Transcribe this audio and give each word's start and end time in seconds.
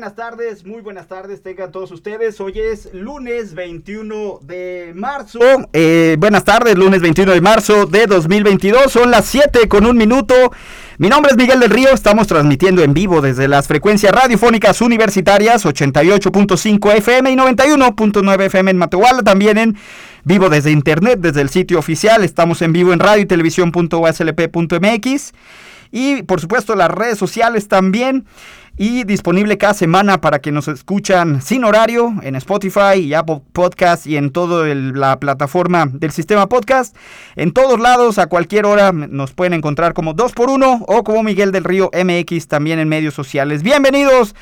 Buenas 0.00 0.16
tardes, 0.16 0.64
muy 0.64 0.80
buenas 0.80 1.08
tardes 1.08 1.42
tengan 1.42 1.70
todos 1.70 1.90
ustedes. 1.90 2.40
Hoy 2.40 2.58
es 2.58 2.88
lunes 2.94 3.52
21 3.52 4.38
de 4.40 4.92
marzo. 4.94 5.40
Eh, 5.74 6.16
buenas 6.18 6.42
tardes, 6.42 6.78
lunes 6.78 7.02
21 7.02 7.32
de 7.32 7.42
marzo 7.42 7.84
de 7.84 8.06
2022. 8.06 8.90
Son 8.90 9.10
las 9.10 9.26
7 9.26 9.68
con 9.68 9.84
un 9.84 9.98
minuto. 9.98 10.34
Mi 10.96 11.10
nombre 11.10 11.32
es 11.32 11.36
Miguel 11.36 11.60
del 11.60 11.68
Río. 11.68 11.90
Estamos 11.90 12.28
transmitiendo 12.28 12.82
en 12.82 12.94
vivo 12.94 13.20
desde 13.20 13.46
las 13.46 13.68
frecuencias 13.68 14.10
radiofónicas 14.10 14.80
universitarias 14.80 15.66
88.5 15.66 16.96
FM 16.96 17.32
y 17.32 17.36
91.9 17.36 18.46
FM 18.46 18.70
en 18.70 18.78
Matehuala. 18.78 19.22
También 19.22 19.58
en 19.58 19.76
vivo 20.24 20.48
desde 20.48 20.70
internet, 20.70 21.18
desde 21.20 21.42
el 21.42 21.50
sitio 21.50 21.78
oficial. 21.78 22.24
Estamos 22.24 22.62
en 22.62 22.72
vivo 22.72 22.94
en 22.94 23.00
radio 23.00 23.20
y 23.20 23.26
televisión.uslp.mx. 23.26 25.32
Y 25.92 26.22
por 26.22 26.40
supuesto 26.40 26.74
las 26.74 26.90
redes 26.90 27.18
sociales 27.18 27.68
también 27.68 28.24
y 28.82 29.04
disponible 29.04 29.58
cada 29.58 29.74
semana 29.74 30.22
para 30.22 30.38
que 30.38 30.52
nos 30.52 30.66
escuchan 30.66 31.42
sin 31.42 31.64
horario 31.64 32.14
en 32.22 32.34
Spotify 32.36 32.94
y 32.98 33.12
Apple 33.12 33.42
Podcast 33.52 34.06
y 34.06 34.16
en 34.16 34.30
toda 34.30 34.74
la 34.74 35.20
plataforma 35.20 35.84
del 35.92 36.12
sistema 36.12 36.48
podcast. 36.48 36.96
En 37.36 37.52
todos 37.52 37.78
lados, 37.78 38.18
a 38.18 38.28
cualquier 38.28 38.64
hora, 38.64 38.90
nos 38.90 39.32
pueden 39.34 39.52
encontrar 39.52 39.92
como 39.92 40.14
2x1 40.14 40.86
o 40.88 41.04
como 41.04 41.22
Miguel 41.22 41.52
del 41.52 41.64
Río 41.64 41.90
MX 41.92 42.48
también 42.48 42.78
en 42.78 42.88
medios 42.88 43.12
sociales. 43.12 43.62
Bienvenidos 43.62 44.34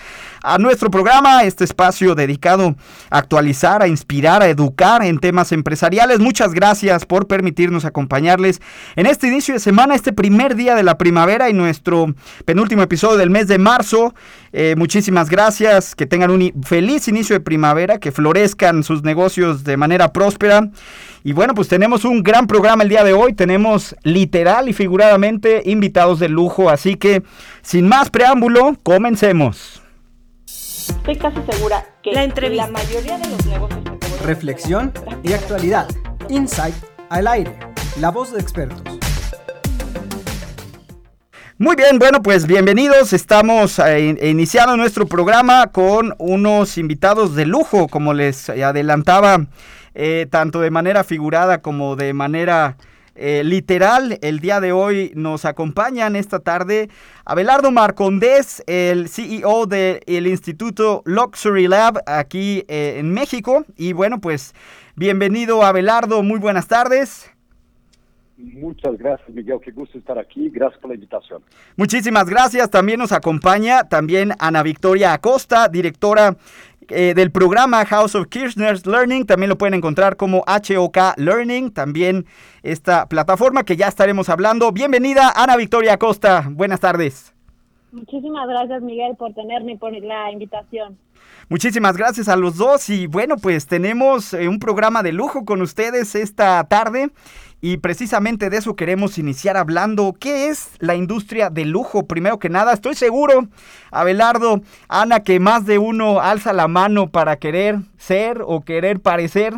a 0.42 0.58
nuestro 0.58 0.88
programa, 0.88 1.42
este 1.42 1.64
espacio 1.64 2.14
dedicado 2.14 2.76
a 3.10 3.18
actualizar, 3.18 3.82
a 3.82 3.88
inspirar, 3.88 4.42
a 4.42 4.48
educar 4.48 5.02
en 5.02 5.18
temas 5.18 5.50
empresariales. 5.50 6.20
Muchas 6.20 6.54
gracias 6.54 7.06
por 7.06 7.26
permitirnos 7.26 7.84
acompañarles 7.84 8.60
en 8.94 9.06
este 9.06 9.26
inicio 9.26 9.54
de 9.54 9.60
semana, 9.60 9.96
este 9.96 10.12
primer 10.12 10.54
día 10.54 10.76
de 10.76 10.84
la 10.84 10.96
primavera 10.96 11.50
y 11.50 11.54
nuestro 11.54 12.14
penúltimo 12.44 12.82
episodio 12.82 13.16
del 13.16 13.30
mes 13.30 13.48
de 13.48 13.58
marzo. 13.58 14.14
Eh, 14.52 14.74
muchísimas 14.76 15.28
gracias, 15.28 15.94
que 15.94 16.06
tengan 16.06 16.30
un 16.30 16.52
feliz 16.62 17.08
inicio 17.08 17.34
de 17.34 17.40
primavera, 17.40 17.98
que 17.98 18.12
florezcan 18.12 18.82
sus 18.82 19.02
negocios 19.02 19.64
de 19.64 19.76
manera 19.76 20.12
próspera. 20.12 20.68
Y 21.24 21.32
bueno, 21.32 21.54
pues 21.54 21.68
tenemos 21.68 22.04
un 22.04 22.22
gran 22.22 22.46
programa 22.46 22.82
el 22.82 22.88
día 22.88 23.04
de 23.04 23.12
hoy, 23.12 23.34
tenemos 23.34 23.94
literal 24.02 24.68
y 24.68 24.72
figuradamente 24.72 25.62
invitados 25.66 26.18
de 26.18 26.28
lujo, 26.28 26.70
así 26.70 26.96
que 26.96 27.22
sin 27.62 27.88
más 27.88 28.10
preámbulo, 28.10 28.76
comencemos. 28.82 29.82
Estoy 30.46 31.16
casi 31.16 31.36
segura 31.50 31.84
que 32.02 32.12
La 32.12 32.24
entrevista. 32.24 32.66
la 32.66 32.72
mayoría 32.72 33.18
de 33.18 33.28
los 33.28 33.46
negocios 33.46 33.80
Reflexión 34.24 34.92
y 35.22 35.32
actualidad. 35.32 35.88
Insight 36.28 36.74
al 37.10 37.26
aire. 37.26 37.58
La 38.00 38.10
voz 38.10 38.32
de 38.32 38.40
expertos. 38.40 38.82
Muy 41.60 41.74
bien, 41.74 41.98
bueno, 41.98 42.22
pues 42.22 42.46
bienvenidos. 42.46 43.12
Estamos 43.12 43.80
eh, 43.80 44.16
iniciando 44.22 44.76
nuestro 44.76 45.06
programa 45.06 45.66
con 45.72 46.14
unos 46.18 46.78
invitados 46.78 47.34
de 47.34 47.46
lujo, 47.46 47.88
como 47.88 48.14
les 48.14 48.48
adelantaba, 48.48 49.44
eh, 49.92 50.28
tanto 50.30 50.60
de 50.60 50.70
manera 50.70 51.02
figurada 51.02 51.60
como 51.60 51.96
de 51.96 52.12
manera 52.12 52.76
eh, 53.16 53.42
literal. 53.44 54.20
El 54.22 54.38
día 54.38 54.60
de 54.60 54.70
hoy 54.70 55.10
nos 55.16 55.44
acompañan 55.44 56.14
esta 56.14 56.38
tarde 56.38 56.90
Abelardo 57.24 57.72
Marcondés, 57.72 58.62
el 58.68 59.08
CEO 59.08 59.66
del 59.66 60.28
Instituto 60.28 61.02
Luxury 61.06 61.66
Lab 61.66 62.00
aquí 62.06 62.64
eh, 62.68 62.98
en 62.98 63.12
México. 63.12 63.64
Y 63.76 63.94
bueno, 63.94 64.20
pues 64.20 64.54
bienvenido 64.94 65.64
Abelardo, 65.64 66.22
muy 66.22 66.38
buenas 66.38 66.68
tardes. 66.68 67.32
Muchas 68.38 68.96
gracias, 68.96 69.28
Miguel. 69.30 69.58
Qué 69.60 69.72
gusto 69.72 69.98
estar 69.98 70.16
aquí. 70.16 70.48
Gracias 70.48 70.80
por 70.80 70.90
la 70.90 70.94
invitación. 70.94 71.42
Muchísimas 71.76 72.28
gracias. 72.30 72.70
También 72.70 73.00
nos 73.00 73.10
acompaña 73.10 73.88
también 73.88 74.30
Ana 74.38 74.62
Victoria 74.62 75.12
Acosta, 75.12 75.68
directora 75.68 76.36
eh, 76.88 77.14
del 77.14 77.32
programa 77.32 77.84
House 77.84 78.14
of 78.14 78.28
Kirchner's 78.28 78.86
Learning. 78.86 79.26
También 79.26 79.48
lo 79.48 79.58
pueden 79.58 79.74
encontrar 79.74 80.16
como 80.16 80.44
HOK 80.46 81.16
Learning. 81.16 81.72
También 81.72 82.26
esta 82.62 83.08
plataforma 83.08 83.64
que 83.64 83.76
ya 83.76 83.88
estaremos 83.88 84.28
hablando. 84.28 84.70
Bienvenida, 84.70 85.32
Ana 85.34 85.56
Victoria 85.56 85.94
Acosta. 85.94 86.48
Buenas 86.48 86.78
tardes. 86.78 87.34
Muchísimas 87.90 88.46
gracias, 88.46 88.82
Miguel, 88.82 89.16
por 89.16 89.34
tenerme 89.34 89.72
y 89.72 89.76
por 89.78 89.92
la 89.92 90.30
invitación. 90.30 90.96
Muchísimas 91.48 91.96
gracias 91.96 92.28
a 92.28 92.36
los 92.36 92.56
dos 92.56 92.90
y 92.90 93.06
bueno, 93.06 93.36
pues 93.36 93.66
tenemos 93.66 94.34
eh, 94.34 94.48
un 94.48 94.58
programa 94.58 95.02
de 95.02 95.12
lujo 95.12 95.44
con 95.44 95.62
ustedes 95.62 96.14
esta 96.14 96.62
tarde 96.64 97.10
y 97.60 97.78
precisamente 97.78 98.50
de 98.50 98.56
eso 98.58 98.76
queremos 98.76 99.18
iniciar 99.18 99.56
hablando. 99.56 100.14
¿Qué 100.18 100.48
es 100.48 100.70
la 100.78 100.94
industria 100.94 101.50
de 101.50 101.64
lujo? 101.64 102.06
Primero 102.06 102.38
que 102.38 102.48
nada, 102.48 102.72
estoy 102.72 102.94
seguro, 102.94 103.48
Abelardo, 103.90 104.60
Ana, 104.88 105.20
que 105.20 105.40
más 105.40 105.66
de 105.66 105.78
uno 105.78 106.20
alza 106.20 106.52
la 106.52 106.68
mano 106.68 107.08
para 107.10 107.36
querer 107.36 107.78
ser 107.96 108.42
o 108.46 108.60
querer 108.62 109.00
parecer 109.00 109.54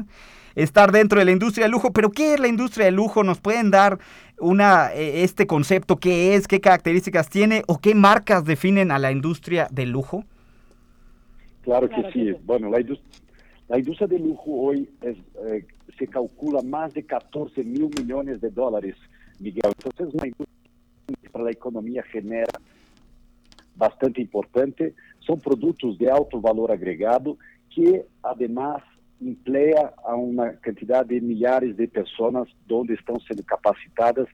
estar 0.55 0.93
dentro 0.93 1.19
de 1.19 1.25
la 1.27 1.31
industria 1.33 1.67
de 1.67 1.71
lujo, 1.71 1.93
pero 1.93 2.11
¿qué 2.11 2.35
es 2.35 2.41
la 2.41 2.49
industria 2.49 2.87
de 2.87 2.93
lujo? 2.93 3.23
¿Nos 3.23 3.41
pueden 3.41 3.71
dar 3.71 3.99
una 4.39 4.93
eh, 4.95 5.23
este 5.23 5.47
concepto 5.47 5.97
qué 5.99 6.35
es, 6.35 6.49
qué 6.49 6.61
características 6.61 7.29
tiene 7.29 7.63
o 7.67 7.79
qué 7.79 7.95
marcas 7.95 8.45
definen 8.45 8.91
a 8.91 8.99
la 8.99 9.13
industria 9.13 9.69
de 9.71 9.87
lujo? 9.87 10.25
Claro 11.63 11.89
que 11.89 11.95
Claro 11.95 12.13
que 12.13 12.13
sí. 12.13 12.33
sí. 12.33 12.37
Bueno, 12.45 12.71
la, 12.71 12.79
indus- 12.81 13.03
la 13.69 13.79
industria 13.79 14.09
de 14.09 14.19
lujo 14.19 14.51
hoy 14.51 14.89
es, 15.03 15.17
eh, 15.47 15.65
se 16.01 16.09
calcula 16.09 16.63
más 16.63 16.95
de 16.95 17.03
14 17.05 17.63
mil 17.63 17.91
millones 17.99 18.41
de 18.41 18.51
dólares, 18.51 18.97
Miguel. 19.39 19.71
Entonces, 19.77 20.09
es 20.09 20.15
una 20.15 20.27
industria 20.27 21.17
que 21.23 21.29
para 21.29 21.45
la 21.45 21.51
economía 21.51 22.03
genera 22.05 22.59
bastante 23.77 24.23
importante. 24.23 24.95
Son 25.21 25.39
productos 25.39 25.99
de 25.99 26.11
alto 26.11 26.41
valor 26.41 26.73
agregado 26.73 27.37
que, 27.69 28.07
además, 28.23 28.83
emplea 29.21 29.93
a 30.03 30.17
uma 30.17 30.55
cantidad 30.55 31.05
de 31.05 31.21
milhares 31.21 31.77
de 31.77 31.87
pessoas 31.87 32.49
onde 32.71 32.95
estão 32.95 33.21
sendo 33.21 33.45
capacitadas 33.45 34.27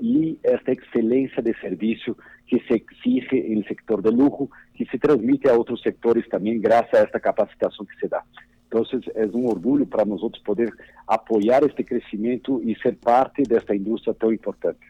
e 0.00 0.36
esta 0.42 0.72
excelência 0.72 1.40
de 1.40 1.54
serviço 1.60 2.16
que 2.48 2.58
se 2.66 2.74
exige 2.74 3.54
no 3.54 3.64
sector 3.64 4.02
de 4.02 4.10
lujo, 4.10 4.50
que 4.74 4.84
se 4.86 4.98
transmite 4.98 5.48
a 5.48 5.54
outros 5.54 5.80
sectores 5.82 6.28
também, 6.28 6.60
graças 6.60 6.94
a 6.94 7.04
esta 7.04 7.20
capacitação 7.20 7.86
que 7.86 7.96
se 8.00 8.08
dá. 8.08 8.24
Então, 8.72 8.86
é 9.14 9.26
um 9.36 9.46
orgulho 9.48 9.86
para 9.86 10.06
nós 10.06 10.22
outros 10.22 10.42
poder 10.42 10.72
apoiar 11.06 11.62
este 11.62 11.84
crescimento 11.84 12.62
e 12.64 12.74
ser 12.76 12.96
parte 12.96 13.42
desta 13.42 13.76
indústria 13.76 14.14
tão 14.14 14.32
importante. 14.32 14.80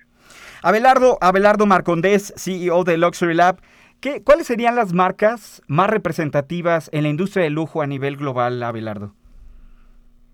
Abelardo, 0.63 1.19
Abelardo 1.21 1.67
Marcondés, 1.67 2.33
CEO 2.37 2.85
de 2.85 2.97
Luxury 2.97 3.35
Lab, 3.35 3.57
¿qué, 4.01 4.23
¿cuáles 4.23 4.47
serían 4.47 4.77
las 4.77 4.93
marcas 4.93 5.61
más 5.67 5.91
representativas 5.91 6.91
en 6.93 7.03
la 7.03 7.09
industria 7.09 7.43
del 7.43 7.55
lujo 7.55 7.83
a 7.83 7.89
nivel 7.89 8.17
global, 8.17 8.63
Abelardo? 8.63 9.13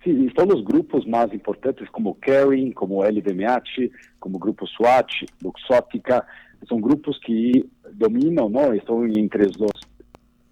Sim, 0.05 0.27
estão 0.27 0.47
os 0.47 0.63
grupos 0.63 1.07
mais 1.07 1.33
importantes 1.33 1.89
como 1.89 2.17
Kering, 2.21 2.73
como 2.73 3.03
LVMH, 3.03 3.91
como 4.21 4.39
Grupo 4.39 4.67
Swatch, 4.67 5.25
Luxótica, 5.43 6.25
são 6.69 6.81
grupos 6.81 7.19
que 7.19 7.69
dominam, 7.95 8.49
não? 8.49 8.75
estão 8.75 9.07
entre 9.07 9.47
os 9.47 9.57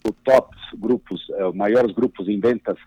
os 0.09 0.17
tops 0.25 0.59
grupos, 0.77 1.27
eh, 1.31 1.53
maiores 1.53 1.95
grupos 1.95 2.29
em 2.29 2.41
ventas 2.41 2.79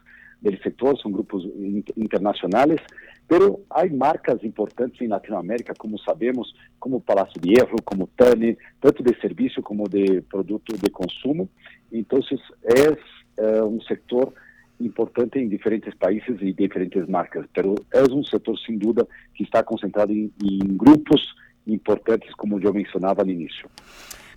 do 0.41 0.57
setor, 0.63 0.97
são 0.99 1.11
grupos 1.11 1.43
in- 1.43 1.83
internacionais, 1.97 2.79
pero 3.27 3.63
há 3.69 3.85
marcas 3.87 4.43
importantes 4.43 4.99
em 5.01 5.07
Latinoamérica, 5.07 5.73
como 5.77 5.99
sabemos, 5.99 6.53
como 6.79 7.01
Palácio 7.01 7.39
de 7.41 7.49
Hierro, 7.49 7.75
como 7.83 8.07
Tani, 8.15 8.57
tanto 8.81 9.03
de 9.03 9.19
serviço 9.19 9.61
como 9.61 9.87
de 9.87 10.21
produto 10.21 10.77
de 10.77 10.89
consumo. 10.89 11.49
Então, 11.91 12.19
é 12.63 13.63
um 13.63 13.81
setor 13.81 14.33
importante 14.79 15.37
em 15.37 15.49
diferentes 15.49 15.93
países 15.93 16.37
e 16.41 16.53
diferentes 16.53 17.05
marcas, 17.07 17.45
pero 17.53 17.75
é 17.93 18.01
um 18.11 18.23
setor 18.23 18.57
sem 18.59 18.77
dúvida 18.77 19.05
que 19.35 19.43
está 19.43 19.61
concentrado 19.61 20.13
em, 20.13 20.31
em 20.41 20.59
grupos 20.77 21.35
importantes, 21.67 22.33
como 22.35 22.59
eu 22.59 22.73
mencionava 22.73 23.23
no 23.23 23.31
início. 23.31 23.69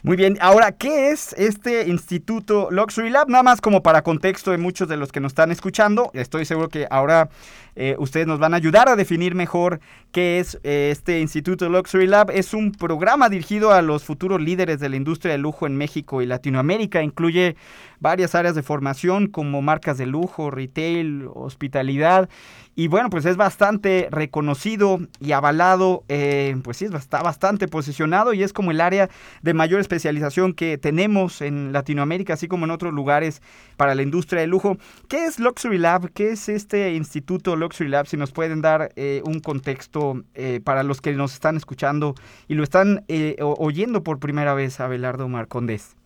Muy 0.04 0.16
bien, 0.16 0.36
ahora, 0.40 0.72
¿qué 0.72 1.10
es 1.10 1.32
este 1.34 1.86
Instituto 1.86 2.72
Luxury 2.72 3.08
Lab? 3.08 3.28
Nada 3.28 3.44
más 3.44 3.60
como 3.60 3.84
para 3.84 4.02
contexto 4.02 4.50
de 4.50 4.58
muchos 4.58 4.88
de 4.88 4.96
los 4.96 5.12
que 5.12 5.20
nos 5.20 5.30
están 5.30 5.52
escuchando, 5.52 6.10
estoy 6.12 6.44
seguro 6.44 6.68
que 6.68 6.88
ahora 6.90 7.30
eh, 7.76 7.94
ustedes 8.00 8.26
nos 8.26 8.40
van 8.40 8.52
a 8.52 8.56
ayudar 8.56 8.88
a 8.88 8.96
definir 8.96 9.36
mejor 9.36 9.78
qué 10.10 10.40
es 10.40 10.58
eh, 10.64 10.88
este 10.90 11.20
Instituto 11.20 11.68
Luxury 11.68 12.08
Lab. 12.08 12.32
Es 12.32 12.52
un 12.52 12.72
programa 12.72 13.28
dirigido 13.28 13.70
a 13.70 13.80
los 13.80 14.02
futuros 14.02 14.42
líderes 14.42 14.80
de 14.80 14.88
la 14.88 14.96
industria 14.96 15.32
del 15.32 15.42
lujo 15.42 15.68
en 15.68 15.76
México 15.76 16.20
y 16.20 16.26
Latinoamérica. 16.26 17.00
Incluye 17.00 17.54
varias 18.02 18.34
áreas 18.34 18.54
de 18.54 18.62
formación 18.62 19.28
como 19.28 19.62
marcas 19.62 19.96
de 19.96 20.06
lujo, 20.06 20.50
retail, 20.50 21.28
hospitalidad. 21.32 22.28
Y 22.74 22.88
bueno, 22.88 23.10
pues 23.10 23.26
es 23.26 23.36
bastante 23.36 24.08
reconocido 24.10 24.98
y 25.20 25.32
avalado, 25.32 26.04
eh, 26.08 26.56
pues 26.64 26.78
sí, 26.78 26.86
está 26.86 27.22
bastante 27.22 27.68
posicionado 27.68 28.32
y 28.32 28.42
es 28.42 28.52
como 28.52 28.70
el 28.70 28.80
área 28.80 29.08
de 29.42 29.54
mayor 29.54 29.80
especialización 29.80 30.52
que 30.54 30.78
tenemos 30.78 31.42
en 31.42 31.72
Latinoamérica, 31.72 32.34
así 32.34 32.48
como 32.48 32.64
en 32.64 32.70
otros 32.70 32.92
lugares 32.92 33.40
para 33.76 33.94
la 33.94 34.02
industria 34.02 34.40
del 34.40 34.50
lujo. 34.50 34.78
¿Qué 35.08 35.26
es 35.26 35.38
Luxury 35.38 35.78
Lab? 35.78 36.10
¿Qué 36.12 36.30
es 36.30 36.48
este 36.48 36.94
Instituto 36.94 37.56
Luxury 37.56 37.90
Lab? 37.90 38.06
Si 38.06 38.16
nos 38.16 38.32
pueden 38.32 38.62
dar 38.62 38.90
eh, 38.96 39.22
un 39.26 39.40
contexto 39.40 40.22
eh, 40.34 40.60
para 40.64 40.82
los 40.82 41.00
que 41.00 41.12
nos 41.12 41.34
están 41.34 41.56
escuchando 41.56 42.14
y 42.48 42.54
lo 42.54 42.64
están 42.64 43.04
oyendo 43.38 44.02
por 44.02 44.18
primera 44.18 44.54
vez, 44.54 44.80
Abelardo 44.80 45.28
Marcondes. 45.28 46.01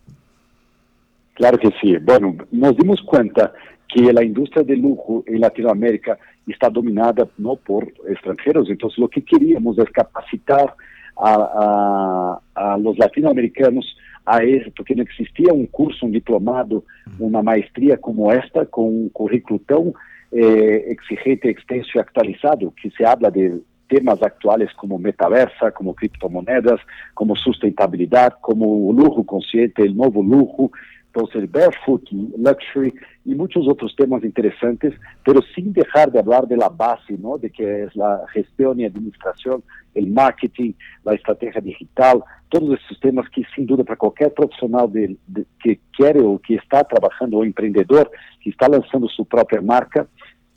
Claro 1.37 1.59
que 1.59 1.71
sí. 1.81 1.97
Bueno, 1.99 2.35
nos 2.51 2.77
dimos 2.77 3.01
cuenta 3.03 3.53
que 3.89 4.13
la 4.13 4.25
industria 4.25 4.65
de 4.65 4.75
lujo 4.75 5.23
en 5.27 5.41
Latinoamérica 5.41 6.19
está 6.47 6.71
dominada 6.71 7.29
no 7.37 7.57
por 7.57 7.87
extranjeros. 8.09 8.71
Entonces, 8.71 8.99
lo 8.99 9.09
que 9.09 9.23
queríamos 9.23 9.79
es 9.79 9.89
capacitar 9.91 10.75
a, 11.17 12.41
los 12.79 12.99
latinoamericanos 12.99 13.97
a 14.25 14.43
eso, 14.43 14.71
porque 14.77 14.95
não 14.95 15.05
existia 15.05 15.53
um 15.53 15.67
curso, 15.67 16.07
um 16.07 16.11
diplomado, 16.11 16.85
uma 17.21 17.43
maestria 17.43 17.97
como 17.97 18.33
esta, 18.33 18.67
com 18.67 19.05
um 19.05 19.09
currículo 19.11 19.59
tão 19.61 19.95
eh, 20.33 20.93
exigente, 20.93 21.49
extenso 21.49 21.91
e 21.95 22.01
actualizado, 22.01 22.73
que 22.73 22.91
se 22.91 23.05
habla 23.05 23.31
de 23.31 23.63
temas 23.89 24.21
atuais 24.23 24.73
como 24.73 24.99
metaversa, 24.99 25.71
como 25.71 25.95
criptomonedas, 25.95 26.81
como 27.15 27.37
sustentabilidade, 27.37 28.35
como 28.41 28.89
o 28.89 28.93
luxo 28.93 29.23
consciente, 29.23 29.83
o 29.83 29.95
novo 29.95 30.23
luxo, 31.17 31.39
entonces 31.39 31.51
barefoot, 31.51 32.03
luxury 32.37 32.95
y 33.25 33.35
muchos 33.35 33.67
otros 33.69 33.95
temas 33.97 34.23
interesantes, 34.25 34.95
pero 35.25 35.41
sin 35.55 35.73
dejar 35.73 36.13
de 36.13 36.19
hablar 36.19 36.47
de 36.47 36.57
la 36.57 36.69
base, 36.69 37.17
¿no? 37.19 37.39
De 37.39 37.51
que 37.51 37.85
es 37.85 37.97
la 37.97 38.25
gestión 38.33 38.81
y 38.81 38.85
administración, 38.85 39.63
el 39.95 40.09
marketing, 40.09 40.73
la 41.05 41.15
estrategia 41.15 41.61
digital, 41.61 42.23
todos 42.49 42.79
esos 42.85 43.01
temas 43.01 43.29
que 43.31 43.43
sin 43.55 43.67
duda 43.67 43.85
para 43.85 43.97
cualquier 43.97 44.33
profesional 44.33 44.91
de, 44.93 45.17
de, 45.27 45.47
que 45.63 45.81
quiere 45.97 46.21
o 46.21 46.39
que 46.39 46.57
está 46.57 46.85
trabajando 46.85 47.39
o 47.39 47.45
emprendedor, 47.45 48.11
que 48.43 48.51
está 48.51 48.69
lanzando 48.69 49.09
su 49.09 49.25
propia 49.25 49.61
marca, 49.61 50.07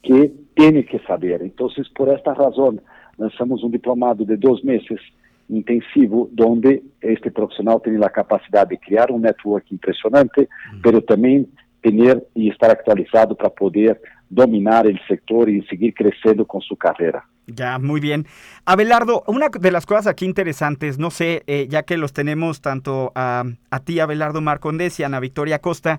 que 0.01 0.31
tiene 0.55 0.85
que 0.85 0.99
saber. 0.99 1.41
Entonces, 1.41 1.87
por 1.89 2.09
esta 2.09 2.33
razón, 2.33 2.81
lanzamos 3.17 3.63
un 3.63 3.71
diplomado 3.71 4.23
de 4.23 4.37
dos 4.37 4.63
meses 4.63 4.99
intensivo, 5.49 6.29
donde 6.31 6.83
este 7.01 7.31
profissional 7.31 7.79
tem 7.79 7.97
a 8.03 8.09
capacidade 8.09 8.69
de 8.69 8.77
criar 8.77 9.11
um 9.11 9.19
network 9.19 9.73
impressionante, 9.73 10.41
uhum. 10.41 10.81
pero 10.81 11.01
também 11.01 11.47
ter 11.81 12.23
e 12.35 12.49
estar 12.49 12.69
actualizado 12.69 13.35
para 13.35 13.49
poder 13.49 13.99
dominar 14.29 14.85
o 14.85 14.97
setor 15.07 15.49
e 15.49 15.65
seguir 15.67 15.93
crescendo 15.93 16.45
com 16.45 16.61
sua 16.61 16.77
carreira. 16.77 17.23
Ya, 17.47 17.79
muy 17.79 17.99
bien. 17.99 18.25
Abelardo, 18.65 19.23
una 19.25 19.49
de 19.49 19.71
las 19.71 19.85
cosas 19.85 20.07
aquí 20.07 20.25
interesantes, 20.25 20.99
no 20.99 21.09
sé, 21.09 21.43
eh, 21.47 21.67
ya 21.67 21.83
que 21.83 21.97
los 21.97 22.13
tenemos 22.13 22.61
tanto 22.61 23.11
a, 23.15 23.43
a 23.71 23.79
ti, 23.79 23.99
Abelardo 23.99 24.41
Marcondes 24.41 24.99
y 24.99 25.03
a 25.03 25.07
Ana 25.07 25.19
Victoria 25.19 25.59
Costa, 25.59 25.97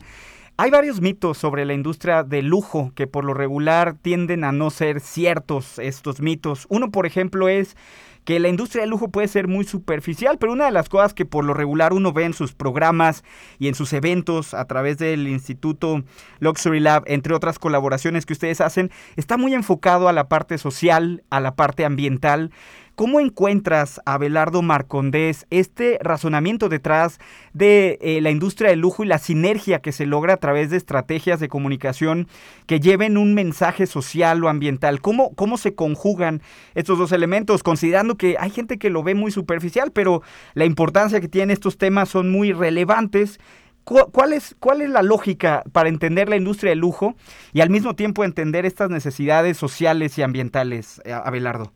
hay 0.56 0.70
varios 0.70 1.00
mitos 1.00 1.38
sobre 1.38 1.64
la 1.64 1.72
industria 1.72 2.22
del 2.22 2.46
lujo 2.46 2.92
que 2.94 3.06
por 3.06 3.24
lo 3.24 3.34
regular 3.34 3.94
tienden 3.94 4.44
a 4.44 4.52
no 4.52 4.70
ser 4.70 5.00
ciertos 5.00 5.78
estos 5.78 6.20
mitos. 6.20 6.66
Uno, 6.68 6.90
por 6.90 7.06
ejemplo, 7.06 7.48
es 7.48 7.76
que 8.24 8.38
la 8.38 8.48
industria 8.48 8.82
del 8.82 8.90
lujo 8.90 9.08
puede 9.08 9.28
ser 9.28 9.48
muy 9.48 9.64
superficial, 9.64 10.38
pero 10.38 10.52
una 10.52 10.66
de 10.66 10.70
las 10.70 10.88
cosas 10.88 11.14
que 11.14 11.24
por 11.24 11.44
lo 11.44 11.54
regular 11.54 11.92
uno 11.92 12.12
ve 12.12 12.24
en 12.24 12.34
sus 12.34 12.52
programas 12.52 13.24
y 13.58 13.68
en 13.68 13.74
sus 13.74 13.92
eventos 13.92 14.54
a 14.54 14.66
través 14.66 14.98
del 14.98 15.26
Instituto 15.28 16.02
Luxury 16.38 16.80
Lab, 16.80 17.04
entre 17.06 17.34
otras 17.34 17.58
colaboraciones 17.58 18.26
que 18.26 18.32
ustedes 18.32 18.60
hacen, 18.60 18.90
está 19.16 19.36
muy 19.36 19.54
enfocado 19.54 20.08
a 20.08 20.12
la 20.12 20.28
parte 20.28 20.58
social, 20.58 21.24
a 21.30 21.40
la 21.40 21.54
parte 21.56 21.84
ambiental. 21.84 22.50
¿Cómo 23.00 23.18
encuentras, 23.18 23.98
Abelardo 24.04 24.60
Marcondés, 24.60 25.46
este 25.48 25.98
razonamiento 26.02 26.68
detrás 26.68 27.18
de 27.54 27.98
eh, 28.02 28.20
la 28.20 28.30
industria 28.30 28.68
del 28.68 28.80
lujo 28.80 29.02
y 29.02 29.06
la 29.06 29.16
sinergia 29.16 29.78
que 29.78 29.90
se 29.90 30.04
logra 30.04 30.34
a 30.34 30.36
través 30.36 30.68
de 30.68 30.76
estrategias 30.76 31.40
de 31.40 31.48
comunicación 31.48 32.28
que 32.66 32.78
lleven 32.78 33.16
un 33.16 33.32
mensaje 33.32 33.86
social 33.86 34.44
o 34.44 34.50
ambiental? 34.50 35.00
¿Cómo, 35.00 35.34
cómo 35.34 35.56
se 35.56 35.74
conjugan 35.74 36.42
estos 36.74 36.98
dos 36.98 37.12
elementos? 37.12 37.62
Considerando 37.62 38.18
que 38.18 38.36
hay 38.38 38.50
gente 38.50 38.78
que 38.78 38.90
lo 38.90 39.02
ve 39.02 39.14
muy 39.14 39.30
superficial, 39.30 39.92
pero 39.92 40.20
la 40.52 40.66
importancia 40.66 41.22
que 41.22 41.28
tienen 41.28 41.54
estos 41.54 41.78
temas 41.78 42.10
son 42.10 42.30
muy 42.30 42.52
relevantes. 42.52 43.40
¿Cuál 43.84 44.34
es, 44.34 44.54
¿Cuál 44.60 44.82
es 44.82 44.90
la 44.90 45.00
lógica 45.00 45.62
para 45.72 45.88
entender 45.88 46.28
la 46.28 46.36
industria 46.36 46.72
del 46.72 46.80
lujo 46.80 47.14
y 47.54 47.62
al 47.62 47.70
mismo 47.70 47.96
tiempo 47.96 48.24
entender 48.24 48.66
estas 48.66 48.90
necesidades 48.90 49.56
sociales 49.56 50.18
y 50.18 50.22
ambientales, 50.22 51.00
eh, 51.06 51.14
Abelardo? 51.14 51.72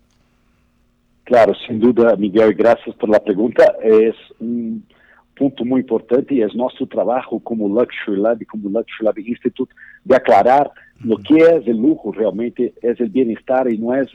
Claro, 1.24 1.54
sin 1.66 1.80
duda, 1.80 2.16
Miguel, 2.16 2.54
gracias 2.54 2.94
por 2.96 3.08
la 3.08 3.18
pregunta. 3.18 3.64
Es 3.82 4.14
un 4.38 4.84
punto 5.34 5.64
muy 5.64 5.80
importante 5.80 6.34
y 6.34 6.42
es 6.42 6.54
nuestro 6.54 6.86
trabajo 6.86 7.40
como 7.40 7.68
Luxury 7.68 8.20
Lab, 8.20 8.44
como 8.46 8.68
Luxury 8.68 9.06
Lab 9.06 9.18
Institute, 9.18 9.74
de 10.04 10.16
aclarar 10.16 10.70
lo 11.00 11.16
que 11.16 11.36
es 11.36 11.66
el 11.66 11.78
lujo 11.78 12.12
realmente, 12.12 12.74
es 12.82 13.00
el 13.00 13.08
bienestar 13.08 13.72
y 13.72 13.78
no 13.78 13.94
es 13.94 14.08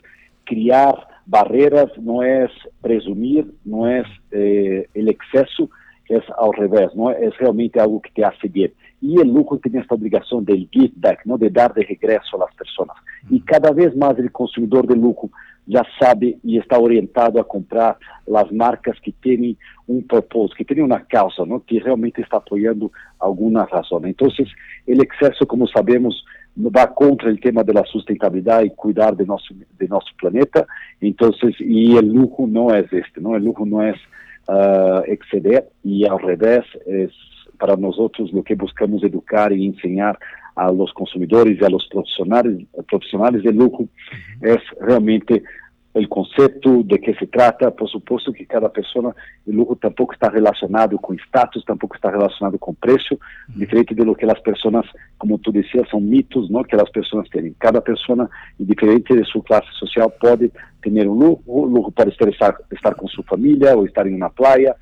criar 0.46 0.96
barreras, 1.26 1.90
no 2.00 2.24
es 2.24 2.50
presumir, 2.82 3.46
no 3.66 3.88
es 3.88 4.06
eh, 4.32 4.88
el 4.94 5.10
exceso, 5.10 5.70
es 6.08 6.24
al 6.40 6.54
revés, 6.54 6.90
¿no? 6.96 7.12
es 7.12 7.38
realmente 7.38 7.80
algo 7.80 8.02
que 8.02 8.10
te 8.12 8.24
hace 8.24 8.48
bien. 8.48 8.74
Y 9.02 9.20
el 9.22 9.32
lujo 9.32 9.58
tiene 9.60 9.80
esta 9.80 9.96
obligación 9.96 10.44
del 10.44 10.68
give 10.72 10.94
back, 10.96 11.22
¿no? 11.26 11.38
de 11.38 11.50
dar 11.50 11.74
de 11.74 11.84
regreso 11.84 12.36
a 12.36 12.46
las 12.46 12.56
personas. 12.56 12.98
Y 13.30 13.42
cada 13.42 13.72
vez 13.72 13.96
más 13.96 14.18
el 14.18 14.32
consumidor 14.32 14.88
de 14.88 14.96
lujo 14.96 15.30
já 15.70 15.86
sabe 16.02 16.40
e 16.44 16.58
está 16.58 16.80
orientado 16.80 17.40
a 17.40 17.44
comprar 17.44 17.96
as 18.36 18.52
marcas 18.52 19.00
que 19.00 19.12
têm 19.12 19.56
um 19.88 20.02
propósito, 20.02 20.56
que 20.56 20.66
têm 20.66 20.84
uma 20.84 21.00
causa, 21.00 21.46
não? 21.46 21.60
que 21.60 21.78
realmente 21.78 22.20
está 22.20 22.38
apoiando 22.38 22.92
alguma 23.20 23.64
razão. 23.66 24.02
Então, 24.06 24.28
o 24.28 24.32
excesso, 24.92 25.46
como 25.46 25.68
sabemos, 25.68 26.24
vai 26.58 26.88
contra 26.88 27.32
o 27.32 27.38
tema 27.38 27.64
da 27.64 27.86
sustentabilidade 27.86 28.68
e 28.68 28.72
cuidar 28.72 29.14
de 29.16 29.26
nosso 29.26 29.54
de 29.54 29.88
nosso 29.88 30.14
planeta. 30.20 30.68
Então, 31.02 31.30
e 31.60 31.94
o 31.94 32.02
luxo 32.02 32.48
não 32.48 32.72
é 32.72 32.80
este, 32.92 33.20
não? 33.22 33.32
O 33.32 33.38
luxo 33.38 33.66
não 33.66 33.82
é 33.82 33.92
uh, 33.92 35.04
exceder 35.06 35.66
e 35.86 36.08
ao 36.08 36.18
revés, 36.18 36.66
é 36.88 37.08
para 37.60 37.76
nós 37.76 37.98
outros 37.98 38.34
o 38.34 38.42
que 38.42 38.56
buscamos 38.56 39.04
educar 39.04 39.52
e 39.52 39.66
ensinar 39.66 40.18
a 40.60 40.70
los 40.72 40.92
consumidores 40.92 41.58
e 41.58 41.66
a 41.66 41.70
los 41.70 41.88
profissionais, 41.88 42.46
profissionais 42.86 43.42
de 43.42 43.52
luxo 43.52 43.88
é 44.44 44.58
realmente 44.82 45.42
o 45.94 46.08
conceito 46.08 46.84
de 46.84 47.00
que 47.00 47.14
se 47.16 47.26
trata, 47.28 47.72
por 47.72 47.90
suposto 47.90 48.34
que 48.34 48.46
cada 48.46 48.70
pessoa, 48.70 49.16
o 49.48 49.52
luxo 49.52 49.78
tampouco 49.78 50.14
está 50.14 50.30
relacionado 50.30 51.00
com 51.00 51.14
status, 51.14 51.64
tampouco 51.64 51.96
está 51.96 52.12
relacionado 52.12 52.60
com 52.60 52.74
preço, 52.74 53.18
diferente 53.56 53.96
de 53.96 54.04
lo 54.04 54.16
que 54.16 54.26
as 54.26 54.40
pessoas, 54.42 54.86
como 55.18 55.40
tu 55.40 55.52
dizias, 55.52 55.90
são 55.90 56.02
mitos, 56.02 56.50
não, 56.50 56.64
que 56.64 56.76
as 56.76 56.90
pessoas 56.92 57.28
têm. 57.30 57.56
Cada 57.58 57.82
pessoa, 57.82 58.30
diferente 58.60 59.16
de 59.16 59.24
sua 59.26 59.42
classe 59.42 59.72
social, 59.80 60.12
pode 60.12 60.52
ter 60.82 61.08
um 61.08 61.14
luxo, 61.14 61.44
o 61.48 61.92
pode 61.92 62.12
estar, 62.12 62.54
estar 62.72 62.96
com 62.96 63.08
sua 63.08 63.24
família 63.24 63.76
ou 63.78 63.86
estar 63.86 64.06
em 64.06 64.16
uma 64.16 64.30
praia, 64.30 64.76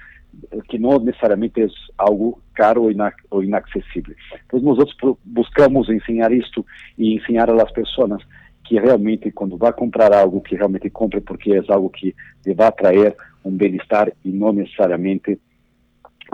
que 0.70 0.77
não 0.77 1.00
necessariamente 1.00 1.62
é 1.62 1.67
algo 1.98 2.41
caro 2.53 2.84
ou, 2.84 2.91
inac 2.91 3.15
ou 3.29 3.44
inacessível. 3.44 4.15
Então, 4.46 4.60
nós 4.60 4.77
buscamos 5.24 5.89
ensinar 5.89 6.32
isto 6.32 6.65
e 6.98 7.15
ensinar 7.15 7.50
às 7.50 7.72
pessoas 7.72 8.22
que 8.63 8.79
realmente, 8.79 9.32
quando 9.32 9.58
vai 9.58 9.72
comprar 9.72 10.13
algo, 10.13 10.41
que 10.41 10.56
realmente 10.56 10.89
compre 10.89 11.22
porque 11.22 11.53
é 11.53 11.63
algo 11.70 11.89
que 11.89 12.13
lhe 12.46 12.53
vai 12.53 12.67
atrair 12.67 13.15
um 13.44 13.51
bem-estar 13.51 14.12
e 14.25 14.29
não 14.29 14.51
necessariamente 14.51 15.39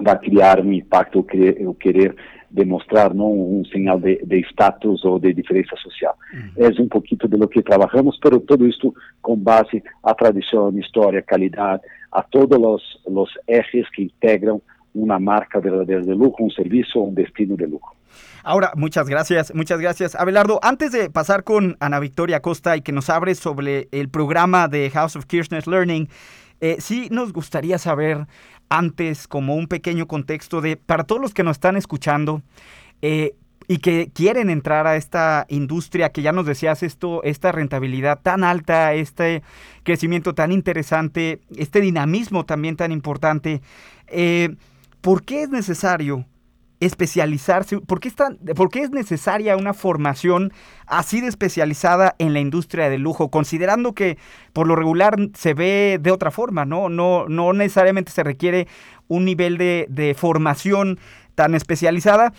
vai 0.01 0.17
criar 0.19 0.59
um 0.59 0.71
impacto 0.71 1.17
ou 1.17 1.23
querer, 1.23 1.65
ou 1.65 1.73
querer 1.73 2.15
demonstrar 2.49 3.13
não 3.13 3.31
um 3.31 3.65
sinal 3.65 3.99
de, 3.99 4.23
de, 4.23 4.39
status 4.51 5.03
ou 5.03 5.19
de 5.19 5.33
diferença 5.33 5.75
social. 5.77 6.15
Uhum. 6.33 6.65
É 6.65 6.81
um 6.81 6.87
pouquinho 6.87 7.27
de 7.27 7.37
lo 7.37 7.47
que 7.47 7.63
trabalhamos, 7.63 8.19
mas 8.23 8.45
todo 8.45 8.67
isto 8.67 8.93
com 9.21 9.35
base 9.35 9.83
a 10.03 10.13
tradição, 10.13 10.77
história, 10.77 11.23
qualidade, 11.23 11.81
a 12.11 12.21
todos 12.21 12.57
os, 12.59 13.01
os 13.05 13.29
ejes 13.47 13.89
que 13.89 14.03
integram 14.03 14.61
una 14.93 15.17
marca 15.17 15.59
verdadera 15.59 16.01
de 16.01 16.13
lujo, 16.13 16.43
un 16.43 16.51
servicio 16.51 17.01
o 17.01 17.05
un 17.05 17.15
destino 17.15 17.55
de 17.55 17.67
lujo. 17.67 17.95
Ahora, 18.43 18.73
muchas 18.75 19.07
gracias, 19.09 19.55
muchas 19.55 19.79
gracias. 19.79 20.15
Abelardo, 20.15 20.59
antes 20.61 20.91
de 20.91 21.09
pasar 21.09 21.43
con 21.43 21.77
Ana 21.79 21.99
Victoria 21.99 22.41
Costa 22.41 22.77
y 22.77 22.81
que 22.81 22.91
nos 22.91 23.09
abre 23.09 23.35
sobre 23.35 23.87
el 23.91 24.09
programa 24.09 24.67
de 24.67 24.89
House 24.91 25.15
of 25.15 25.25
Kirchner's 25.25 25.65
Learning, 25.65 26.09
Eh, 26.63 26.77
sí 26.79 27.09
nos 27.11 27.33
gustaría 27.33 27.77
saber 27.77 28.25
antes, 28.69 29.27
como 29.27 29.55
un 29.55 29.67
pequeño 29.67 30.07
contexto 30.07 30.61
de, 30.61 30.77
para 30.77 31.03
todos 31.03 31.21
los 31.21 31.33
que 31.33 31.43
nos 31.43 31.57
están 31.57 31.75
escuchando, 31.75 32.41
eh, 33.01 33.35
y 33.67 33.79
que 33.79 34.11
quieren 34.13 34.49
entrar 34.49 34.87
a 34.87 34.95
esta 34.95 35.45
industria 35.49 36.13
que 36.13 36.21
ya 36.21 36.31
nos 36.31 36.45
decías 36.45 36.81
esto, 36.81 37.21
esta 37.23 37.51
rentabilidad 37.51 38.21
tan 38.21 38.45
alta, 38.45 38.93
este 38.93 39.43
crecimiento 39.83 40.35
tan 40.35 40.53
interesante, 40.53 41.41
este 41.53 41.81
dinamismo 41.81 42.45
también 42.45 42.77
tan 42.77 42.93
importante, 42.93 43.61
eh, 44.07 44.55
¿por 45.01 45.23
qué 45.23 45.43
es 45.43 45.49
necesario 45.49 46.25
especializarse? 46.79 47.79
¿Por 47.79 47.99
qué, 47.99 48.09
es 48.09 48.15
¿Por 48.55 48.69
qué 48.69 48.81
es 48.81 48.91
necesaria 48.91 49.55
una 49.57 49.73
formación 49.73 50.51
así 50.85 51.21
de 51.21 51.27
especializada 51.27 52.15
en 52.19 52.33
la 52.33 52.39
industria 52.39 52.89
del 52.89 53.01
lujo? 53.01 53.29
Considerando 53.29 53.93
que 53.93 54.17
por 54.53 54.67
lo 54.67 54.75
regular 54.75 55.17
se 55.33 55.53
ve 55.53 55.99
de 56.01 56.11
otra 56.11 56.31
forma, 56.31 56.65
¿no? 56.65 56.89
No, 56.89 57.27
no 57.27 57.53
necesariamente 57.53 58.11
se 58.11 58.23
requiere 58.23 58.67
un 59.07 59.25
nivel 59.25 59.57
de, 59.57 59.85
de 59.89 60.13
formación 60.13 60.99
tan 61.35 61.55
especializada. 61.55 62.33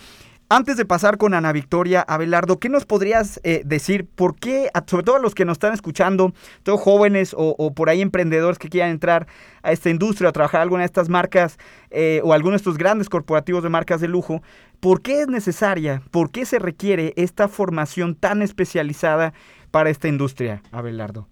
Antes 0.47 0.77
de 0.77 0.85
pasar 0.85 1.17
con 1.17 1.33
Ana 1.33 1.51
Victoria, 1.51 2.05
Abelardo, 2.07 2.59
¿qué 2.59 2.69
nos 2.69 2.85
podrías 2.85 3.41
eh, 3.43 3.63
decir? 3.65 4.05
¿Por 4.05 4.35
qué, 4.35 4.67
sobre 4.85 5.03
todo 5.03 5.15
a 5.15 5.19
los 5.19 5.33
que 5.33 5.43
nos 5.43 5.53
están 5.53 5.73
escuchando, 5.73 6.33
todos 6.61 6.79
jóvenes 6.79 7.35
o, 7.35 7.73
por 7.73 7.89
ahí 7.89 7.99
emprendedores 7.99 8.59
que 8.59 8.69
quieran 8.69 8.91
entrar 8.91 9.25
a 9.63 9.71
esta 9.71 9.89
industria, 9.89 10.29
a 10.29 10.33
trabajar 10.33 10.61
alguna 10.61 10.81
de 10.81 10.85
estas 10.85 11.09
marcas 11.09 11.57
eh, 11.89 12.21
o 12.23 12.31
algunos 12.31 12.53
de 12.53 12.57
estos 12.57 12.77
grandes 12.77 13.09
corporativos 13.09 13.63
de 13.63 13.69
marcas 13.69 14.01
de 14.01 14.07
lujo, 14.07 14.43
¿por 14.79 15.01
qué 15.01 15.21
es 15.21 15.27
necesaria, 15.27 16.03
por 16.11 16.29
qué 16.29 16.45
se 16.45 16.59
requiere 16.59 17.13
esta 17.15 17.47
formación 17.47 18.13
tan 18.13 18.43
especializada 18.43 19.33
para 19.71 19.89
esta 19.89 20.07
industria, 20.07 20.61
Abelardo? 20.71 21.27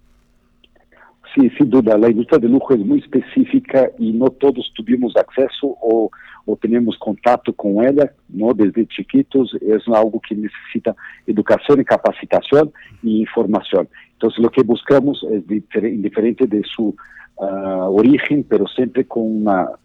Sí, 1.34 1.50
sin 1.58 1.70
duda, 1.70 1.96
la 1.98 2.10
industria 2.10 2.40
de 2.40 2.48
lujo 2.48 2.74
es 2.74 2.80
muy 2.80 2.98
específica 2.98 3.90
y 3.96 4.12
no 4.12 4.26
todos 4.26 4.72
tuvimos 4.74 5.16
acceso 5.16 5.76
o 5.80 6.10
ou 6.46 6.56
temos 6.56 6.96
contato 6.96 7.52
com 7.52 7.82
ela, 7.82 8.10
não, 8.28 8.52
desde 8.52 8.86
chiquitos, 8.90 9.56
é 9.62 9.96
algo 9.96 10.20
que 10.20 10.34
necessita 10.34 10.94
educação 11.26 11.76
e 11.76 11.84
capacitação 11.84 12.72
e 13.02 13.22
informação. 13.22 13.86
Então, 14.16 14.30
o 14.38 14.50
que 14.50 14.62
buscamos 14.62 15.22
é 15.24 15.38
diferente 15.96 16.46
de 16.46 16.62
sua 16.66 16.92
uh, 17.38 17.90
origem, 17.90 18.44
mas 18.50 18.74
sempre 18.74 19.04
com 19.04 19.26
uma 19.26 19.78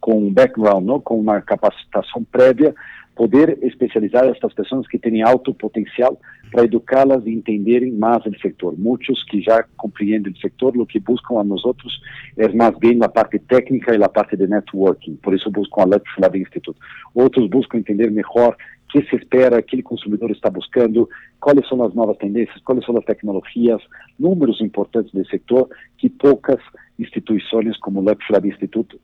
com 0.00 0.18
um 0.18 0.32
background, 0.32 0.84
não, 0.84 0.98
com 0.98 1.20
uma 1.20 1.42
capacitação 1.42 2.24
prévia 2.24 2.74
poder 3.14 3.58
especializar 3.62 4.24
estas 4.24 4.52
pessoas 4.54 4.86
que 4.86 4.98
têm 4.98 5.22
alto 5.22 5.52
potencial 5.52 6.18
para 6.50 6.64
educá-las 6.64 7.24
e 7.26 7.30
entenderem 7.30 7.92
mais 7.92 8.24
o 8.26 8.38
setor. 8.38 8.78
Muitos 8.78 9.24
que 9.24 9.40
já 9.40 9.64
compreendem 9.76 10.32
o 10.32 10.36
setor, 10.36 10.76
o 10.76 10.86
que 10.86 11.00
buscam 11.00 11.38
a 11.38 11.44
nós 11.44 11.64
outros 11.64 12.00
é 12.36 12.48
mais 12.48 12.76
bem 12.78 12.98
a 13.02 13.08
parte 13.08 13.38
técnica 13.38 13.96
e 13.96 14.02
a 14.02 14.08
parte 14.08 14.36
de 14.36 14.46
networking, 14.46 15.16
por 15.16 15.34
isso 15.34 15.50
buscam 15.50 15.82
a 15.82 15.84
Lux 15.84 16.04
Lab 16.18 16.38
Institute. 16.38 16.78
Outros 17.14 17.48
buscam 17.48 17.78
entender 17.78 18.10
melhor 18.10 18.54
o 18.54 18.92
que 18.92 19.02
se 19.08 19.16
espera, 19.16 19.62
que 19.62 19.76
o 19.76 19.82
consumidor 19.82 20.30
está 20.30 20.50
buscando, 20.50 21.08
quais 21.40 21.66
são 21.68 21.82
as 21.82 21.94
novas 21.94 22.18
tendências, 22.18 22.60
quais 22.62 22.84
são 22.84 22.96
as 22.98 23.04
tecnologias, 23.04 23.80
números 24.18 24.60
importantes 24.60 25.10
do 25.12 25.26
setor 25.26 25.68
que 25.96 26.10
poucas 26.10 26.60
instituições 26.98 27.78
como 27.78 28.00
o 28.00 28.02
Lux 28.02 28.24
Lab 28.30 28.46
Institute 28.46 28.98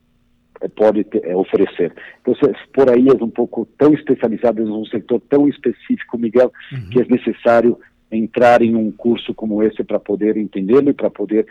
pode 0.67 1.05
é, 1.23 1.35
oferecer. 1.35 1.93
Então, 2.21 2.33
por 2.73 2.89
aí 2.89 3.07
é 3.07 3.23
um 3.23 3.29
pouco 3.29 3.65
tão 3.77 3.93
especializado 3.93 4.61
em 4.61 4.69
um 4.69 4.85
setor 4.85 5.21
tão 5.29 5.47
específico, 5.47 6.17
Miguel, 6.17 6.51
uhum. 6.71 6.89
que 6.89 7.01
é 7.01 7.05
necessário 7.05 7.77
entrar 8.11 8.61
em 8.61 8.75
um 8.75 8.91
curso 8.91 9.33
como 9.33 9.63
esse 9.63 9.83
para 9.83 9.99
poder 9.99 10.35
entendê-lo 10.35 10.89
e 10.89 10.93
para 10.93 11.09
poder 11.09 11.45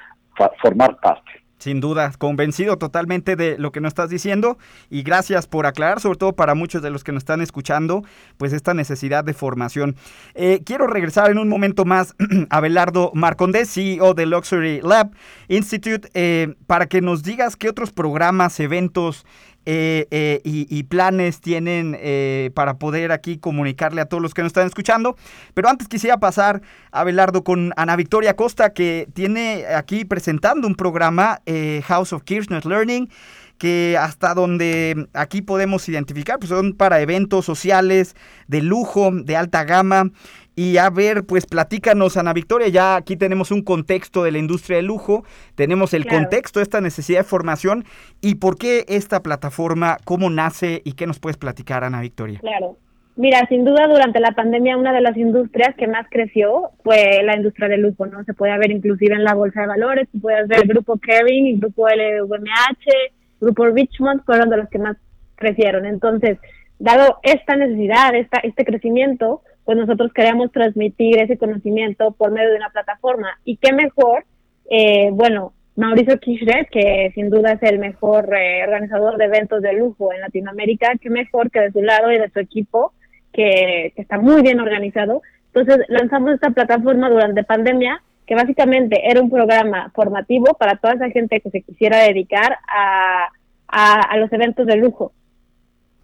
formar 0.60 0.94
parte. 0.94 1.47
Sin 1.58 1.80
duda, 1.80 2.12
convencido 2.18 2.78
totalmente 2.78 3.34
de 3.34 3.58
lo 3.58 3.72
que 3.72 3.80
nos 3.80 3.90
estás 3.90 4.10
diciendo 4.10 4.58
y 4.90 5.02
gracias 5.02 5.46
por 5.46 5.66
aclarar, 5.66 6.00
sobre 6.00 6.18
todo 6.18 6.32
para 6.34 6.54
muchos 6.54 6.82
de 6.82 6.90
los 6.90 7.02
que 7.02 7.12
nos 7.12 7.22
están 7.22 7.40
escuchando, 7.40 8.04
pues 8.36 8.52
esta 8.52 8.74
necesidad 8.74 9.24
de 9.24 9.34
formación. 9.34 9.96
Eh, 10.34 10.62
quiero 10.64 10.86
regresar 10.86 11.30
en 11.30 11.38
un 11.38 11.48
momento 11.48 11.84
más 11.84 12.14
a 12.50 12.60
Belardo 12.60 13.10
Marcondés, 13.14 13.72
CEO 13.72 14.14
de 14.14 14.26
Luxury 14.26 14.80
Lab 14.82 15.10
Institute, 15.48 16.08
eh, 16.14 16.54
para 16.66 16.86
que 16.86 17.00
nos 17.00 17.22
digas 17.22 17.56
qué 17.56 17.68
otros 17.68 17.90
programas, 17.90 18.60
eventos 18.60 19.26
eh, 19.70 20.06
eh, 20.10 20.40
y, 20.44 20.82
planes 20.84 21.42
tienen 21.42 21.94
eh, 22.00 22.50
para 22.54 22.78
poder 22.78 23.12
aquí 23.12 23.36
comunicarle 23.36 24.00
a 24.00 24.06
todos 24.06 24.22
los 24.22 24.32
que 24.32 24.40
nos 24.40 24.48
están 24.48 24.66
escuchando. 24.66 25.14
Pero 25.52 25.68
antes 25.68 25.88
quisiera 25.88 26.16
pasar 26.16 26.62
a 26.90 27.04
Belardo 27.04 27.44
con 27.44 27.74
Ana 27.76 27.94
Victoria 27.94 28.34
Costa, 28.34 28.72
que 28.72 29.08
tiene 29.12 29.66
aquí 29.66 30.06
presentando 30.06 30.66
un 30.66 30.74
programa, 30.74 31.42
House 31.84 32.14
of 32.14 32.22
Kirchner 32.22 32.64
Learning 32.64 33.10
que 33.58 33.96
hasta 33.98 34.34
donde 34.34 35.08
aquí 35.12 35.42
podemos 35.42 35.88
identificar, 35.88 36.38
pues 36.38 36.48
son 36.48 36.74
para 36.74 37.00
eventos 37.00 37.44
sociales 37.44 38.14
de 38.46 38.62
lujo, 38.62 39.10
de 39.12 39.36
alta 39.36 39.64
gama, 39.64 40.10
y 40.58 40.78
a 40.78 40.90
ver, 40.90 41.24
pues 41.24 41.46
platícanos, 41.46 42.16
Ana 42.16 42.32
Victoria, 42.32 42.66
ya 42.66 42.96
aquí 42.96 43.16
tenemos 43.16 43.52
un 43.52 43.62
contexto 43.62 44.24
de 44.24 44.32
la 44.32 44.38
industria 44.38 44.78
del 44.78 44.86
lujo, 44.86 45.24
tenemos 45.54 45.94
el 45.94 46.04
contexto 46.04 46.58
de 46.58 46.64
esta 46.64 46.80
necesidad 46.80 47.20
de 47.20 47.24
formación 47.24 47.84
y 48.20 48.36
por 48.36 48.58
qué 48.58 48.84
esta 48.88 49.22
plataforma, 49.22 49.98
cómo 50.04 50.30
nace 50.30 50.82
y 50.84 50.94
qué 50.94 51.06
nos 51.06 51.20
puedes 51.20 51.36
platicar, 51.36 51.84
Ana 51.84 52.00
Victoria. 52.00 52.40
Claro. 52.40 52.76
Mira, 53.14 53.46
sin 53.48 53.64
duda 53.64 53.86
durante 53.86 54.18
la 54.18 54.32
pandemia 54.32 54.76
una 54.76 54.92
de 54.92 55.00
las 55.00 55.16
industrias 55.16 55.76
que 55.76 55.86
más 55.86 56.06
creció 56.10 56.70
fue 56.82 57.20
la 57.24 57.36
industria 57.36 57.68
del 57.68 57.82
lujo, 57.82 58.06
¿no? 58.06 58.22
Se 58.24 58.34
puede 58.34 58.56
ver 58.58 58.72
inclusive 58.72 59.14
en 59.14 59.22
la 59.22 59.34
bolsa 59.34 59.60
de 59.60 59.66
valores, 59.68 60.08
se 60.10 60.18
puede 60.18 60.44
ver 60.46 60.62
el 60.62 60.68
grupo 60.68 60.98
Kering, 60.98 61.54
el 61.54 61.60
grupo 61.60 61.86
LVMH, 61.88 63.12
grupo 63.40 63.66
Richmond, 63.66 64.24
fueron 64.24 64.50
de 64.50 64.56
los 64.56 64.68
que 64.68 64.78
más 64.78 64.96
crecieron. 65.36 65.86
Entonces, 65.86 66.38
dado 66.78 67.18
esta 67.22 67.56
necesidad, 67.56 68.14
esta, 68.14 68.38
este 68.38 68.64
crecimiento, 68.64 69.42
pues 69.64 69.76
nosotros 69.76 70.12
queremos 70.12 70.50
transmitir 70.52 71.18
ese 71.20 71.36
conocimiento 71.36 72.12
por 72.12 72.30
medio 72.30 72.50
de 72.50 72.56
una 72.56 72.70
plataforma. 72.70 73.38
Y 73.44 73.56
qué 73.56 73.72
mejor, 73.72 74.24
eh, 74.70 75.10
bueno, 75.12 75.52
Mauricio 75.78 76.18
Kishret, 76.18 76.68
que 76.70 77.12
sin 77.14 77.30
duda 77.30 77.52
es 77.52 77.62
el 77.62 77.78
mejor 77.78 78.34
eh, 78.34 78.64
organizador 78.64 79.16
de 79.16 79.26
eventos 79.26 79.62
de 79.62 79.74
lujo 79.74 80.12
en 80.12 80.22
Latinoamérica, 80.22 80.92
qué 81.00 81.08
mejor 81.08 81.52
que 81.52 81.60
de 81.60 81.70
su 81.70 81.82
lado 81.82 82.10
y 82.10 82.18
de 82.18 82.30
su 82.30 82.40
equipo, 82.40 82.92
que, 83.32 83.92
está 83.94 84.18
muy 84.18 84.42
bien 84.42 84.58
organizado. 84.58 85.22
Entonces 85.54 85.86
lanzamos 85.88 86.32
esta 86.32 86.50
plataforma 86.50 87.08
durante 87.08 87.44
pandemia, 87.44 88.02
que 88.28 88.34
básicamente 88.34 89.10
era 89.10 89.22
un 89.22 89.30
programa 89.30 89.90
formativo 89.94 90.52
para 90.58 90.76
toda 90.76 90.94
esa 90.94 91.08
gente 91.08 91.40
que 91.40 91.50
se 91.50 91.62
quisiera 91.62 92.00
dedicar 92.00 92.58
a, 92.68 93.30
a 93.66 94.16
los 94.18 94.30
eventos 94.32 94.66
de 94.66 94.76
lujo. 94.76 95.12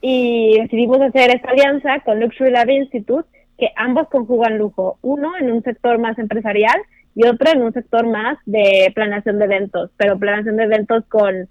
Y 0.00 0.58
decidimos 0.58 1.02
hacer 1.02 1.30
esta 1.30 1.50
alianza 1.50 2.00
con 2.00 2.20
Luxury 2.20 2.50
Lab 2.50 2.70
Institute, 2.70 3.28
que 3.58 3.68
ambos 3.76 4.08
conjugan 4.08 4.56
lujo, 4.56 4.98
uno 5.02 5.36
en 5.38 5.52
un 5.52 5.62
sector 5.62 5.98
más 5.98 6.18
empresarial 6.18 6.80
y 7.14 7.26
otro 7.26 7.50
en 7.52 7.62
un 7.62 7.74
sector 7.74 8.06
más 8.06 8.38
de 8.46 8.90
planeación 8.94 9.38
de 9.38 9.44
eventos, 9.44 9.90
pero 9.98 10.18
planeación 10.18 10.56
de 10.56 10.64
eventos 10.64 11.04
con, 11.10 11.48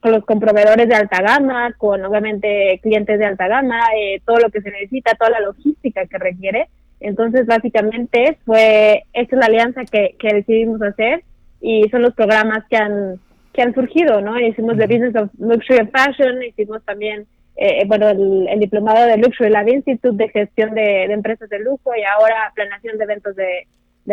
con 0.00 0.12
los 0.12 0.24
proveedores 0.24 0.88
de 0.88 0.94
alta 0.94 1.20
gama, 1.20 1.74
con 1.76 2.02
obviamente 2.06 2.80
clientes 2.82 3.18
de 3.18 3.26
alta 3.26 3.48
gama, 3.48 3.80
eh, 3.98 4.22
todo 4.24 4.38
lo 4.38 4.50
que 4.50 4.62
se 4.62 4.70
necesita, 4.70 5.14
toda 5.14 5.30
la 5.30 5.40
logística 5.40 6.06
que 6.06 6.18
requiere. 6.18 6.68
Entonces, 7.02 7.46
básicamente, 7.46 8.38
fue 8.44 9.04
esta 9.12 9.36
es 9.36 9.40
la 9.40 9.46
alianza 9.46 9.84
que, 9.84 10.14
que 10.18 10.34
decidimos 10.34 10.80
hacer 10.82 11.22
y 11.60 11.88
son 11.90 12.02
los 12.02 12.14
programas 12.14 12.64
que 12.68 12.76
han, 12.76 13.20
que 13.52 13.62
han 13.62 13.74
surgido, 13.74 14.20
¿no? 14.20 14.38
Hicimos 14.38 14.76
The 14.76 14.86
Business 14.86 15.16
of 15.16 15.30
Luxury 15.38 15.80
and 15.80 15.90
Fashion, 15.90 16.42
hicimos 16.42 16.82
también 16.84 17.26
eh, 17.56 17.84
bueno, 17.86 18.08
el, 18.08 18.58
diplomado 18.58 19.06
de 19.06 19.18
Luxury 19.18 19.50
Lab 19.50 19.68
Institute 19.68 20.16
de 20.16 20.30
gestión 20.30 20.74
de, 20.74 21.04
empresas 21.04 21.48
de 21.50 21.58
lujo 21.58 21.94
y 21.94 22.02
ahora 22.02 22.50
planeación 22.54 22.98
de 22.98 23.04
eventos 23.04 23.36
de, 23.36 23.66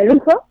lujo. 0.06 0.44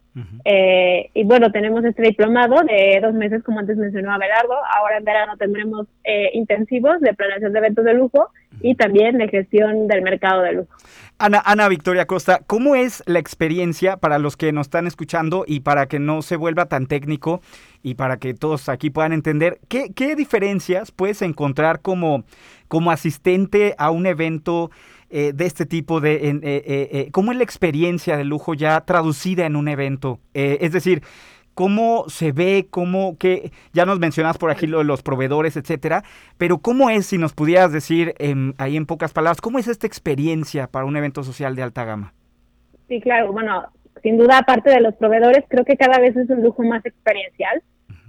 Eh, 0.44 1.10
y 1.14 1.24
bueno, 1.24 1.52
tenemos 1.52 1.84
este 1.84 2.02
diplomado 2.02 2.62
de 2.64 2.98
dos 3.00 3.14
meses, 3.14 3.42
como 3.42 3.60
antes 3.60 3.76
mencionó 3.76 4.12
Abelardo. 4.12 4.54
Ahora 4.76 4.98
en 4.98 5.04
verano 5.04 5.36
tendremos 5.36 5.86
eh, 6.04 6.30
intensivos 6.34 7.00
de 7.00 7.14
planeación 7.14 7.52
de 7.52 7.58
eventos 7.58 7.84
de 7.84 7.94
lujo 7.94 8.30
y 8.60 8.74
también 8.74 9.18
de 9.18 9.28
gestión 9.28 9.86
del 9.86 10.02
mercado 10.02 10.42
de 10.42 10.52
lujo. 10.54 10.74
Ana, 11.18 11.42
Ana 11.44 11.68
Victoria 11.68 12.06
Costa, 12.06 12.40
¿cómo 12.46 12.76
es 12.76 13.02
la 13.06 13.18
experiencia 13.18 13.96
para 13.96 14.18
los 14.18 14.36
que 14.36 14.52
nos 14.52 14.68
están 14.68 14.86
escuchando 14.86 15.44
y 15.46 15.60
para 15.60 15.86
que 15.86 15.98
no 15.98 16.22
se 16.22 16.36
vuelva 16.36 16.66
tan 16.66 16.86
técnico 16.86 17.40
y 17.82 17.94
para 17.94 18.18
que 18.18 18.34
todos 18.34 18.68
aquí 18.68 18.90
puedan 18.90 19.12
entender 19.12 19.58
qué, 19.68 19.92
qué 19.94 20.14
diferencias 20.14 20.92
puedes 20.92 21.22
encontrar 21.22 21.80
como, 21.80 22.24
como 22.68 22.90
asistente 22.90 23.74
a 23.78 23.90
un 23.90 24.06
evento 24.06 24.70
eh, 25.10 25.32
de 25.34 25.46
este 25.46 25.66
tipo 25.66 26.00
de... 26.00 26.16
Eh, 26.16 26.40
eh, 26.42 27.08
¿Cómo 27.12 27.32
es 27.32 27.38
la 27.38 27.44
experiencia 27.44 28.16
de 28.16 28.24
lujo 28.24 28.54
ya 28.54 28.80
traducida 28.82 29.46
en 29.46 29.56
un 29.56 29.68
evento? 29.68 30.20
es 30.34 30.72
decir, 30.72 31.02
cómo 31.54 32.04
se 32.08 32.30
ve, 32.32 32.68
cómo 32.70 33.16
que 33.18 33.50
ya 33.72 33.84
nos 33.84 33.98
mencionas 33.98 34.38
por 34.38 34.50
aquí 34.50 34.66
lo 34.66 34.78
de 34.78 34.84
los 34.84 35.02
proveedores, 35.02 35.56
etcétera, 35.56 36.04
pero 36.36 36.58
cómo 36.58 36.90
es, 36.90 37.06
si 37.06 37.18
nos 37.18 37.32
pudieras 37.32 37.72
decir 37.72 38.14
ahí 38.58 38.76
en 38.76 38.86
pocas 38.86 39.12
palabras, 39.12 39.40
cómo 39.40 39.58
es 39.58 39.66
esta 39.66 39.86
experiencia 39.86 40.68
para 40.68 40.84
un 40.84 40.96
evento 40.96 41.24
social 41.24 41.56
de 41.56 41.62
alta 41.62 41.84
gama. 41.84 42.12
Sí, 42.86 43.00
claro, 43.00 43.32
bueno, 43.32 43.64
sin 44.02 44.18
duda 44.18 44.38
aparte 44.38 44.70
de 44.70 44.80
los 44.80 44.94
proveedores, 44.94 45.44
creo 45.48 45.64
que 45.64 45.76
cada 45.76 45.98
vez 45.98 46.16
es 46.16 46.30
un 46.30 46.42
lujo 46.42 46.62
más 46.62 46.84
experiencial. 46.86 47.62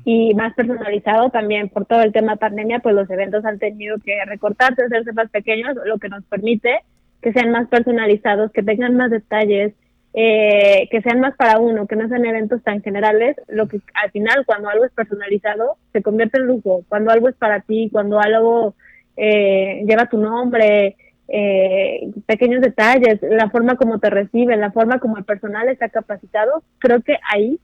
Y 0.05 0.33
más 0.33 0.53
personalizado 0.53 1.29
también 1.29 1.69
por 1.69 1.85
todo 1.85 2.01
el 2.01 2.11
tema 2.11 2.35
pandemia, 2.35 2.79
pues 2.79 2.95
los 2.95 3.09
eventos 3.09 3.45
han 3.45 3.59
tenido 3.59 3.97
que 4.03 4.23
recortarse, 4.25 4.83
hacerse 4.83 5.13
más 5.13 5.29
pequeños, 5.29 5.75
lo 5.85 5.97
que 5.97 6.09
nos 6.09 6.23
permite 6.25 6.79
que 7.21 7.33
sean 7.33 7.51
más 7.51 7.67
personalizados, 7.67 8.51
que 8.51 8.63
tengan 8.63 8.95
más 8.95 9.11
detalles, 9.11 9.73
eh, 10.13 10.87
que 10.89 11.01
sean 11.01 11.19
más 11.19 11.35
para 11.35 11.59
uno, 11.59 11.85
que 11.85 11.95
no 11.95 12.07
sean 12.07 12.25
eventos 12.25 12.63
tan 12.63 12.81
generales, 12.81 13.35
lo 13.47 13.67
que 13.67 13.81
al 13.93 14.09
final 14.11 14.45
cuando 14.45 14.69
algo 14.69 14.85
es 14.85 14.91
personalizado 14.91 15.77
se 15.93 16.01
convierte 16.01 16.39
en 16.39 16.47
lujo, 16.47 16.83
cuando 16.87 17.11
algo 17.11 17.29
es 17.29 17.35
para 17.35 17.61
ti, 17.61 17.89
cuando 17.91 18.19
algo 18.19 18.73
eh, 19.17 19.83
lleva 19.85 20.07
tu 20.07 20.17
nombre, 20.17 20.95
eh, 21.27 22.09
pequeños 22.25 22.61
detalles, 22.61 23.19
la 23.21 23.49
forma 23.49 23.75
como 23.75 23.99
te 23.99 24.09
reciben, 24.09 24.61
la 24.61 24.71
forma 24.71 24.99
como 24.99 25.17
el 25.17 25.25
personal 25.25 25.67
está 25.69 25.89
capacitado, 25.89 26.63
creo 26.79 27.01
que 27.01 27.17
ahí 27.31 27.59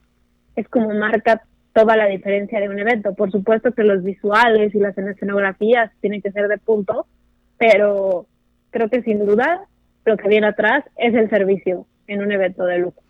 es 0.54 0.68
como 0.68 0.94
marca 0.94 1.42
toda 1.76 1.94
la 1.94 2.06
diferencia 2.06 2.58
de 2.58 2.70
un 2.70 2.78
evento. 2.78 3.12
Por 3.14 3.30
supuesto 3.30 3.70
que 3.72 3.82
los 3.82 4.02
visuales 4.02 4.74
y 4.74 4.78
las 4.78 4.96
escenografías 4.96 5.92
tienen 6.00 6.22
que 6.22 6.32
ser 6.32 6.48
de 6.48 6.56
punto, 6.56 7.06
pero 7.58 8.24
creo 8.70 8.88
que 8.88 9.02
sin 9.02 9.26
duda 9.26 9.60
lo 10.06 10.16
que 10.16 10.26
viene 10.26 10.46
atrás 10.46 10.84
es 10.96 11.14
el 11.14 11.28
servicio 11.28 11.84
en 12.06 12.22
un 12.22 12.32
evento 12.32 12.64
de 12.64 12.78
lujo. 12.78 13.02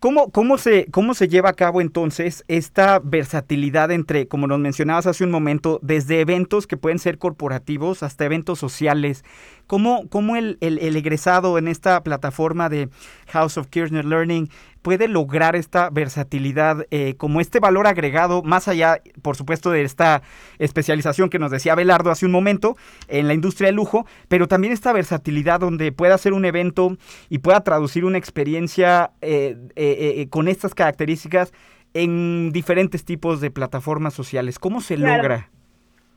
¿Cómo, 0.00 0.30
cómo, 0.30 0.56
se, 0.56 0.86
¿Cómo 0.90 1.12
se 1.12 1.28
lleva 1.28 1.50
a 1.50 1.54
cabo 1.54 1.82
entonces 1.82 2.44
esta 2.48 2.98
versatilidad 2.98 3.90
entre, 3.90 4.26
como 4.26 4.46
nos 4.46 4.58
mencionabas 4.58 5.06
hace 5.06 5.24
un 5.24 5.30
momento, 5.30 5.78
desde 5.82 6.20
eventos 6.20 6.66
que 6.66 6.78
pueden 6.78 7.00
ser 7.00 7.18
corporativos 7.18 8.02
hasta 8.02 8.24
eventos 8.24 8.58
sociales? 8.58 9.22
¿Cómo, 9.68 10.08
cómo 10.08 10.34
el, 10.34 10.58
el, 10.60 10.78
el 10.80 10.96
egresado 10.96 11.58
en 11.58 11.68
esta 11.68 12.02
plataforma 12.02 12.68
de 12.68 12.88
House 13.28 13.56
of 13.58 13.68
Kirchner 13.68 14.04
Learning 14.04 14.48
puede 14.82 15.06
lograr 15.08 15.54
esta 15.54 15.90
versatilidad 15.90 16.86
eh, 16.90 17.14
como 17.18 17.40
este 17.40 17.60
valor 17.60 17.86
agregado, 17.86 18.42
más 18.42 18.66
allá, 18.66 19.00
por 19.22 19.36
supuesto, 19.36 19.70
de 19.70 19.82
esta 19.82 20.22
especialización 20.58 21.28
que 21.28 21.38
nos 21.38 21.50
decía 21.50 21.74
Belardo 21.74 22.10
hace 22.10 22.24
un 22.26 22.32
momento 22.32 22.76
en 23.08 23.28
la 23.28 23.34
industria 23.34 23.66
del 23.66 23.76
lujo, 23.76 24.06
pero 24.28 24.48
también 24.48 24.72
esta 24.72 24.92
versatilidad 24.92 25.60
donde 25.60 25.92
pueda 25.92 26.14
hacer 26.14 26.32
un 26.32 26.44
evento 26.44 26.96
y 27.28 27.38
pueda 27.38 27.60
traducir 27.60 28.04
una 28.04 28.18
experiencia 28.18 29.10
eh, 29.20 29.56
eh, 29.76 30.26
con 30.30 30.48
estas 30.48 30.74
características 30.74 31.52
en 31.94 32.50
diferentes 32.52 33.04
tipos 33.04 33.40
de 33.40 33.50
plataformas 33.50 34.14
sociales. 34.14 34.58
¿Cómo 34.58 34.80
se 34.80 34.96
Claro. 34.96 35.22
logra? 35.22 35.50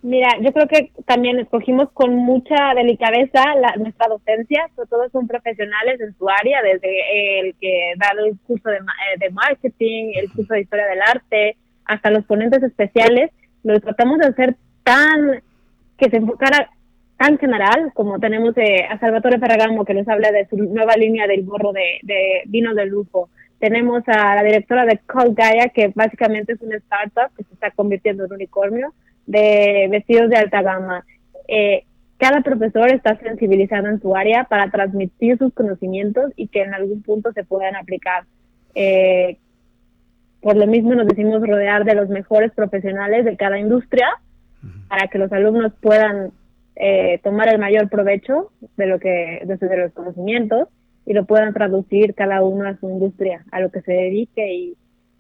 Mira, 0.04 0.30
yo 0.42 0.52
creo 0.52 0.68
que 0.68 0.92
también 1.06 1.38
escogimos 1.40 1.92
con 1.92 2.16
mucha 2.16 2.74
delicadeza 2.76 3.44
la, 3.56 3.76
nuestra 3.76 4.08
docencia, 4.08 4.68
sobre 4.76 4.90
todo 4.90 5.10
son 5.10 5.28
profesionales 5.28 6.02
en 6.02 6.16
su 6.18 6.28
área, 6.28 6.64
desde 6.64 7.40
el 7.40 7.56
que 7.62 7.94
da 7.98 8.10
el 8.18 8.36
curso 8.48 8.70
de, 8.70 8.78
eh, 8.78 9.20
de 9.20 9.30
marketing, 9.30 10.14
el 10.16 10.32
curso 10.32 10.56
de 10.56 10.62
historia 10.62 10.88
del 10.88 11.02
arte, 11.02 11.56
hasta 11.86 12.10
los 12.10 12.26
ponentes 12.26 12.64
especiales, 12.64 13.30
lo 13.64 13.80
tratamos 13.80 14.18
de 14.18 14.28
hacer 14.28 14.56
tan, 14.84 15.44
que 15.98 16.10
se 16.10 16.18
enfocara 16.18 16.72
tan 17.18 17.38
general, 17.38 17.92
como 17.94 18.20
tenemos 18.20 18.58
eh, 18.58 18.84
a 18.90 18.98
Salvatore 18.98 19.38
Ferragamo 19.38 19.86
que 19.86 19.94
nos 19.94 20.08
habla 20.08 20.32
de 20.32 20.48
su 20.48 20.58
nueva 20.58 20.96
línea 20.96 21.28
del 21.28 21.46
gorro 21.46 21.74
de, 21.74 22.00
de 22.02 22.42
vino 22.48 22.74
de 22.74 22.88
lujo. 22.88 23.30
Tenemos 23.60 24.02
a 24.08 24.34
la 24.34 24.42
directora 24.42 24.86
de 24.86 25.00
Call 25.06 25.36
Gaia, 25.36 25.70
que 25.70 25.92
básicamente 25.94 26.54
es 26.54 26.62
una 26.62 26.78
startup 26.78 27.36
que 27.38 27.44
se 27.44 27.54
está 27.54 27.70
convirtiendo 27.70 28.26
en 28.26 28.34
unicornio 28.34 28.92
de 29.26 29.88
vestidos 29.90 30.30
de 30.30 30.38
alta 30.38 30.62
gama. 30.62 31.06
Eh, 31.48 31.84
cada 32.18 32.42
profesor 32.42 32.92
está 32.92 33.18
sensibilizado 33.18 33.88
en 33.88 34.00
su 34.00 34.16
área 34.16 34.44
para 34.44 34.70
transmitir 34.70 35.38
sus 35.38 35.54
conocimientos 35.54 36.32
y 36.36 36.48
que 36.48 36.62
en 36.62 36.74
algún 36.74 37.02
punto 37.02 37.32
se 37.34 37.44
puedan 37.44 37.76
aplicar. 37.76 38.26
Eh, 38.76 39.38
por 40.42 40.56
lo 40.56 40.68
mismo 40.68 40.94
nos 40.94 41.08
decimos 41.08 41.42
rodear 41.42 41.84
de 41.84 41.96
los 41.96 42.10
mejores 42.10 42.52
profesionales 42.52 43.26
de 43.26 43.38
cada 43.38 43.60
industria 43.60 44.08
para 44.88 45.08
que 45.08 45.18
los 45.18 45.32
alumnos 45.32 45.74
puedan 45.82 46.32
eh, 46.76 47.20
tomar 47.24 47.50
el 47.50 47.60
mayor 47.60 47.90
provecho 47.90 48.52
de 48.78 48.86
lo 48.86 49.00
que 49.00 49.42
de, 49.44 49.58
de 49.58 49.78
los 49.78 49.94
conocimientos 49.94 50.68
y 51.06 51.14
lo 51.14 51.26
puedan 51.26 51.54
traducir 51.54 52.14
cada 52.14 52.44
uno 52.44 52.68
a 52.68 52.78
su 52.78 52.90
industria, 52.90 53.44
a 53.52 53.60
lo 53.60 53.72
que 53.72 53.82
se 53.82 53.94
dedique 53.94 54.54
y, 54.54 54.78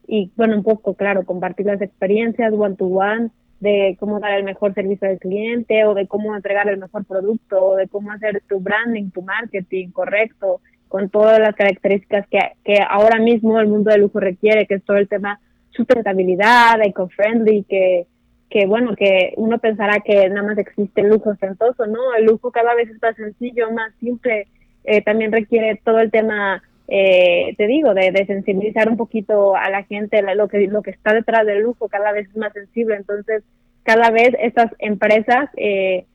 y 0.08 0.31
bueno, 0.36 0.55
un 0.55 0.63
poco, 0.63 0.93
claro, 0.93 1.25
compartir 1.25 1.65
las 1.65 1.81
experiencias 1.81 2.53
one 2.53 2.75
to 2.75 2.86
one 2.86 3.31
de 3.61 3.95
cómo 3.99 4.19
dar 4.19 4.33
el 4.33 4.43
mejor 4.43 4.73
servicio 4.73 5.07
al 5.07 5.19
cliente 5.19 5.85
o 5.85 5.93
de 5.93 6.07
cómo 6.07 6.35
entregar 6.35 6.67
el 6.67 6.79
mejor 6.79 7.05
producto 7.05 7.63
o 7.63 7.75
de 7.77 7.87
cómo 7.87 8.11
hacer 8.11 8.41
tu 8.49 8.59
branding, 8.59 9.11
tu 9.11 9.21
marketing 9.21 9.91
correcto, 9.91 10.59
con 10.87 11.09
todas 11.09 11.39
las 11.39 11.55
características 11.55 12.27
que, 12.27 12.39
que 12.65 12.79
ahora 12.85 13.19
mismo 13.19 13.59
el 13.59 13.67
mundo 13.67 13.91
del 13.91 14.01
lujo 14.01 14.19
requiere, 14.19 14.65
que 14.65 14.75
es 14.75 14.83
todo 14.83 14.97
el 14.97 15.07
tema 15.07 15.39
sustentabilidad, 15.69 16.81
eco-friendly, 16.83 17.63
que, 17.63 18.07
que 18.50 18.65
bueno, 18.65 18.95
que 18.95 19.33
uno 19.37 19.57
pensará 19.59 20.01
que 20.01 20.27
nada 20.27 20.47
más 20.47 20.57
existe 20.57 21.01
el 21.01 21.09
lujo 21.09 21.29
ostentoso, 21.29 21.85
¿no? 21.87 22.13
El 22.17 22.25
lujo 22.25 22.51
cada 22.51 22.75
vez 22.75 22.89
es 22.89 23.01
más 23.01 23.15
sencillo, 23.15 23.71
más 23.71 23.93
simple, 24.00 24.47
eh, 24.83 25.01
también 25.01 25.31
requiere 25.31 25.79
todo 25.85 26.00
el 26.00 26.11
tema, 26.11 26.61
eh, 26.93 27.55
te 27.57 27.67
digo, 27.67 27.93
de, 27.93 28.11
de 28.11 28.25
sensibilizar 28.25 28.89
un 28.89 28.97
poquito 28.97 29.55
a 29.55 29.69
la 29.69 29.83
gente, 29.83 30.21
lo 30.35 30.49
que, 30.49 30.67
lo 30.67 30.81
que 30.81 30.91
está 30.91 31.13
detrás 31.13 31.45
del 31.45 31.61
lujo 31.61 31.87
cada 31.87 32.11
vez 32.11 32.27
es 32.29 32.35
más 32.35 32.51
sensible, 32.51 32.95
entonces 32.97 33.43
cada 33.83 34.11
vez 34.11 34.31
estas 34.39 34.69
empresas 34.79 35.49
eh, 35.55 36.05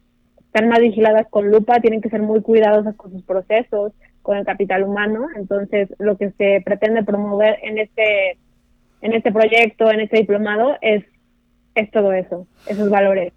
están 0.47 0.69
más 0.69 0.81
vigiladas 0.81 1.27
con 1.31 1.51
lupa, 1.51 1.81
tienen 1.81 2.03
que 2.03 2.11
ser 2.11 2.21
muy 2.21 2.43
cuidadosas 2.43 2.95
con 2.95 3.11
sus 3.11 3.23
procesos, 3.23 3.93
con 4.21 4.37
el 4.37 4.45
capital 4.45 4.83
humano, 4.83 5.29
entonces 5.35 5.89
lo 5.99 6.19
que 6.19 6.31
se 6.33 6.61
pretende 6.63 7.03
promover 7.05 7.59
en 7.63 7.79
este 7.79 8.37
en 9.03 9.13
este 9.15 9.33
proyecto, 9.33 9.91
en 9.91 10.01
este 10.01 10.19
diplomado, 10.19 10.77
es, 10.81 11.05
es 11.75 11.91
todo 11.91 12.13
eso, 12.13 12.47
esos 12.67 12.91
valores. 12.91 13.33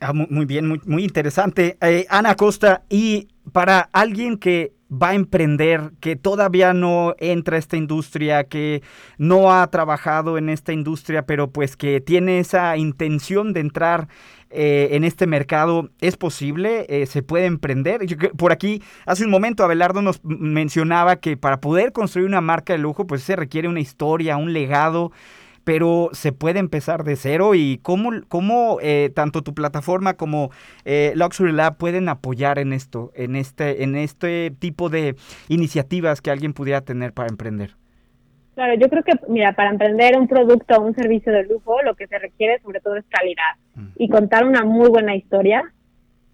Ah, 0.00 0.12
mu- 0.12 0.26
muy, 0.28 0.44
bien, 0.44 0.66
muy, 0.68 0.80
muy 0.84 1.04
interesante. 1.04 1.76
Eh, 1.80 2.04
Ana 2.10 2.34
Costa, 2.34 2.82
y 2.90 3.28
para 3.52 3.80
alguien 3.92 4.36
que 4.38 4.72
va 4.90 5.10
a 5.10 5.14
emprender, 5.14 5.92
que 6.00 6.16
todavía 6.16 6.72
no 6.72 7.14
entra 7.18 7.56
a 7.56 7.58
esta 7.58 7.76
industria, 7.76 8.44
que 8.44 8.82
no 9.18 9.52
ha 9.52 9.66
trabajado 9.68 10.38
en 10.38 10.48
esta 10.48 10.72
industria, 10.72 11.26
pero 11.26 11.50
pues 11.50 11.76
que 11.76 12.00
tiene 12.00 12.38
esa 12.38 12.76
intención 12.76 13.52
de 13.52 13.60
entrar 13.60 14.08
eh, 14.50 14.90
en 14.92 15.02
este 15.02 15.26
mercado, 15.26 15.90
¿es 16.00 16.16
posible? 16.16 16.86
Eh, 16.88 17.06
¿Se 17.06 17.22
puede 17.22 17.46
emprender? 17.46 18.06
Yo 18.06 18.16
por 18.36 18.52
aquí, 18.52 18.80
hace 19.04 19.24
un 19.24 19.30
momento, 19.30 19.64
Abelardo 19.64 20.02
nos 20.02 20.24
mencionaba 20.24 21.16
que 21.16 21.36
para 21.36 21.60
poder 21.60 21.92
construir 21.92 22.28
una 22.28 22.40
marca 22.40 22.72
de 22.72 22.78
lujo, 22.78 23.06
pues 23.06 23.22
se 23.22 23.34
requiere 23.34 23.68
una 23.68 23.80
historia, 23.80 24.36
un 24.36 24.52
legado 24.52 25.10
pero 25.66 26.10
se 26.12 26.30
puede 26.30 26.60
empezar 26.60 27.02
de 27.02 27.16
cero 27.16 27.56
y 27.56 27.80
cómo, 27.82 28.10
cómo 28.28 28.78
eh, 28.80 29.10
tanto 29.12 29.42
tu 29.42 29.52
plataforma 29.52 30.16
como 30.16 30.52
eh, 30.84 31.12
Luxury 31.16 31.50
Lab 31.50 31.76
pueden 31.76 32.08
apoyar 32.08 32.60
en 32.60 32.72
esto, 32.72 33.10
en 33.16 33.34
este, 33.34 33.82
en 33.82 33.96
este 33.96 34.52
tipo 34.60 34.90
de 34.90 35.16
iniciativas 35.48 36.20
que 36.20 36.30
alguien 36.30 36.52
pudiera 36.52 36.82
tener 36.82 37.12
para 37.12 37.30
emprender. 37.30 37.72
Claro, 38.54 38.74
yo 38.74 38.88
creo 38.88 39.02
que, 39.02 39.14
mira, 39.28 39.54
para 39.54 39.70
emprender 39.70 40.16
un 40.16 40.28
producto 40.28 40.76
o 40.76 40.82
un 40.82 40.94
servicio 40.94 41.32
de 41.32 41.42
lujo, 41.42 41.82
lo 41.82 41.96
que 41.96 42.06
se 42.06 42.20
requiere 42.20 42.60
sobre 42.60 42.80
todo 42.80 42.94
es 42.94 43.04
calidad 43.08 43.56
y 43.96 44.08
contar 44.08 44.46
una 44.46 44.64
muy 44.64 44.88
buena 44.88 45.16
historia, 45.16 45.64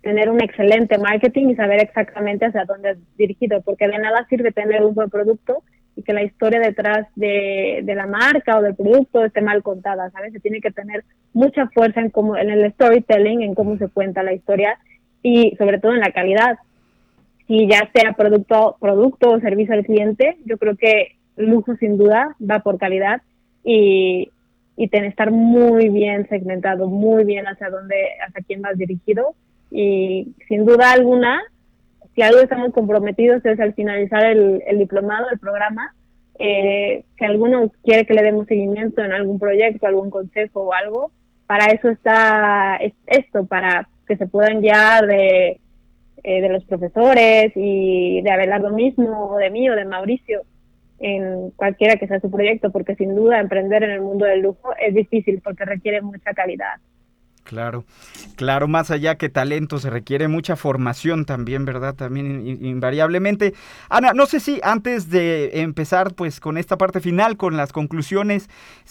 tener 0.02 0.28
un 0.28 0.42
excelente 0.42 0.98
marketing 0.98 1.48
y 1.48 1.56
saber 1.56 1.80
exactamente 1.80 2.44
hacia 2.44 2.66
dónde 2.66 2.90
es 2.90 2.98
dirigido, 3.16 3.62
porque 3.62 3.88
de 3.88 3.98
nada 3.98 4.26
sirve 4.28 4.52
tener 4.52 4.84
un 4.84 4.94
buen 4.94 5.08
producto 5.08 5.62
y 5.96 6.02
que 6.02 6.12
la 6.12 6.22
historia 6.22 6.60
detrás 6.60 7.06
de, 7.16 7.80
de 7.84 7.94
la 7.94 8.06
marca 8.06 8.58
o 8.58 8.62
del 8.62 8.74
producto 8.74 9.24
esté 9.24 9.40
mal 9.40 9.62
contada, 9.62 10.10
¿sabes? 10.10 10.32
Se 10.32 10.40
tiene 10.40 10.60
que 10.60 10.70
tener 10.70 11.04
mucha 11.32 11.68
fuerza 11.68 12.00
en, 12.00 12.10
cómo, 12.10 12.36
en 12.36 12.50
el 12.50 12.70
storytelling, 12.72 13.42
en 13.42 13.54
cómo 13.54 13.76
se 13.78 13.88
cuenta 13.88 14.22
la 14.22 14.32
historia 14.32 14.78
y 15.22 15.54
sobre 15.56 15.78
todo 15.78 15.92
en 15.92 16.00
la 16.00 16.12
calidad. 16.12 16.58
Si 17.46 17.68
ya 17.68 17.90
sea 17.94 18.12
producto, 18.14 18.76
producto 18.80 19.30
o 19.30 19.40
servicio 19.40 19.74
al 19.74 19.84
cliente, 19.84 20.38
yo 20.44 20.56
creo 20.58 20.76
que 20.76 21.16
lujo 21.36 21.76
sin 21.76 21.96
duda 21.98 22.36
va 22.40 22.60
por 22.60 22.78
calidad 22.78 23.20
y, 23.64 24.30
y 24.76 24.88
tener 24.88 25.10
estar 25.10 25.30
muy 25.30 25.88
bien 25.88 26.28
segmentado, 26.28 26.88
muy 26.88 27.24
bien 27.24 27.46
hacia 27.46 27.68
dónde, 27.68 27.96
hacia 28.26 28.44
quién 28.46 28.62
vas 28.62 28.76
dirigido 28.76 29.34
y 29.70 30.34
sin 30.48 30.64
duda 30.64 30.92
alguna, 30.92 31.40
si 32.14 32.22
algo 32.22 32.40
estamos 32.40 32.72
comprometidos 32.72 33.44
es 33.44 33.58
al 33.60 33.74
finalizar 33.74 34.24
el, 34.24 34.62
diplomado, 34.78 35.26
el 35.30 35.38
programa, 35.38 35.94
eh, 36.38 37.04
si 37.18 37.24
alguno 37.24 37.70
quiere 37.84 38.04
que 38.06 38.14
le 38.14 38.22
demos 38.22 38.46
seguimiento 38.46 39.02
en 39.02 39.12
algún 39.12 39.38
proyecto, 39.38 39.86
algún 39.86 40.10
consejo 40.10 40.62
o 40.62 40.72
algo, 40.72 41.10
para 41.46 41.66
eso 41.66 41.88
está 41.88 42.76
es- 42.76 42.94
esto, 43.06 43.46
para 43.46 43.88
que 44.06 44.16
se 44.16 44.26
puedan 44.26 44.60
guiar 44.60 45.06
de, 45.06 45.60
eh, 46.24 46.40
de 46.40 46.48
los 46.48 46.64
profesores 46.64 47.52
y 47.54 48.20
de 48.22 48.30
Abelardo 48.30 48.70
mismo, 48.70 49.30
o 49.30 49.36
de 49.36 49.50
mí 49.50 49.68
o 49.68 49.76
de 49.76 49.84
Mauricio, 49.84 50.42
en 50.98 51.50
cualquiera 51.56 51.96
que 51.96 52.06
sea 52.06 52.20
su 52.20 52.30
proyecto, 52.30 52.70
porque 52.70 52.94
sin 52.94 53.14
duda 53.14 53.40
emprender 53.40 53.82
en 53.82 53.90
el 53.90 54.00
mundo 54.02 54.24
del 54.24 54.40
lujo 54.40 54.70
es 54.78 54.94
difícil 54.94 55.40
porque 55.42 55.64
requiere 55.64 56.00
mucha 56.00 56.32
calidad. 56.32 56.74
Claro, 57.52 57.84
claro, 58.36 58.66
más 58.66 58.90
allá 58.90 59.16
que 59.16 59.28
talento, 59.28 59.78
se 59.78 59.90
requiere 59.90 60.26
mucha 60.26 60.56
formación 60.56 61.26
también, 61.26 61.66
¿verdad? 61.66 61.94
También 61.94 62.46
invariablemente. 62.46 63.52
Ana, 63.90 64.14
no 64.14 64.24
sé 64.24 64.40
si 64.40 64.58
antes 64.62 65.10
de 65.10 65.60
empezar 65.60 66.14
pues 66.14 66.40
con 66.40 66.56
esta 66.56 66.78
parte 66.78 67.02
final, 67.02 67.36
con 67.36 67.58
las 67.58 67.70
conclusiones, 67.70 68.48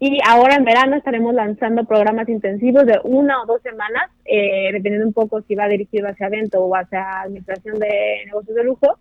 y 0.01 0.19
ahora 0.27 0.57
en 0.57 0.65
verano 0.65 0.97
estaremos 0.97 1.33
lanzando 1.35 1.85
programas 1.85 2.29
intensivos 2.29 2.87
de 2.87 2.99
una 3.05 3.43
o 3.43 3.47
dos 3.47 3.63
semanas, 3.63 4.11
eh, 4.25 4.71
dependiendo 4.73 5.07
un 5.07 5.13
poco 5.13 5.43
si 5.43 5.55
va 5.55 5.69
dirigido 5.69 6.09
hacia 6.09 6.27
evento 6.27 6.61
o 6.61 6.75
hacia 6.75 7.21
administración 7.23 7.79
de 7.79 8.23
negocios 8.27 8.57
de 8.57 8.65
lujo, 8.65 8.99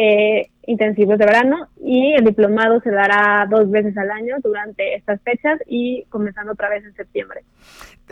eh, 0.00 0.50
intensivos 0.64 1.18
de 1.18 1.26
verano 1.26 1.66
y 1.82 2.12
el 2.12 2.24
diplomado 2.24 2.80
se 2.82 2.90
dará 2.90 3.44
dos 3.50 3.68
veces 3.68 3.96
al 3.98 4.12
año 4.12 4.36
durante 4.44 4.94
estas 4.94 5.20
fechas 5.22 5.58
y 5.66 6.04
comenzando 6.08 6.52
otra 6.52 6.68
vez 6.68 6.84
en 6.84 6.94
septiembre. 6.94 7.40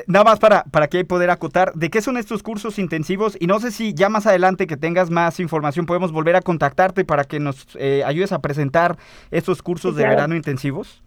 Nada 0.09 0.25
más 0.25 0.41
para, 0.41 0.65
para 0.65 0.89
que 0.89 1.05
poder 1.05 1.31
acotar, 1.31 1.73
¿de 1.75 1.89
qué 1.89 2.01
son 2.01 2.17
estos 2.17 2.43
cursos 2.43 2.81
intensivos? 2.81 3.37
Y 3.39 3.47
no 3.47 3.61
sé 3.61 3.71
si 3.71 3.95
ya 3.95 4.09
más 4.09 4.27
adelante 4.27 4.67
que 4.67 4.77
tengas 4.77 5.11
más 5.11 5.39
información 5.39 5.87
podemos 5.87 6.11
volver 6.11 6.35
a 6.35 6.41
contactarte 6.41 7.05
para 7.05 7.23
que 7.23 7.39
nos 7.39 7.77
eh, 7.79 8.03
ayudes 8.05 8.33
a 8.33 8.41
presentar 8.41 8.97
estos 9.31 9.63
cursos 9.63 9.95
de 9.95 10.09
verano 10.09 10.35
intensivos. 10.35 11.05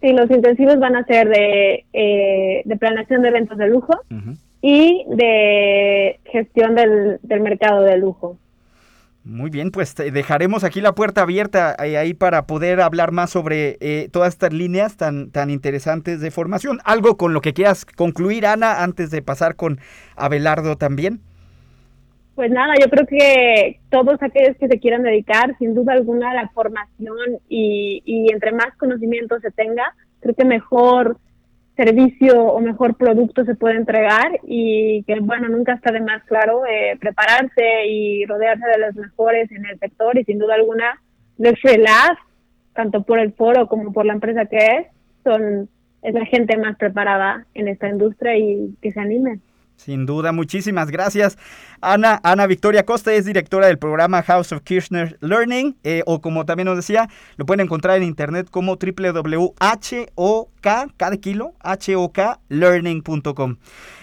Sí, 0.00 0.12
los 0.12 0.28
intensivos 0.30 0.80
van 0.80 0.96
a 0.96 1.04
ser 1.04 1.28
de, 1.28 1.84
eh, 1.92 2.62
de 2.64 2.76
planeación 2.76 3.22
de 3.22 3.28
eventos 3.28 3.56
de 3.56 3.68
lujo 3.68 3.92
y 4.62 5.04
de 5.08 6.18
gestión 6.24 6.74
del, 6.74 7.20
del 7.22 7.40
mercado 7.40 7.82
de 7.82 7.98
lujo. 7.98 8.36
Muy 9.28 9.50
bien, 9.50 9.70
pues 9.70 9.94
dejaremos 9.94 10.64
aquí 10.64 10.80
la 10.80 10.94
puerta 10.94 11.20
abierta 11.20 11.76
eh, 11.84 11.98
ahí 11.98 12.14
para 12.14 12.46
poder 12.46 12.80
hablar 12.80 13.12
más 13.12 13.28
sobre 13.28 13.76
eh, 13.80 14.08
todas 14.10 14.32
estas 14.32 14.54
líneas 14.54 14.96
tan, 14.96 15.30
tan 15.30 15.50
interesantes 15.50 16.22
de 16.22 16.30
formación. 16.30 16.78
¿Algo 16.82 17.18
con 17.18 17.34
lo 17.34 17.42
que 17.42 17.52
quieras 17.52 17.84
concluir, 17.84 18.46
Ana, 18.46 18.82
antes 18.82 19.10
de 19.10 19.20
pasar 19.20 19.54
con 19.54 19.80
Abelardo 20.16 20.78
también? 20.78 21.20
Pues 22.36 22.50
nada, 22.50 22.72
yo 22.80 22.88
creo 22.88 23.06
que 23.06 23.80
todos 23.90 24.16
aquellos 24.22 24.56
que 24.56 24.66
se 24.66 24.80
quieran 24.80 25.02
dedicar, 25.02 25.54
sin 25.58 25.74
duda 25.74 25.92
alguna, 25.92 26.30
a 26.30 26.34
la 26.34 26.48
formación 26.48 27.38
y, 27.50 28.02
y 28.06 28.32
entre 28.32 28.52
más 28.52 28.74
conocimiento 28.78 29.38
se 29.40 29.50
tenga, 29.50 29.94
creo 30.20 30.34
que 30.34 30.46
mejor 30.46 31.18
servicio 31.78 32.42
o 32.42 32.60
mejor 32.60 32.96
producto 32.96 33.44
se 33.44 33.54
puede 33.54 33.76
entregar 33.76 34.40
y 34.42 35.04
que, 35.04 35.20
bueno, 35.20 35.48
nunca 35.48 35.74
está 35.74 35.92
de 35.92 36.00
más 36.00 36.24
claro 36.24 36.66
eh, 36.66 36.96
prepararse 36.98 37.86
y 37.86 38.26
rodearse 38.26 38.66
de 38.66 38.78
los 38.78 38.96
mejores 38.96 39.50
en 39.52 39.64
el 39.64 39.78
sector 39.78 40.18
y 40.18 40.24
sin 40.24 40.40
duda 40.40 40.56
alguna 40.56 41.00
Luxury 41.38 41.76
Lab, 41.76 42.16
tanto 42.74 43.04
por 43.04 43.20
el 43.20 43.32
foro 43.32 43.68
como 43.68 43.92
por 43.92 44.06
la 44.06 44.14
empresa 44.14 44.46
que 44.46 44.56
es, 44.56 44.86
son 45.22 45.68
es 46.02 46.14
la 46.14 46.24
gente 46.26 46.56
más 46.56 46.76
preparada 46.76 47.46
en 47.54 47.68
esta 47.68 47.88
industria 47.88 48.36
y 48.36 48.74
que 48.82 48.90
se 48.90 48.98
animen. 48.98 49.40
Sin 49.78 50.06
duda, 50.06 50.32
muchísimas 50.32 50.90
gracias. 50.90 51.38
Ana, 51.80 52.20
Ana 52.24 52.48
Victoria 52.48 52.84
Costa 52.84 53.14
es 53.14 53.24
directora 53.24 53.68
del 53.68 53.78
programa 53.78 54.24
House 54.24 54.50
of 54.50 54.62
Kirchner 54.62 55.16
Learning, 55.20 55.76
eh, 55.84 56.02
o 56.04 56.20
como 56.20 56.44
también 56.44 56.66
nos 56.66 56.76
decía, 56.76 57.08
lo 57.36 57.46
pueden 57.46 57.64
encontrar 57.64 57.96
en 57.96 58.02
internet 58.02 58.48
como 58.50 58.76
www.hok, 58.76 59.56
cada 60.96 61.16
kilo, 61.18 61.54
hoklearning.com. 61.62 63.56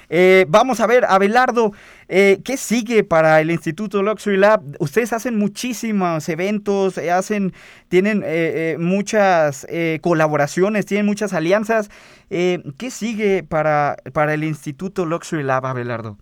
Eh, 0.09 0.45
vamos 0.47 0.79
a 0.79 0.87
ver, 0.87 1.05
Abelardo, 1.05 1.71
eh, 2.07 2.39
¿qué 2.43 2.57
sigue 2.57 3.03
para 3.03 3.41
el 3.41 3.51
Instituto 3.51 4.03
Luxury 4.03 4.37
Lab? 4.37 4.61
Ustedes 4.79 5.13
hacen 5.13 5.37
muchísimos 5.37 6.29
eventos, 6.29 6.97
eh, 6.97 7.11
hacen, 7.11 7.53
tienen 7.87 8.21
eh, 8.25 8.77
muchas 8.79 9.67
colaboraciones, 10.01 10.85
tienen 10.85 11.05
muchas 11.05 11.33
alianzas. 11.33 11.89
¿Qué 12.29 12.89
sigue 12.89 13.43
para, 13.43 13.97
para 14.13 14.33
el 14.33 14.43
Instituto 14.43 15.05
Luxury 15.05 15.43
Lab, 15.43 15.65
Abelardo? 15.65 16.17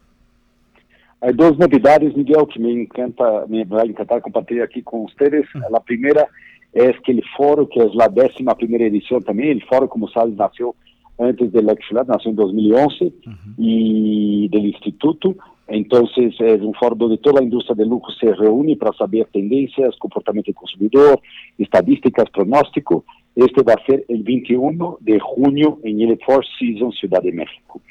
Hay 1.22 1.34
dos 1.34 1.58
novedades, 1.58 2.16
Miguel, 2.18 2.46
que 2.54 2.60
me 2.60 2.72
encanta, 2.72 3.46
me 3.48 3.64
va 3.64 3.82
a 3.82 3.86
encantar 3.86 4.22
compartir 4.22 4.62
aquí 4.62 4.82
con 4.82 5.06
ustedes. 5.06 5.46
La 5.70 5.80
primera 5.80 6.28
es 6.74 6.96
que 7.06 7.14
el 7.14 7.24
foro, 7.38 7.70
que 7.70 7.80
es 7.80 7.96
la 7.96 8.10
décima 8.10 8.56
primera 8.56 8.86
edición 8.86 9.24
también, 9.24 9.52
el 9.52 9.64
foro, 9.64 9.88
como 9.88 10.10
sabes, 10.10 10.36
nació 10.36 10.76
antes 11.24 11.52
del 11.52 11.66
Lab, 11.66 11.78
nació 12.08 12.30
en 12.30 12.36
2011, 12.36 13.14
y 13.58 14.48
del 14.50 14.68
instituto. 14.68 15.36
Entonces, 15.68 16.36
es 16.40 16.62
un 16.62 16.74
foro 16.74 16.96
donde 16.96 17.18
toda 17.18 17.40
la 17.40 17.44
industria 17.44 17.76
de 17.76 17.86
lujo 17.86 18.12
se 18.20 18.34
reúne 18.34 18.76
para 18.76 18.94
saber 18.94 19.28
tendencias, 19.32 19.96
comportamiento 19.98 20.50
del 20.50 20.56
consumidor, 20.56 21.22
estadísticas, 21.58 22.30
pronóstico. 22.32 23.06
Este 23.36 23.64
va 23.64 23.74
a 23.74 23.86
ser 23.86 24.06
el 24.08 24.24
21 24.24 24.98
de 25.00 25.20
junio 25.20 25.80
en 25.84 26.02
el 26.02 26.20
Four 26.26 26.46
Seasons 26.60 26.98
Ciudad 27.00 27.22
de 27.22 27.32
México. 27.32 27.82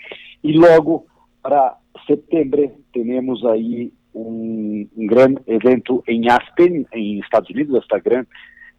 Y 0.42 0.52
luego, 0.52 1.06
para 1.40 1.78
septiembre, 2.06 2.72
tenemos 2.92 3.44
ahí 3.44 3.92
un, 4.12 4.88
un 4.94 5.06
gran 5.06 5.40
evento 5.46 6.04
en 6.06 6.30
Aspen, 6.30 6.86
en 6.92 7.22
Estados 7.22 7.50
Unidos, 7.50 7.82
esta 7.82 7.98
gran 7.98 8.28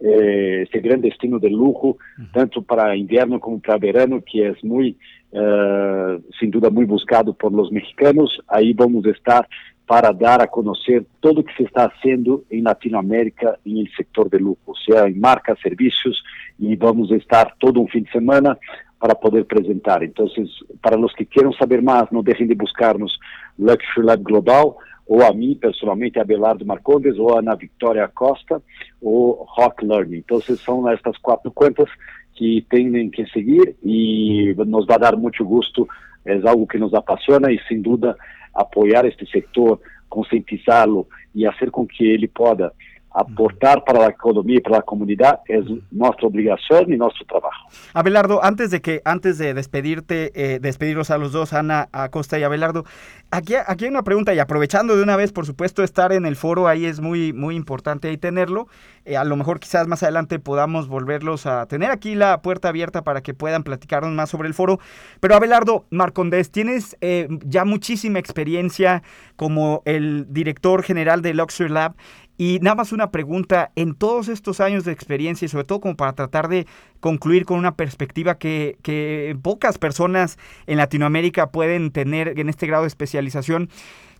eh, 0.05 0.63
este 0.63 0.81
gran 0.81 0.99
destino 0.99 1.39
de 1.39 1.49
lujo, 1.49 1.97
tanto 2.33 2.61
para 2.61 2.93
invierno 2.93 3.39
como 3.39 3.61
para 3.61 3.77
verano, 3.77 4.21
que 4.21 4.49
es 4.49 4.61
muy, 4.61 4.97
eh, 5.31 6.19
sin 6.37 6.51
duda, 6.51 6.69
muy 6.69 6.83
buscado 6.83 7.33
por 7.33 7.53
los 7.53 7.71
mexicanos. 7.71 8.41
Ahí 8.49 8.73
vamos 8.73 9.05
a 9.05 9.11
estar 9.11 9.47
para 9.85 10.11
dar 10.11 10.41
a 10.41 10.47
conocer 10.47 11.05
todo 11.21 11.35
lo 11.35 11.45
que 11.45 11.53
se 11.55 11.63
está 11.63 11.85
haciendo 11.85 12.43
en 12.49 12.65
Latinoamérica 12.65 13.57
en 13.63 13.77
el 13.77 13.89
sector 13.95 14.29
de 14.29 14.39
lujo, 14.39 14.73
sea 14.85 15.05
en 15.05 15.19
marcas, 15.21 15.57
servicios, 15.63 16.21
y 16.59 16.75
vamos 16.75 17.09
a 17.11 17.15
estar 17.15 17.53
todo 17.57 17.79
un 17.79 17.87
fin 17.87 18.03
de 18.03 18.11
semana 18.11 18.57
para 18.99 19.15
poder 19.15 19.45
presentar. 19.45 20.03
Entonces, 20.03 20.49
para 20.81 20.97
los 20.97 21.13
que 21.13 21.25
quieran 21.25 21.53
saber 21.53 21.81
más, 21.81 22.11
no 22.11 22.21
dejen 22.21 22.47
de 22.49 22.55
buscarnos 22.55 23.17
Luxury 23.57 24.05
Lab 24.05 24.21
Global, 24.21 24.73
ou 25.07 25.23
a 25.23 25.33
mim 25.33 25.55
pessoalmente, 25.55 26.19
Abelardo 26.19 26.65
Marcondes, 26.65 27.17
ou 27.17 27.35
a 27.35 27.39
Ana 27.39 27.55
Victoria 27.55 28.07
Costa, 28.07 28.61
ou 29.01 29.45
Rock 29.49 29.85
Learning. 29.85 30.17
Então, 30.17 30.39
são 30.41 30.89
estas 30.89 31.17
quatro 31.17 31.51
contas 31.51 31.89
que 32.33 32.65
têm 32.69 33.09
que 33.09 33.25
seguir 33.27 33.75
e 33.83 34.55
nos 34.65 34.85
vai 34.85 34.97
dar 34.97 35.15
muito 35.15 35.43
gosto, 35.45 35.87
é 36.25 36.39
algo 36.47 36.65
que 36.65 36.77
nos 36.77 36.93
apaixona 36.93 37.51
e, 37.51 37.59
sem 37.67 37.81
dúvida, 37.81 38.15
apoiar 38.53 39.05
este 39.05 39.29
setor, 39.29 39.79
conscientizá-lo 40.09 41.07
e 41.35 41.45
fazer 41.51 41.71
com 41.71 41.85
que 41.85 42.05
ele 42.05 42.27
possa 42.27 42.71
aportar 43.13 43.83
para 43.83 43.99
la 43.99 44.07
economía 44.07 44.57
y 44.57 44.61
para 44.61 44.77
la 44.77 44.81
comunidad 44.83 45.39
es 45.47 45.65
nuestra 45.91 46.27
obligación 46.27 46.91
y 46.91 46.97
nuestro 46.97 47.25
trabajo. 47.25 47.67
Abelardo, 47.93 48.43
antes 48.43 48.71
de 48.71 48.81
que 48.81 49.01
antes 49.05 49.37
de 49.37 49.53
despedirte, 49.53 50.31
eh, 50.35 50.59
despedirlos 50.59 51.11
a 51.11 51.17
los 51.17 51.31
dos, 51.31 51.53
Ana 51.53 51.89
Acosta 51.91 52.39
y 52.39 52.43
Abelardo, 52.43 52.85
aquí, 53.31 53.55
aquí 53.55 53.85
hay 53.85 53.91
una 53.91 54.03
pregunta 54.03 54.33
y 54.33 54.39
aprovechando 54.39 54.95
de 54.95 55.03
una 55.03 55.15
vez, 55.15 55.31
por 55.31 55.45
supuesto, 55.45 55.83
estar 55.83 56.11
en 56.11 56.25
el 56.25 56.35
foro 56.35 56.67
ahí 56.67 56.85
es 56.85 56.99
muy 56.99 57.33
muy 57.33 57.55
importante 57.55 58.07
ahí 58.07 58.17
tenerlo. 58.17 58.67
Eh, 59.05 59.17
a 59.17 59.23
lo 59.25 59.35
mejor 59.35 59.59
quizás 59.59 59.87
más 59.87 60.01
adelante 60.01 60.39
podamos 60.39 60.87
volverlos 60.87 61.45
a 61.45 61.65
tener 61.67 61.91
aquí 61.91 62.15
la 62.15 62.41
puerta 62.41 62.69
abierta 62.69 63.03
para 63.03 63.21
que 63.21 63.33
puedan 63.33 63.63
platicarnos 63.63 64.11
más 64.11 64.29
sobre 64.29 64.47
el 64.47 64.53
foro. 64.53 64.79
Pero 65.19 65.35
Abelardo 65.35 65.85
Marcondes, 65.89 66.51
tienes 66.51 66.97
eh, 67.01 67.27
ya 67.45 67.65
muchísima 67.65 68.19
experiencia 68.19 69.03
como 69.35 69.81
el 69.85 70.25
director 70.29 70.83
general 70.83 71.21
de 71.21 71.33
Luxury 71.33 71.69
Lab. 71.69 71.95
Y 72.37 72.59
nada 72.61 72.75
más 72.75 72.91
una 72.91 73.11
pregunta, 73.11 73.71
en 73.75 73.93
todos 73.93 74.27
estos 74.27 74.59
años 74.59 74.85
de 74.85 74.91
experiencia 74.91 75.45
y 75.45 75.49
sobre 75.49 75.65
todo 75.65 75.79
como 75.81 75.95
para 75.95 76.13
tratar 76.13 76.47
de 76.47 76.65
concluir 76.99 77.45
con 77.45 77.59
una 77.59 77.75
perspectiva 77.75 78.37
que, 78.37 78.77
que 78.81 79.37
pocas 79.41 79.77
personas 79.77 80.37
en 80.65 80.77
Latinoamérica 80.77 81.51
pueden 81.51 81.91
tener 81.91 82.39
en 82.39 82.49
este 82.49 82.65
grado 82.65 82.83
de 82.83 82.87
especialización, 82.87 83.69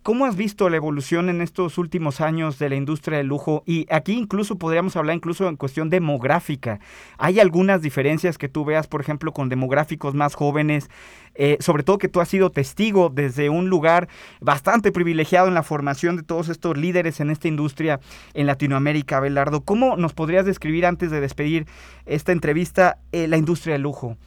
¿Cómo 0.04 0.26
has 0.26 0.36
visto 0.36 0.68
la 0.68 0.76
evolución 0.76 1.30
en 1.30 1.40
estos 1.40 1.78
últimos 1.78 2.20
años 2.20 2.58
de 2.58 2.68
la 2.68 2.74
industria 2.74 3.16
del 3.16 3.28
lujo? 3.28 3.62
Y 3.64 3.86
aquí 3.88 4.12
incluso 4.12 4.58
podríamos 4.58 4.96
hablar 4.96 5.16
incluso 5.16 5.48
en 5.48 5.56
cuestión 5.56 5.88
demográfica. 5.88 6.78
¿Hay 7.16 7.40
algunas 7.40 7.80
diferencias 7.80 8.36
que 8.36 8.50
tú 8.50 8.66
veas, 8.66 8.86
por 8.86 9.00
ejemplo, 9.00 9.32
con 9.32 9.48
demográficos 9.48 10.12
más 10.12 10.34
jóvenes? 10.34 10.90
Eh, 11.36 11.56
sobre 11.60 11.84
todo 11.84 11.96
que 11.96 12.10
tú 12.10 12.20
has 12.20 12.28
sido 12.28 12.50
testigo 12.50 13.08
desde 13.08 13.48
un 13.48 13.70
lugar 13.70 14.08
bastante 14.42 14.92
privilegiado 14.92 15.48
en 15.48 15.54
la 15.54 15.62
formación 15.62 16.16
de 16.16 16.22
todos 16.22 16.50
estos 16.50 16.76
líderes 16.76 17.20
en 17.20 17.30
esta 17.30 17.48
industria 17.48 17.98
en 18.34 18.46
Latinoamérica, 18.46 19.20
Belardo. 19.20 19.62
¿Cómo 19.62 19.96
nos 19.96 20.12
podrías 20.12 20.44
describir 20.44 20.84
antes 20.84 21.10
de 21.10 21.22
despedir 21.22 21.64
esta 22.04 22.32
entrevista 22.32 22.98
eh, 23.12 23.26
la 23.26 23.38
industria 23.38 23.72
del 23.72 23.82
lujo? 23.84 24.18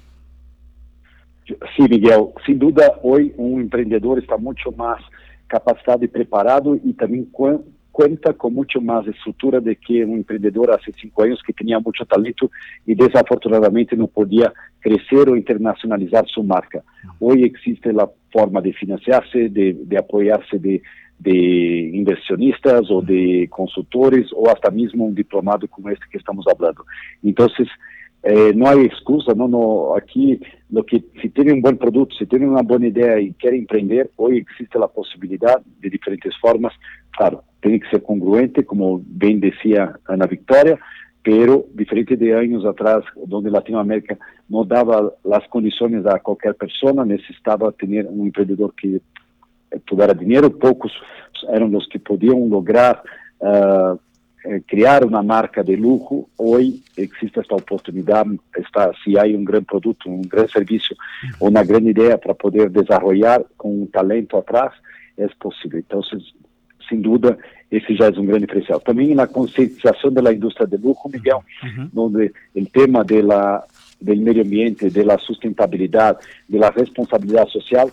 Sí, 1.46 1.84
Miguel, 1.88 2.30
sin 2.48 2.58
duda 2.58 2.94
hoy 3.04 3.32
un 3.38 3.62
emprendedor 3.62 4.18
está 4.18 4.38
mucho 4.38 4.72
más 4.72 5.00
capacitado 5.48 6.04
y 6.04 6.08
preparado 6.08 6.76
y 6.76 6.94
también 6.94 7.26
cuenta 7.98 8.32
com 8.32 8.52
muito 8.52 8.80
mais 8.80 9.08
estrutura 9.08 9.60
do 9.60 9.76
que 9.76 10.06
um 10.06 10.18
empreendedor 10.18 10.70
há 10.70 10.80
cinco 11.02 11.24
anos 11.24 11.42
que 11.42 11.52
tinha 11.52 11.80
muito 11.80 12.06
talento 12.06 12.48
e 12.86 12.94
desafortunadamente 12.94 13.96
não 13.96 14.08
podia 14.08 14.54
crescer 14.80 15.28
ou 15.28 15.36
internacionalizar 15.36 16.24
sua 16.28 16.44
marca. 16.44 16.84
Hoje 17.20 17.52
existe 17.52 17.90
a 17.90 18.08
forma 18.32 18.62
de 18.62 18.72
financiar-se, 18.74 19.50
de, 19.50 19.74
de 19.74 19.98
apoiar-se 19.98 20.60
de, 20.60 20.80
de 21.20 21.92
inversionistas 21.96 22.92
ou 22.92 23.02
de 23.02 23.48
consultores 23.48 24.32
ou 24.32 24.48
até 24.48 24.70
mesmo 24.70 25.08
um 25.08 25.14
diplomado 25.14 25.68
como 25.68 25.90
este 25.90 26.08
que 26.08 26.18
estamos 26.18 26.46
falando. 26.46 26.86
Então, 27.24 27.48
eh, 28.30 28.52
não 28.52 28.68
há 28.68 28.76
excusa, 28.76 29.34
não, 29.34 29.48
não, 29.48 29.96
aqui, 29.96 30.42
que, 30.88 31.02
se 31.22 31.30
tem 31.30 31.54
um 31.54 31.62
bom 31.62 31.74
produto, 31.76 32.14
se 32.16 32.26
tem 32.26 32.44
uma 32.44 32.62
boa 32.62 32.86
ideia 32.86 33.22
e 33.22 33.32
quer 33.32 33.54
empreender, 33.54 34.10
hoje 34.18 34.46
existe 34.52 34.78
a 34.78 34.86
possibilidade 34.86 35.64
de 35.82 35.90
diferentes 35.90 36.36
formas, 36.36 36.74
claro, 37.16 37.40
tem 37.62 37.80
que 37.80 37.90
ser 37.90 38.02
congruente, 38.02 38.64
como 38.64 38.98
bem 38.98 39.40
dizia 39.40 39.96
Ana 40.10 40.28
Victoria, 40.28 40.78
pero 41.24 41.70
diferente 41.74 42.18
de 42.18 42.32
anos 42.32 42.66
atrás, 42.66 43.06
onde 43.16 43.50
Latinoamérica 43.50 44.18
não 44.50 44.66
dava 44.66 45.16
as 45.32 45.48
condições 45.48 46.06
a 46.06 46.20
qualquer 46.20 46.54
pessoa, 46.54 47.06
necessitava 47.06 47.72
ter 47.72 48.06
um 48.10 48.28
empreendedor 48.28 48.74
que 48.74 49.02
tivesse 49.88 50.16
dinheiro, 50.16 50.52
poucos 50.52 50.92
eram 51.48 51.74
os 51.74 51.88
que 51.88 51.98
podiam 51.98 52.46
lograr 52.50 53.02
uh, 53.40 53.98
criar 54.68 55.04
uma 55.04 55.22
marca 55.24 55.64
de 55.64 55.76
luxo. 55.76 56.28
Hoje 56.38 56.82
existe 56.98 57.40
esta 57.40 57.56
oportunidade, 57.56 58.40
está, 58.58 58.92
se 59.04 59.18
há 59.18 59.24
um 59.24 59.44
grande 59.44 59.66
produto, 59.66 60.10
um 60.10 60.22
grande 60.22 60.52
serviço, 60.52 60.96
uma 61.40 61.64
grande 61.64 61.90
ideia 61.90 62.18
para 62.18 62.34
poder 62.34 62.70
desenvolver 62.70 63.46
com 63.58 63.84
um 63.84 63.86
talento 63.86 64.38
atrás, 64.38 64.74
é 65.18 65.28
possível. 65.40 65.80
Então, 65.80 66.02
sem 66.88 67.02
dúvida, 67.02 67.38
esse 67.72 67.96
já 67.96 68.06
é 68.06 68.20
um 68.20 68.26
grande 68.26 68.46
diferencial. 68.46 68.80
Também 68.80 69.14
na 69.14 69.28
conscientização 69.28 70.12
da 70.12 70.34
indústria 70.34 70.68
de 70.68 70.78
luxo, 70.78 71.10
Miguel, 71.10 71.44
uhum. 71.64 71.90
onde 72.06 72.32
o 72.56 72.66
tema 72.66 73.04
da 73.04 73.64
do 74.00 74.16
meio 74.16 74.42
ambiente, 74.42 74.90
da 74.90 75.18
sustentabilidade, 75.18 76.20
da 76.48 76.70
responsabilidade 76.70 77.52
social, 77.52 77.92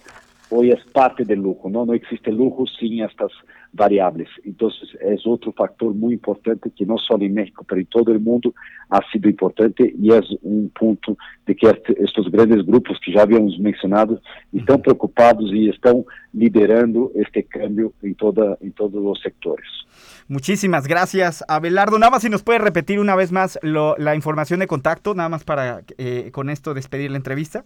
hoje 0.51 0.73
é 0.73 0.79
parte 0.93 1.25
do 1.25 1.35
luxo. 1.35 1.69
Não, 1.69 1.87
não 1.87 1.95
existe 1.95 2.31
luxo 2.31 2.67
sem 2.79 3.03
estas 3.03 3.33
variáveis. 3.75 4.29
Então, 4.45 4.69
é 5.01 5.17
outro 5.27 5.53
fator 5.53 5.93
muito 5.93 6.15
importante 6.15 6.71
que 6.71 6.87
não 6.87 6.97
só 6.97 7.17
em 7.17 7.29
México, 7.29 7.67
mas 7.69 7.81
em 7.81 7.85
todo 7.85 8.13
o 8.13 8.21
mundo 8.21 8.55
ha 8.89 9.03
sido 9.11 9.29
importante 9.29 9.95
e 9.99 10.13
é 10.13 10.21
um 10.45 10.69
ponto 10.69 11.19
de 11.47 11.55
que 11.55 11.67
estes 11.67 12.29
grandes 12.29 12.65
grupos 12.65 12.99
que 13.01 13.13
já 13.13 13.23
havíamos 13.23 13.59
mencionado 13.59 14.21
estão 14.53 14.79
preocupados 14.79 15.51
e 15.53 15.69
estão 15.69 16.07
liderando 16.33 17.11
este 17.17 17.43
cambio 17.43 17.93
em, 18.03 18.15
toda, 18.15 18.57
em 18.63 18.71
todos 18.71 19.03
os 19.05 19.21
sectores. 19.21 19.67
Muchísimas 20.29 20.87
gracias, 20.87 21.45
Abelardo. 21.49 21.99
Nada 21.99 22.11
más 22.11 22.23
si 22.23 22.31
nos 22.31 22.43
puede 22.43 22.61
repetir 22.61 23.01
una 23.01 23.17
vez 23.17 23.33
más 23.33 23.59
lo, 23.63 23.97
la 23.99 24.15
información 24.15 24.61
de 24.61 24.67
contacto, 24.67 25.15
nada 25.15 25.29
más 25.29 25.45
para 25.45 25.83
eh, 25.99 26.31
con 26.33 26.49
esto 26.49 26.75
despedir 26.75 27.11
la 27.11 27.17
entrevista. 27.17 27.65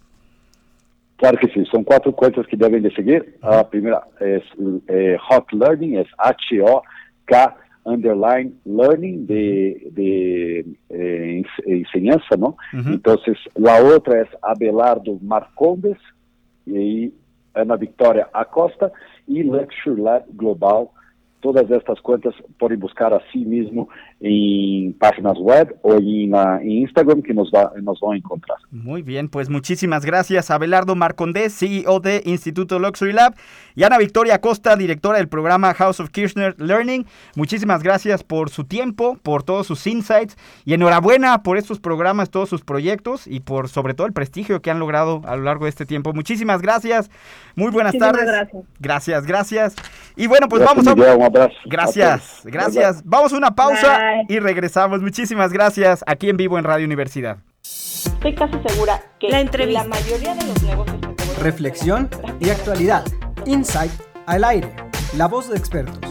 Claro 1.18 1.36
que 1.38 1.52
sim, 1.52 1.64
são 1.66 1.82
quatro 1.82 2.12
coisas 2.12 2.46
que 2.46 2.56
devem 2.56 2.80
de 2.80 2.94
seguir. 2.94 3.34
A 3.42 3.64
primeira 3.64 4.02
é, 4.20 4.40
é 4.88 5.16
Hot 5.30 5.54
Learning, 5.54 5.96
é 5.96 6.06
H-O-K 6.16 7.56
underline 7.84 8.54
learning 8.66 9.24
de, 9.24 9.90
de 9.92 10.64
eh, 10.90 11.42
enseñanza, 11.66 12.36
¿no? 12.36 12.48
Uh 12.72 12.78
-huh. 12.78 12.94
Entonces, 12.94 13.38
la 13.56 13.82
otra 13.82 14.20
es 14.20 14.28
Abelardo 14.42 15.18
Marcondes 15.22 15.98
y 16.66 17.12
Ana 17.54 17.76
Victoria 17.76 18.28
Acosta 18.32 18.92
y 19.26 19.42
Lecture 19.42 20.00
Lab 20.00 20.24
Global 20.34 20.88
Todas 21.40 21.70
estas 21.70 22.00
cuentas 22.00 22.34
podem 22.58 22.76
buscar 22.76 23.14
a 23.14 23.20
si 23.30 23.44
mesmo 23.44 23.88
em 24.20 24.92
páginas 24.98 25.38
web 25.38 25.74
ou 25.82 25.98
em, 26.00 26.30
em 26.62 26.82
Instagram 26.82 27.22
que 27.22 27.32
nos, 27.32 27.50
va, 27.50 27.72
nos 27.80 28.00
vão 28.00 28.14
encontrar. 28.14 28.58
Muy 28.70 29.02
bien, 29.02 29.28
pues 29.28 29.48
muchísimas 29.48 30.04
gracias 30.04 30.50
Abelardo 30.50 30.96
Marcondés, 30.96 31.56
CEO 31.56 32.00
de 32.00 32.22
Instituto 32.24 32.78
Luxury 32.78 33.12
Lab, 33.12 33.34
y 33.76 33.84
Ana 33.84 33.96
Victoria 33.98 34.40
Costa, 34.40 34.74
directora 34.76 35.18
del 35.18 35.28
programa 35.28 35.72
House 35.74 36.00
of 36.00 36.10
Kirchner 36.10 36.56
Learning. 36.58 37.06
Muchísimas 37.36 37.82
gracias 37.82 38.24
por 38.24 38.50
su 38.50 38.64
tiempo, 38.64 39.16
por 39.22 39.44
todos 39.44 39.68
sus 39.68 39.86
insights 39.86 40.36
y 40.64 40.74
enhorabuena 40.74 41.42
por 41.44 41.56
estos 41.56 41.78
programas, 41.78 42.30
todos 42.30 42.48
sus 42.48 42.62
proyectos 42.62 43.26
y 43.26 43.40
por 43.40 43.68
sobre 43.68 43.94
todo 43.94 44.06
el 44.06 44.12
prestigio 44.12 44.60
que 44.60 44.70
han 44.70 44.80
logrado 44.80 45.22
a 45.26 45.36
lo 45.36 45.44
largo 45.44 45.66
de 45.66 45.70
este 45.70 45.86
tiempo. 45.86 46.12
Muchísimas 46.12 46.60
gracias. 46.60 47.08
Muy 47.54 47.70
buenas 47.70 47.96
tardes. 47.96 48.24
Gracias. 48.24 48.64
Gracias, 48.80 49.26
gracias. 49.26 49.76
Y 50.16 50.26
bueno, 50.26 50.48
pues 50.48 50.62
gracias, 50.62 50.84
vamos 50.84 51.08
a 51.08 51.14
un 51.16 51.22
abrazo. 51.22 51.54
Gracias, 51.66 52.42
gracias. 52.44 53.02
Vamos 53.04 53.32
a 53.32 53.36
una 53.36 53.54
pausa 53.54 53.98
Bye. 53.98 54.07
Y 54.28 54.38
regresamos. 54.38 55.00
Muchísimas 55.00 55.52
gracias 55.52 56.04
aquí 56.06 56.28
en 56.28 56.36
vivo 56.36 56.58
en 56.58 56.64
Radio 56.64 56.86
Universidad. 56.86 57.38
Estoy 57.62 58.34
casi 58.34 58.54
segura 58.66 59.02
que 59.18 59.28
la, 59.28 59.42
la 59.42 59.84
mayoría 59.84 60.34
de 60.34 60.46
los 60.46 60.62
negocios 60.62 60.98
Reflexión 61.40 62.08
y 62.40 62.50
actualidad. 62.50 63.04
Insight 63.46 63.92
al 64.26 64.44
aire. 64.44 64.74
La 65.16 65.26
voz 65.26 65.48
de 65.48 65.56
expertos. 65.56 66.07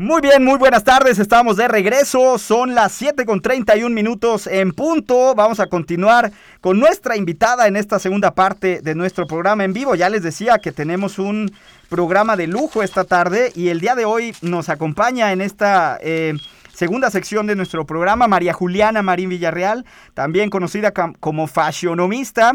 Muy 0.00 0.22
bien, 0.22 0.42
muy 0.42 0.56
buenas 0.56 0.82
tardes, 0.82 1.18
estamos 1.18 1.58
de 1.58 1.68
regreso, 1.68 2.38
son 2.38 2.74
las 2.74 2.90
7 2.92 3.26
con 3.26 3.42
31 3.42 3.94
minutos 3.94 4.46
en 4.46 4.72
punto, 4.72 5.34
vamos 5.34 5.60
a 5.60 5.66
continuar 5.66 6.32
con 6.62 6.80
nuestra 6.80 7.18
invitada 7.18 7.66
en 7.66 7.76
esta 7.76 7.98
segunda 7.98 8.30
parte 8.34 8.80
de 8.80 8.94
nuestro 8.94 9.26
programa 9.26 9.62
en 9.62 9.74
vivo, 9.74 9.94
ya 9.94 10.08
les 10.08 10.22
decía 10.22 10.56
que 10.56 10.72
tenemos 10.72 11.18
un 11.18 11.52
programa 11.90 12.38
de 12.38 12.46
lujo 12.46 12.82
esta 12.82 13.04
tarde 13.04 13.52
y 13.54 13.68
el 13.68 13.80
día 13.80 13.94
de 13.94 14.06
hoy 14.06 14.34
nos 14.40 14.70
acompaña 14.70 15.32
en 15.32 15.42
esta... 15.42 15.98
Eh, 16.00 16.32
segunda 16.72 17.10
sección 17.10 17.46
de 17.46 17.56
nuestro 17.56 17.84
programa, 17.84 18.26
María 18.26 18.54
Juliana 18.54 19.02
Marín 19.02 19.28
Villarreal, 19.28 19.84
también 20.14 20.48
conocida 20.48 20.92
como 20.92 21.46
fashionomista. 21.46 22.54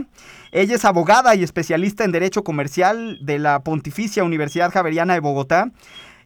Ella 0.51 0.73
es 0.73 0.83
abogada 0.83 1.35
y 1.35 1.43
especialista 1.43 2.05
en 2.05 2.11
Derecho 2.11 2.43
Comercial 2.43 3.19
de 3.21 3.37
la 3.37 3.59
Pontificia 3.59 4.23
Universidad 4.23 4.71
Javeriana 4.71 5.13
de 5.13 5.19
Bogotá. 5.19 5.69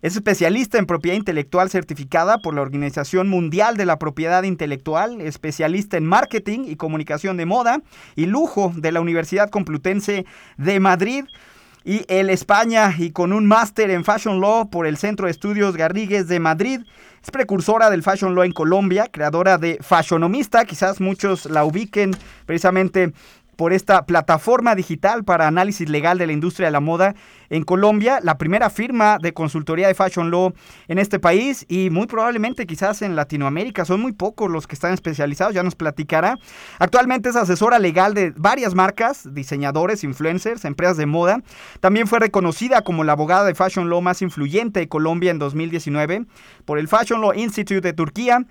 Es 0.02 0.16
especialista 0.16 0.78
en 0.78 0.86
propiedad 0.86 1.18
intelectual 1.18 1.70
certificada 1.70 2.38
por 2.38 2.54
la 2.54 2.62
Organización 2.62 3.28
Mundial 3.28 3.76
de 3.76 3.86
la 3.86 4.00
Propiedad 4.00 4.44
Intelectual, 4.44 5.20
especialista 5.20 5.98
en 5.98 6.06
marketing 6.06 6.60
y 6.68 6.78
comunicación 6.78 7.36
de 7.36 7.46
moda 7.46 7.82
y 8.16 8.26
lujo 8.26 8.72
de 8.78 8.94
la 8.94 9.02
Universidad 9.02 9.50
Complutense 9.50 10.26
de 10.58 10.80
Madrid 10.80 11.26
y 11.84 12.06
el 12.08 12.30
España 12.30 12.96
y 12.98 13.12
con 13.12 13.34
un 13.34 13.46
máster 13.46 13.90
en 13.90 14.06
Fashion 14.06 14.40
Law 14.40 14.70
por 14.70 14.88
el 14.88 14.96
Centro 14.96 15.26
de 15.26 15.32
Estudios 15.32 15.76
Garrigues 15.76 16.30
de 16.30 16.40
Madrid. 16.40 16.80
Es 17.22 17.32
precursora 17.32 17.90
del 17.90 18.02
Fashion 18.02 18.36
Law 18.36 18.46
en 18.46 18.54
Colombia, 18.54 19.10
creadora 19.12 19.58
de 19.58 19.80
Fashionomista, 19.82 20.64
quizás 20.64 21.02
muchos 21.02 21.46
la 21.46 21.66
ubiquen 21.66 22.12
precisamente 22.46 23.12
por 23.60 23.74
esta 23.74 24.06
plataforma 24.06 24.74
digital 24.74 25.26
para 25.26 25.46
análisis 25.46 25.90
legal 25.90 26.18
de 26.18 26.26
la 26.26 26.32
industria 26.32 26.68
de 26.68 26.72
la 26.72 26.80
moda 26.80 27.14
en 27.50 27.64
Colombia, 27.64 28.22
la 28.24 28.38
primera 28.38 28.70
firma 28.70 29.18
de 29.22 29.34
consultoría 29.34 29.90
de 29.90 29.96
Fashion 29.96 30.32
Law 30.32 30.54
en 30.88 30.98
este 30.98 31.20
país 31.20 31.66
y 31.68 31.90
muy 31.90 32.08
probablemente 32.08 32.66
quizás 32.66 33.02
en 33.02 33.18
Latinoamérica. 33.18 33.84
Son 33.84 34.00
muy 34.00 34.14
pocos 34.14 34.50
los 34.50 34.66
que 34.66 34.76
están 34.76 34.94
especializados, 34.94 35.54
ya 35.54 35.62
nos 35.62 35.76
platicará. 35.76 36.38
Actualmente 36.78 37.28
es 37.28 37.36
asesora 37.36 37.80
legal 37.80 38.14
de 38.14 38.32
varias 38.38 38.76
marcas, 38.76 39.28
diseñadores, 39.34 40.06
influencers, 40.06 40.64
empresas 40.64 40.96
de 40.96 41.06
moda. 41.06 41.42
También 41.82 42.08
fue 42.08 42.20
reconocida 42.20 42.84
como 42.84 43.04
la 43.04 43.12
abogada 43.12 43.44
de 43.44 43.56
Fashion 43.56 43.90
Law 43.90 44.02
más 44.02 44.22
influyente 44.22 44.80
de 44.80 44.88
Colombia 44.88 45.32
en 45.32 45.40
2019 45.40 46.28
por 46.64 46.80
el 46.80 46.88
Fashion 46.88 47.20
Law 47.20 47.34
Institute 47.34 47.82
de 47.82 47.92
Turquía. 47.92 48.46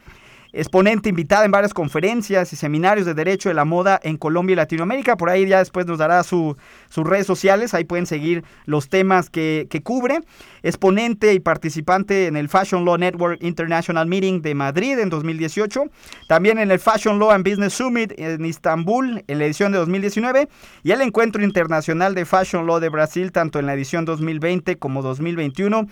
Exponente 0.59 1.09
invitada 1.09 1.45
en 1.45 1.53
varias 1.53 1.73
conferencias 1.73 2.53
y 2.53 2.57
seminarios 2.57 3.07
de 3.07 3.15
derecho 3.15 3.49
de 3.49 3.55
la 3.55 3.65
moda 3.65 4.01
en 4.03 4.17
Colombia 4.17 4.55
y 4.55 4.57
Latinoamérica. 4.57 5.17
Por 5.17 5.31
ahí 5.31 5.47
ya 5.47 5.59
después 5.59 5.87
nos 5.87 5.99
dará 5.99 6.25
sus 6.25 6.57
redes 6.97 7.27
sociales, 7.27 7.75
ahí 7.75 7.85
pueden 7.85 8.07
seguir 8.07 8.43
los 8.67 8.89
temas 8.89 9.31
que, 9.31 9.69
que 9.71 9.83
cubre. 9.83 10.21
Exponente 10.65 11.33
y 11.33 11.41
participante 11.41 12.27
en 12.27 12.37
el 12.37 12.49
Fashion 12.49 12.85
Law 12.85 12.99
Network 12.99 13.41
International 13.41 14.07
Meeting 14.09 14.43
de 14.43 14.57
Madrid 14.57 14.99
en 14.99 15.11
2018. 15.11 15.85
También 16.27 16.59
en 16.59 16.73
el 16.73 16.81
Fashion 16.81 17.21
Law 17.21 17.31
and 17.31 17.49
Business 17.49 17.75
Summit 17.75 18.13
en 18.19 18.45
Istambul 18.45 19.23
en 19.29 19.39
la 19.39 19.45
edición 19.45 19.71
de 19.71 19.79
2019. 19.79 20.49
Y 20.83 20.91
el 20.91 21.03
Encuentro 21.03 21.45
Internacional 21.45 22.17
de 22.17 22.25
Fashion 22.25 22.67
Law 22.67 22.81
de 22.81 22.89
Brasil, 22.89 23.31
tanto 23.31 23.61
en 23.61 23.67
la 23.67 23.75
edición 23.75 24.05
2020 24.05 24.77
como 24.77 25.03
2021. 25.03 25.87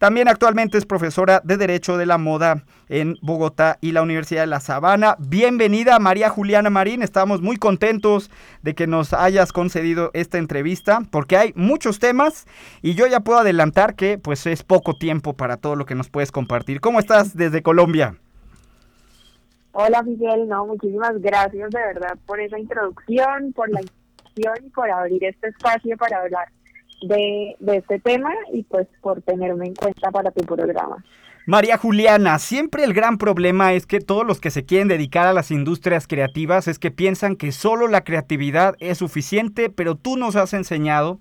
También 0.00 0.28
actualmente 0.28 0.78
es 0.78 0.86
profesora 0.86 1.42
de 1.44 1.58
Derecho 1.58 1.98
de 1.98 2.06
la 2.06 2.16
Moda 2.16 2.64
en 2.88 3.18
Bogotá 3.20 3.76
y 3.82 3.92
la 3.92 4.00
Universidad 4.00 4.40
de 4.40 4.46
La 4.46 4.60
Sabana. 4.60 5.14
Bienvenida 5.18 5.98
María 5.98 6.30
Juliana 6.30 6.70
Marín, 6.70 7.02
estamos 7.02 7.42
muy 7.42 7.58
contentos 7.58 8.30
de 8.62 8.74
que 8.74 8.86
nos 8.86 9.12
hayas 9.12 9.52
concedido 9.52 10.10
esta 10.14 10.38
entrevista 10.38 11.02
porque 11.10 11.36
hay 11.36 11.52
muchos 11.54 11.98
temas 11.98 12.46
y 12.80 12.94
yo 12.94 13.06
ya 13.08 13.20
puedo 13.20 13.40
adelantar 13.40 13.94
que 13.94 14.16
pues 14.16 14.46
es 14.46 14.62
poco 14.62 14.94
tiempo 14.94 15.34
para 15.34 15.58
todo 15.58 15.76
lo 15.76 15.84
que 15.84 15.94
nos 15.94 16.08
puedes 16.08 16.32
compartir. 16.32 16.80
¿Cómo 16.80 16.98
estás 16.98 17.36
desde 17.36 17.62
Colombia? 17.62 18.16
Hola 19.72 20.02
Miguel, 20.02 20.48
no, 20.48 20.64
muchísimas 20.64 21.20
gracias 21.20 21.68
de 21.72 21.78
verdad 21.78 22.16
por 22.24 22.40
esa 22.40 22.58
introducción, 22.58 23.52
por 23.52 23.68
la 23.68 23.82
invitación 23.82 24.66
y 24.66 24.70
por 24.70 24.90
abrir 24.90 25.22
este 25.24 25.48
espacio 25.48 25.94
para 25.98 26.22
hablar 26.22 26.48
de, 27.02 27.56
este 27.74 27.98
tema 27.98 28.30
y 28.52 28.62
pues 28.64 28.86
por 29.00 29.22
tenerme 29.22 29.66
en 29.66 29.74
cuenta 29.74 30.10
para 30.10 30.30
tu 30.30 30.44
programa. 30.44 31.04
María 31.46 31.78
Juliana, 31.78 32.38
siempre 32.38 32.84
el 32.84 32.92
gran 32.92 33.18
problema 33.18 33.72
es 33.72 33.86
que 33.86 34.00
todos 34.00 34.26
los 34.26 34.40
que 34.40 34.50
se 34.50 34.64
quieren 34.64 34.88
dedicar 34.88 35.26
a 35.26 35.32
las 35.32 35.50
industrias 35.50 36.06
creativas 36.06 36.68
es 36.68 36.78
que 36.78 36.90
piensan 36.90 37.34
que 37.34 37.50
solo 37.50 37.88
la 37.88 38.02
creatividad 38.02 38.76
es 38.78 38.98
suficiente, 38.98 39.70
pero 39.70 39.94
tú 39.94 40.16
nos 40.16 40.36
has 40.36 40.52
enseñado 40.52 41.18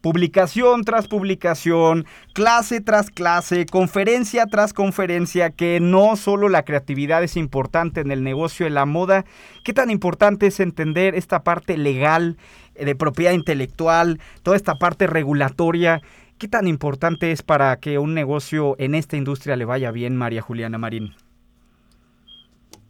publicación 0.00 0.84
tras 0.84 1.08
publicación, 1.08 2.06
clase 2.32 2.80
tras 2.80 3.10
clase, 3.10 3.66
conferencia 3.66 4.46
tras 4.46 4.72
conferencia, 4.72 5.50
que 5.50 5.78
no 5.80 6.16
solo 6.16 6.48
la 6.48 6.64
creatividad 6.64 7.22
es 7.22 7.36
importante 7.36 8.00
en 8.00 8.10
el 8.10 8.24
negocio 8.24 8.64
de 8.64 8.70
la 8.70 8.86
moda, 8.86 9.24
qué 9.62 9.72
tan 9.72 9.90
importante 9.90 10.46
es 10.46 10.60
entender 10.60 11.14
esta 11.14 11.42
parte 11.42 11.76
legal 11.76 12.36
de 12.84 12.94
propiedad 12.94 13.32
intelectual, 13.32 14.18
toda 14.42 14.56
esta 14.56 14.76
parte 14.76 15.06
regulatoria. 15.06 16.00
¿Qué 16.38 16.48
tan 16.48 16.66
importante 16.66 17.32
es 17.32 17.42
para 17.42 17.76
que 17.76 17.98
un 17.98 18.14
negocio 18.14 18.74
en 18.78 18.94
esta 18.94 19.16
industria 19.16 19.56
le 19.56 19.64
vaya 19.66 19.90
bien, 19.90 20.16
María 20.16 20.40
Juliana 20.40 20.78
Marín? 20.78 21.12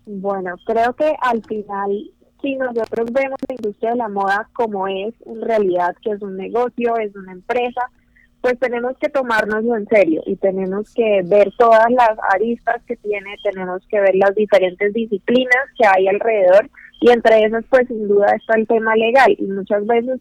Bueno, 0.06 0.56
creo 0.64 0.92
que 0.94 1.14
al 1.20 1.42
final, 1.44 1.90
si 2.40 2.56
nosotros 2.56 3.12
vemos 3.12 3.38
la 3.48 3.54
industria 3.54 3.90
de 3.90 3.96
la 3.96 4.08
moda 4.08 4.48
como 4.52 4.88
es 4.88 5.14
en 5.26 5.40
realidad, 5.40 5.94
que 6.02 6.10
es 6.10 6.22
un 6.22 6.36
negocio, 6.36 6.96
es 6.96 7.14
una 7.14 7.32
empresa, 7.32 7.82
pues 8.40 8.58
tenemos 8.58 8.96
que 8.98 9.08
tomárnoslo 9.08 9.76
en 9.76 9.86
serio 9.86 10.22
y 10.26 10.36
tenemos 10.36 10.92
que 10.94 11.22
ver 11.24 11.52
todas 11.58 11.90
las 11.90 12.16
aristas 12.32 12.82
que 12.86 12.96
tiene, 12.96 13.36
tenemos 13.42 13.82
que 13.88 14.00
ver 14.00 14.14
las 14.14 14.34
diferentes 14.34 14.92
disciplinas 14.94 15.66
que 15.76 15.86
hay 15.86 16.08
alrededor 16.08 16.70
y 17.00 17.10
entre 17.10 17.44
esas 17.44 17.64
pues 17.68 17.88
sin 17.88 18.06
duda 18.06 18.26
está 18.36 18.54
el 18.56 18.66
tema 18.66 18.94
legal. 18.94 19.34
Y 19.38 19.44
muchas 19.44 19.86
veces 19.86 20.20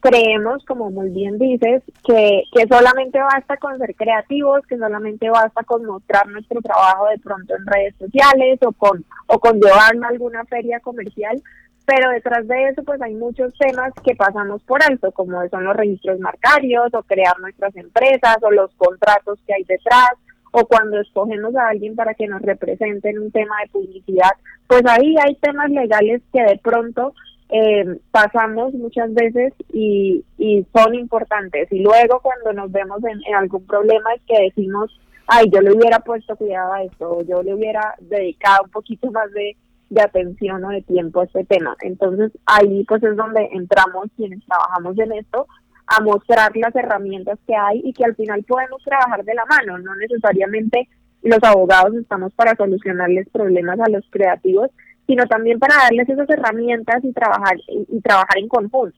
creemos, 0.00 0.64
como 0.64 0.90
muy 0.90 1.10
bien 1.10 1.38
dices, 1.38 1.82
que, 2.04 2.42
que 2.52 2.66
solamente 2.66 3.20
basta 3.20 3.56
con 3.56 3.78
ser 3.78 3.94
creativos, 3.94 4.66
que 4.66 4.76
solamente 4.76 5.30
basta 5.30 5.62
con 5.62 5.84
mostrar 5.84 6.26
nuestro 6.28 6.60
trabajo 6.60 7.06
de 7.08 7.18
pronto 7.18 7.54
en 7.54 7.66
redes 7.66 7.94
sociales 7.96 8.58
o 8.66 8.72
con, 8.72 9.04
o 9.26 9.38
con 9.38 9.60
llevarlo 9.60 10.04
a 10.04 10.08
alguna 10.08 10.44
feria 10.44 10.80
comercial, 10.80 11.40
pero 11.86 12.10
detrás 12.10 12.46
de 12.48 12.68
eso 12.68 12.82
pues 12.82 13.00
hay 13.00 13.14
muchos 13.14 13.52
temas 13.58 13.92
que 14.04 14.16
pasamos 14.16 14.60
por 14.62 14.82
alto, 14.82 15.12
como 15.12 15.40
son 15.48 15.64
los 15.64 15.76
registros 15.76 16.18
marcarios 16.18 16.92
o 16.94 17.02
crear 17.04 17.38
nuestras 17.38 17.74
empresas 17.76 18.38
o 18.42 18.50
los 18.50 18.72
contratos 18.74 19.38
que 19.46 19.54
hay 19.54 19.64
detrás 19.64 20.10
o 20.52 20.66
cuando 20.66 21.00
escogemos 21.00 21.56
a 21.56 21.68
alguien 21.68 21.96
para 21.96 22.14
que 22.14 22.28
nos 22.28 22.42
represente 22.42 23.10
en 23.10 23.18
un 23.18 23.30
tema 23.30 23.56
de 23.62 23.70
publicidad, 23.70 24.32
pues 24.66 24.82
ahí 24.86 25.16
hay 25.18 25.34
temas 25.36 25.70
legales 25.70 26.22
que 26.32 26.42
de 26.42 26.60
pronto 26.62 27.14
eh, 27.48 27.98
pasamos 28.10 28.72
muchas 28.74 29.12
veces 29.14 29.52
y, 29.72 30.24
y 30.38 30.66
son 30.74 30.94
importantes. 30.94 31.70
Y 31.72 31.80
luego 31.80 32.20
cuando 32.20 32.52
nos 32.52 32.70
vemos 32.70 33.00
en, 33.04 33.34
algún 33.34 33.66
problema 33.66 34.14
es 34.14 34.22
que 34.26 34.44
decimos, 34.44 34.90
ay, 35.26 35.50
yo 35.50 35.60
le 35.60 35.72
hubiera 35.72 36.00
puesto 36.00 36.36
cuidado 36.36 36.72
a 36.74 36.82
esto, 36.82 37.10
o 37.10 37.22
yo 37.24 37.42
le 37.42 37.54
hubiera 37.54 37.94
dedicado 38.00 38.64
un 38.64 38.70
poquito 38.70 39.10
más 39.10 39.30
de, 39.32 39.56
de 39.88 40.02
atención 40.02 40.64
o 40.64 40.68
de 40.68 40.82
tiempo 40.82 41.20
a 41.20 41.24
este 41.24 41.44
tema. 41.44 41.76
Entonces 41.80 42.30
ahí 42.44 42.84
pues 42.84 43.02
es 43.02 43.16
donde 43.16 43.48
entramos 43.52 44.06
quienes 44.16 44.44
trabajamos 44.46 44.98
en 44.98 45.12
esto 45.12 45.46
a 45.92 46.02
mostrar 46.02 46.56
las 46.56 46.74
herramientas 46.74 47.38
que 47.46 47.54
hay 47.54 47.82
y 47.84 47.92
que 47.92 48.04
al 48.04 48.14
final 48.14 48.42
podemos 48.44 48.82
trabajar 48.82 49.24
de 49.24 49.34
la 49.34 49.44
mano, 49.46 49.78
no 49.78 49.94
necesariamente 49.96 50.88
los 51.22 51.38
abogados 51.42 51.94
estamos 51.94 52.32
para 52.34 52.56
solucionarles 52.56 53.28
problemas 53.30 53.78
a 53.80 53.88
los 53.88 54.04
creativos, 54.10 54.70
sino 55.06 55.26
también 55.26 55.58
para 55.58 55.76
darles 55.76 56.08
esas 56.08 56.28
herramientas 56.30 57.04
y 57.04 57.12
trabajar 57.12 57.56
y, 57.68 58.00
trabajar 58.00 58.38
en 58.38 58.48
conjunto. 58.48 58.96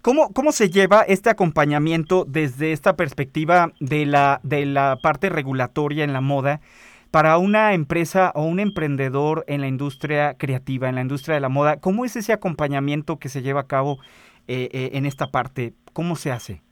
¿Cómo, 0.00 0.32
¿Cómo 0.32 0.52
se 0.52 0.70
lleva 0.70 1.02
este 1.02 1.30
acompañamiento 1.30 2.24
desde 2.26 2.72
esta 2.72 2.96
perspectiva 2.96 3.72
de 3.80 4.06
la, 4.06 4.40
de 4.42 4.64
la 4.64 4.98
parte 5.02 5.28
regulatoria 5.28 6.04
en 6.04 6.12
la 6.12 6.20
moda 6.20 6.60
para 7.10 7.38
una 7.38 7.74
empresa 7.74 8.32
o 8.34 8.44
un 8.44 8.58
emprendedor 8.58 9.44
en 9.48 9.60
la 9.60 9.68
industria 9.68 10.34
creativa, 10.34 10.88
en 10.88 10.94
la 10.94 11.02
industria 11.02 11.34
de 11.34 11.40
la 11.40 11.48
moda? 11.48 11.78
¿Cómo 11.78 12.04
es 12.04 12.16
ese 12.16 12.32
acompañamiento 12.32 13.18
que 13.18 13.28
se 13.28 13.42
lleva 13.42 13.60
a 13.60 13.66
cabo 13.66 13.98
eh, 14.48 14.68
eh, 14.72 14.90
en 14.94 15.06
esta 15.06 15.30
parte? 15.30 15.74
¿Cómo 15.92 16.16
se 16.16 16.30
hace? 16.30 16.62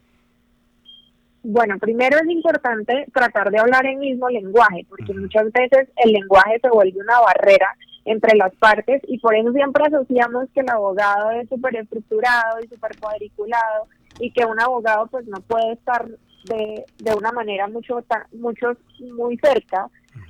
Bueno, 1.43 1.79
primero 1.79 2.17
es 2.17 2.29
importante 2.29 3.07
tratar 3.13 3.51
de 3.51 3.59
hablar 3.59 3.85
el 3.85 3.97
mismo 3.97 4.29
lenguaje, 4.31 4.87
porque 4.89 5.13
muchas 5.13 5.53
veces 5.53 5.89
el 5.97 6.13
lenguaje 6.13 6.59
se 6.61 6.71
vuelve 6.71 6.99
una 6.99 7.21
barrera 7.21 7.77
entre 8.07 8.37
las 8.37 8.55
partes 8.57 9.03
y 9.07 9.19
por 9.19 9.35
eso 9.35 9.53
siempre 9.53 9.85
asociamos 9.87 10.47
que 10.55 10.61
el 10.61 10.71
abogado 10.71 11.31
es 11.33 11.49
súper 11.49 11.77
estructurado 11.77 12.61
y 12.63 12.69
súper 12.69 12.99
cuadriculado 12.99 13.89
y 14.21 14.31
que 14.31 14.45
un 14.45 14.61
abogado 14.61 15.07
pues 15.09 15.27
no 15.27 15.41
puede 15.41 15.73
estar 15.73 16.07
de, 16.45 16.85
de 16.99 17.15
una 17.15 17.33
manera 17.33 17.67
mucho, 17.69 18.05
mucho 18.33 18.77
muy 19.01 19.39
cerca 19.39 19.89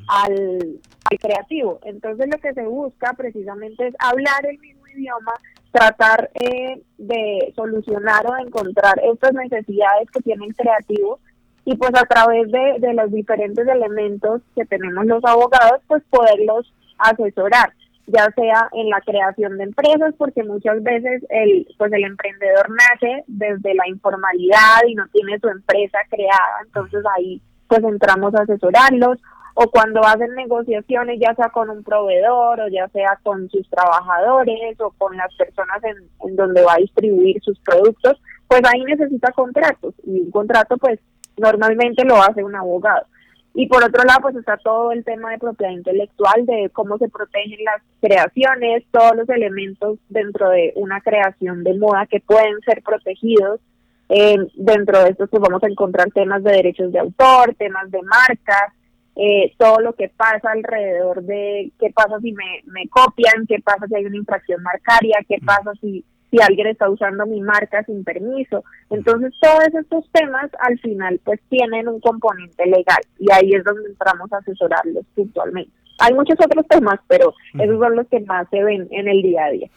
al, 0.08 0.80
al 1.10 1.18
creativo. 1.18 1.80
Entonces 1.84 2.28
lo 2.30 2.38
que 2.38 2.54
se 2.54 2.62
busca 2.62 3.12
precisamente 3.14 3.88
es 3.88 3.94
hablar 3.98 4.46
el 4.46 4.58
mismo 4.58 4.86
idioma, 4.88 5.32
tratar 5.74 6.30
eh, 6.34 6.80
de 6.98 7.52
solucionar 7.56 8.24
o 8.28 8.34
de 8.34 8.42
encontrar 8.42 8.94
estas 9.02 9.32
necesidades 9.32 10.08
que 10.12 10.20
tienen 10.20 10.50
creativos 10.52 11.18
y 11.64 11.76
pues 11.76 11.90
a 11.96 12.04
través 12.04 12.50
de, 12.52 12.76
de 12.78 12.94
los 12.94 13.10
diferentes 13.10 13.66
elementos 13.66 14.42
que 14.54 14.64
tenemos 14.66 15.04
los 15.06 15.24
abogados, 15.24 15.80
pues 15.88 16.04
poderlos 16.10 16.72
asesorar, 16.98 17.72
ya 18.06 18.30
sea 18.36 18.68
en 18.72 18.88
la 18.88 19.00
creación 19.00 19.58
de 19.58 19.64
empresas, 19.64 20.14
porque 20.16 20.44
muchas 20.44 20.80
veces 20.84 21.24
el, 21.28 21.66
pues 21.76 21.92
el 21.92 22.04
emprendedor 22.04 22.68
nace 22.70 23.24
desde 23.26 23.74
la 23.74 23.88
informalidad 23.88 24.78
y 24.86 24.94
no 24.94 25.08
tiene 25.08 25.40
su 25.40 25.48
empresa 25.48 25.98
creada, 26.08 26.60
entonces 26.66 27.02
ahí 27.16 27.42
pues 27.66 27.82
entramos 27.82 28.32
a 28.36 28.42
asesorarlos, 28.42 29.18
o 29.54 29.70
cuando 29.70 30.04
hacen 30.04 30.34
negociaciones 30.34 31.18
ya 31.20 31.34
sea 31.34 31.48
con 31.48 31.70
un 31.70 31.82
proveedor 31.84 32.60
o 32.60 32.68
ya 32.68 32.88
sea 32.88 33.18
con 33.22 33.48
sus 33.50 33.68
trabajadores 33.70 34.80
o 34.80 34.90
con 34.98 35.16
las 35.16 35.32
personas 35.36 35.82
en, 35.84 35.96
en 36.28 36.36
donde 36.36 36.62
va 36.62 36.74
a 36.74 36.78
distribuir 36.78 37.40
sus 37.42 37.58
productos, 37.60 38.20
pues 38.48 38.62
ahí 38.64 38.82
necesita 38.82 39.32
contratos 39.32 39.94
y 40.04 40.20
un 40.22 40.30
contrato 40.30 40.76
pues 40.76 40.98
normalmente 41.36 42.04
lo 42.04 42.16
hace 42.16 42.42
un 42.42 42.54
abogado. 42.54 43.06
Y 43.56 43.68
por 43.68 43.84
otro 43.84 44.02
lado, 44.02 44.20
pues 44.22 44.34
está 44.34 44.56
todo 44.56 44.90
el 44.90 45.04
tema 45.04 45.30
de 45.30 45.38
propiedad 45.38 45.72
intelectual, 45.72 46.44
de 46.44 46.70
cómo 46.72 46.98
se 46.98 47.08
protegen 47.08 47.64
las 47.64 47.80
creaciones, 48.00 48.82
todos 48.90 49.14
los 49.14 49.28
elementos 49.28 50.00
dentro 50.08 50.50
de 50.50 50.72
una 50.74 51.00
creación 51.00 51.62
de 51.62 51.78
moda 51.78 52.06
que 52.06 52.18
pueden 52.18 52.60
ser 52.62 52.82
protegidos. 52.82 53.60
Eh, 54.08 54.36
dentro 54.56 55.02
de 55.02 55.10
esto 55.10 55.28
pues 55.28 55.40
vamos 55.40 55.62
a 55.62 55.68
encontrar 55.68 56.10
temas 56.10 56.42
de 56.42 56.50
derechos 56.50 56.92
de 56.92 56.98
autor, 56.98 57.54
temas 57.54 57.90
de 57.92 58.02
marcas, 58.02 58.72
eh, 59.16 59.54
todo 59.58 59.80
lo 59.80 59.92
que 59.94 60.08
pasa 60.08 60.50
alrededor 60.50 61.22
de 61.22 61.70
qué 61.78 61.90
pasa 61.90 62.18
si 62.20 62.32
me, 62.32 62.62
me 62.66 62.88
copian, 62.88 63.46
qué 63.46 63.60
pasa 63.60 63.86
si 63.86 63.94
hay 63.94 64.06
una 64.06 64.16
infracción 64.16 64.62
marcaria, 64.62 65.18
qué 65.28 65.38
pasa 65.44 65.72
si, 65.80 66.04
si 66.30 66.38
alguien 66.42 66.66
está 66.66 66.90
usando 66.90 67.24
mi 67.26 67.40
marca 67.40 67.84
sin 67.84 68.02
permiso. 68.02 68.64
Entonces 68.90 69.32
todos 69.40 69.68
estos 69.72 70.10
temas 70.10 70.50
al 70.58 70.78
final 70.80 71.20
pues 71.24 71.40
tienen 71.48 71.88
un 71.88 72.00
componente 72.00 72.66
legal 72.66 73.02
y 73.18 73.30
ahí 73.32 73.52
es 73.52 73.64
donde 73.64 73.88
entramos 73.88 74.32
a 74.32 74.38
asesorarlos 74.38 75.04
puntualmente. 75.14 75.72
Hay 75.98 76.14
muchos 76.14 76.36
otros 76.44 76.66
temas, 76.68 76.98
pero 77.08 77.34
esos 77.58 77.78
son 77.78 77.96
los 77.96 78.06
que 78.08 78.20
más 78.20 78.46
se 78.50 78.62
ven 78.62 78.88
en 78.90 79.08
el 79.08 79.22
día 79.22 79.44
a 79.44 79.50
día. 79.50 79.70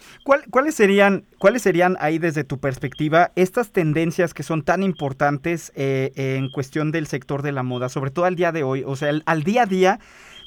¿Cuáles 0.50 0.76
serían, 0.76 1.26
cuáles 1.38 1.62
serían 1.62 1.96
ahí 2.00 2.18
desde 2.18 2.44
tu 2.44 2.60
perspectiva 2.60 3.32
estas 3.36 3.72
tendencias 3.72 4.34
que 4.34 4.44
son 4.44 4.64
tan 4.64 4.84
importantes 4.84 5.72
eh, 5.76 6.12
en 6.16 6.50
cuestión 6.50 6.92
del 6.92 7.08
sector 7.08 7.42
de 7.44 7.52
la 7.52 7.64
moda, 7.64 7.90
sobre 7.90 8.12
todo 8.12 8.26
al 8.26 8.36
día 8.36 8.52
de 8.52 8.64
hoy? 8.64 8.84
O 8.86 8.96
sea, 8.96 9.12
al 9.26 9.44
día 9.44 9.64
a 9.64 9.66
día, 9.66 10.00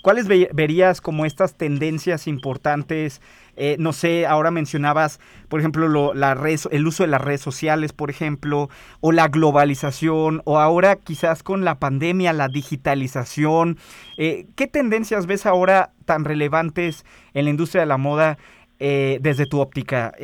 ¿cuáles 0.02 0.26
verías 0.26 1.00
como 1.00 1.24
estas 1.24 1.54
tendencias 1.54 2.26
importantes? 2.26 3.20
Eh, 3.62 3.76
no 3.78 3.92
sé, 3.92 4.26
ahora 4.26 4.50
mencionabas, 4.50 5.20
por 5.50 5.60
ejemplo, 5.60 6.14
la 6.14 6.32
el 6.70 6.86
uso 6.86 7.02
de 7.02 7.08
las 7.10 7.20
redes 7.20 7.42
sociales, 7.42 7.92
por 7.92 8.08
ejemplo, 8.08 8.70
o 9.00 9.12
la 9.12 9.28
globalización, 9.28 10.40
o 10.46 10.58
ahora 10.58 10.96
quizás 10.96 11.42
con 11.42 11.62
la 11.62 11.74
pandemia, 11.74 12.32
la 12.32 12.48
digitalización. 12.48 13.76
Eh, 14.16 14.46
¿Qué 14.56 14.66
tendencias 14.66 15.26
ves 15.26 15.44
ahora 15.44 15.90
tan 16.06 16.24
relevantes 16.24 17.04
en 17.34 17.44
la 17.44 17.50
industria 17.50 17.82
de 17.82 17.86
la 17.86 17.98
moda 17.98 18.38
eh, 18.78 19.18
desde 19.20 19.44
tu 19.44 19.60
óptica 19.60 20.14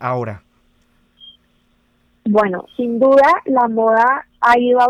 ahora? 0.00 0.42
Bueno, 2.24 2.64
sin 2.76 2.98
duda 2.98 3.22
la 3.44 3.68
moda 3.68 4.26
ha 4.40 4.58
ido 4.58 4.80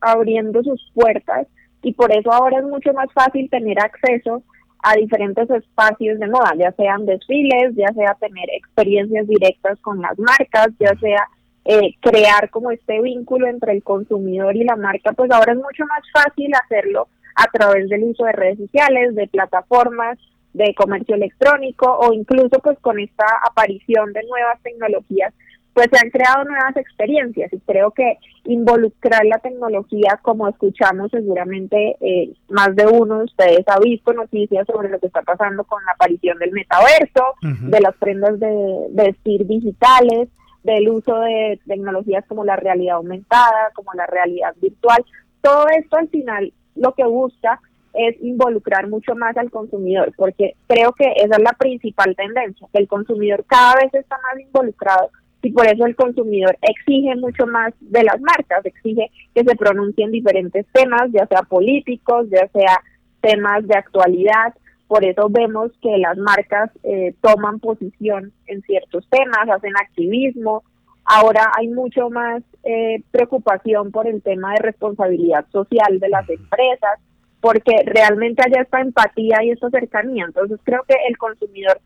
abriendo 0.00 0.62
sus 0.62 0.90
puertas 0.94 1.46
y 1.82 1.92
por 1.92 2.10
eso 2.16 2.32
ahora 2.32 2.60
es 2.60 2.64
mucho 2.64 2.94
más 2.94 3.12
fácil 3.12 3.50
tener 3.50 3.78
acceso 3.78 4.42
a 4.82 4.94
diferentes 4.94 5.48
espacios 5.50 6.18
de 6.18 6.28
moda, 6.28 6.54
ya 6.58 6.72
sean 6.72 7.06
desfiles, 7.06 7.74
ya 7.76 7.92
sea 7.92 8.14
tener 8.14 8.48
experiencias 8.52 9.26
directas 9.26 9.78
con 9.80 10.00
las 10.00 10.18
marcas, 10.18 10.68
ya 10.78 10.94
sea 11.00 11.28
eh, 11.64 11.94
crear 12.00 12.50
como 12.50 12.70
este 12.70 13.00
vínculo 13.02 13.46
entre 13.46 13.72
el 13.72 13.82
consumidor 13.82 14.56
y 14.56 14.64
la 14.64 14.76
marca, 14.76 15.12
pues 15.12 15.30
ahora 15.30 15.52
es 15.52 15.58
mucho 15.58 15.84
más 15.86 16.02
fácil 16.12 16.50
hacerlo 16.54 17.08
a 17.36 17.46
través 17.52 17.88
del 17.88 18.04
uso 18.04 18.24
de 18.24 18.32
redes 18.32 18.58
sociales, 18.58 19.14
de 19.14 19.28
plataformas 19.28 20.18
de 20.52 20.74
comercio 20.74 21.14
electrónico 21.14 21.86
o 21.86 22.12
incluso 22.12 22.58
pues 22.62 22.78
con 22.80 22.98
esta 22.98 23.24
aparición 23.48 24.12
de 24.12 24.22
nuevas 24.24 24.60
tecnologías 24.62 25.32
pues 25.74 25.88
se 25.92 25.98
han 26.04 26.10
creado 26.10 26.44
nuevas 26.44 26.76
experiencias 26.76 27.52
y 27.52 27.60
creo 27.60 27.92
que 27.92 28.18
involucrar 28.44 29.24
la 29.26 29.38
tecnología, 29.38 30.18
como 30.22 30.48
escuchamos 30.48 31.10
seguramente 31.10 31.96
eh, 32.00 32.32
más 32.48 32.74
de 32.74 32.86
uno 32.86 33.18
de 33.18 33.24
ustedes 33.24 33.64
ha 33.66 33.78
visto 33.78 34.12
noticias 34.12 34.66
sobre 34.66 34.88
lo 34.88 34.98
que 34.98 35.06
está 35.06 35.22
pasando 35.22 35.64
con 35.64 35.84
la 35.84 35.92
aparición 35.92 36.38
del 36.38 36.52
metaverso, 36.52 37.34
de 37.42 37.80
las 37.80 37.94
prendas 37.96 38.38
de, 38.40 38.86
vestir 38.90 39.46
digitales, 39.46 40.28
del 40.64 40.88
uso 40.88 41.18
de 41.20 41.60
tecnologías 41.66 42.24
como 42.26 42.44
la 42.44 42.56
realidad 42.56 42.96
aumentada, 42.96 43.70
como 43.74 43.92
la 43.94 44.06
realidad 44.06 44.54
virtual. 44.60 45.04
Todo 45.40 45.66
esto 45.68 45.96
al 45.96 46.08
final 46.08 46.52
lo 46.74 46.94
que 46.94 47.04
busca 47.04 47.60
es 47.92 48.16
involucrar 48.22 48.88
mucho 48.88 49.14
más 49.14 49.36
al 49.36 49.50
consumidor, 49.50 50.12
porque 50.16 50.54
creo 50.66 50.92
que 50.92 51.12
esa 51.16 51.36
es 51.36 51.42
la 51.42 51.52
principal 51.58 52.14
tendencia, 52.14 52.68
que 52.72 52.78
el 52.78 52.88
consumidor 52.88 53.44
cada 53.46 53.74
vez 53.76 53.92
está 53.94 54.16
más 54.18 54.40
involucrado 54.40 55.10
y 55.42 55.52
por 55.52 55.66
eso 55.66 55.86
el 55.86 55.96
consumidor 55.96 56.56
exige 56.60 57.16
mucho 57.16 57.46
más 57.46 57.72
de 57.80 58.02
las 58.04 58.20
marcas, 58.20 58.64
exige 58.64 59.10
que 59.34 59.42
se 59.42 59.56
pronuncien 59.56 60.10
diferentes 60.10 60.66
temas, 60.72 61.10
ya 61.12 61.26
sea 61.26 61.42
políticos, 61.42 62.26
ya 62.30 62.46
sea 62.48 62.82
temas 63.20 63.66
de 63.66 63.74
actualidad. 63.74 64.54
Por 64.86 65.04
eso 65.04 65.28
vemos 65.30 65.70
que 65.80 65.96
las 65.98 66.18
marcas 66.18 66.70
eh, 66.82 67.14
toman 67.22 67.58
posición 67.60 68.32
en 68.46 68.60
ciertos 68.62 69.06
temas, 69.08 69.48
hacen 69.48 69.72
activismo. 69.76 70.62
Ahora 71.04 71.50
hay 71.56 71.68
mucho 71.68 72.10
más 72.10 72.42
eh, 72.64 73.02
preocupación 73.10 73.92
por 73.92 74.06
el 74.06 74.20
tema 74.20 74.52
de 74.52 74.62
responsabilidad 74.62 75.46
social 75.50 75.98
de 75.98 76.08
las 76.08 76.28
empresas, 76.28 76.98
porque 77.40 77.72
realmente 77.86 78.42
haya 78.44 78.62
esta 78.62 78.80
empatía 78.80 79.42
y 79.42 79.50
esta 79.52 79.70
cercanía. 79.70 80.26
Entonces 80.26 80.60
creo 80.64 80.82
que 80.86 80.96
el 81.08 81.16
consumidor 81.16 81.80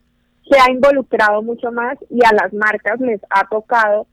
se 0.48 0.58
ha 0.58 0.70
involucrado 0.70 1.42
mucho 1.42 1.72
más 1.72 1.98
y 2.10 2.24
a 2.24 2.32
las 2.34 2.52
marcas 2.52 3.00
les 3.00 3.20
ha 3.30 3.46
tocado 3.48 4.06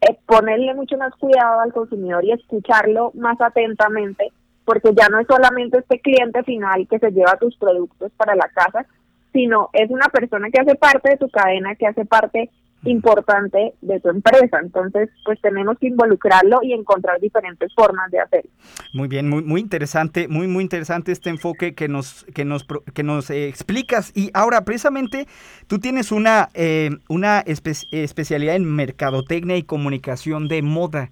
eh, 0.00 0.16
ponerle 0.26 0.74
mucho 0.74 0.96
más 0.96 1.14
cuidado 1.16 1.60
al 1.60 1.72
consumidor 1.72 2.24
y 2.24 2.32
escucharlo 2.32 3.12
más 3.14 3.38
atentamente, 3.40 4.32
porque 4.64 4.94
ya 4.94 5.08
no 5.08 5.18
es 5.18 5.26
solamente 5.26 5.78
este 5.78 6.00
cliente 6.00 6.42
final 6.44 6.86
que 6.88 6.98
se 6.98 7.10
lleva 7.10 7.36
tus 7.36 7.56
productos 7.56 8.10
para 8.16 8.34
la 8.34 8.48
casa, 8.48 8.86
sino 9.32 9.68
es 9.74 9.90
una 9.90 10.06
persona 10.06 10.48
que 10.50 10.60
hace 10.60 10.74
parte 10.74 11.10
de 11.10 11.16
tu 11.18 11.28
cadena, 11.28 11.74
que 11.74 11.86
hace 11.86 12.04
parte 12.04 12.50
importante 12.84 13.74
de 13.80 14.00
tu 14.00 14.08
empresa. 14.08 14.58
Entonces, 14.62 15.10
pues 15.24 15.40
tenemos 15.40 15.78
que 15.78 15.88
involucrarlo 15.88 16.60
y 16.62 16.72
encontrar 16.72 17.20
diferentes 17.20 17.72
formas 17.74 18.10
de 18.10 18.20
hacerlo. 18.20 18.50
Muy 18.94 19.08
bien, 19.08 19.28
muy, 19.28 19.42
muy 19.42 19.60
interesante, 19.60 20.28
muy, 20.28 20.46
muy 20.46 20.62
interesante 20.62 21.12
este 21.12 21.30
enfoque 21.30 21.74
que 21.74 21.88
nos, 21.88 22.24
que 22.34 22.44
nos, 22.44 22.66
que 22.94 23.02
nos 23.02 23.30
eh, 23.30 23.48
explicas. 23.48 24.12
Y 24.14 24.30
ahora, 24.34 24.64
precisamente, 24.64 25.26
tú 25.66 25.78
tienes 25.78 26.12
una, 26.12 26.48
eh, 26.54 26.90
una 27.08 27.40
especialidad 27.40 28.56
en 28.56 28.64
mercadotecnia 28.64 29.56
y 29.56 29.62
comunicación 29.62 30.48
de 30.48 30.62
moda. 30.62 31.10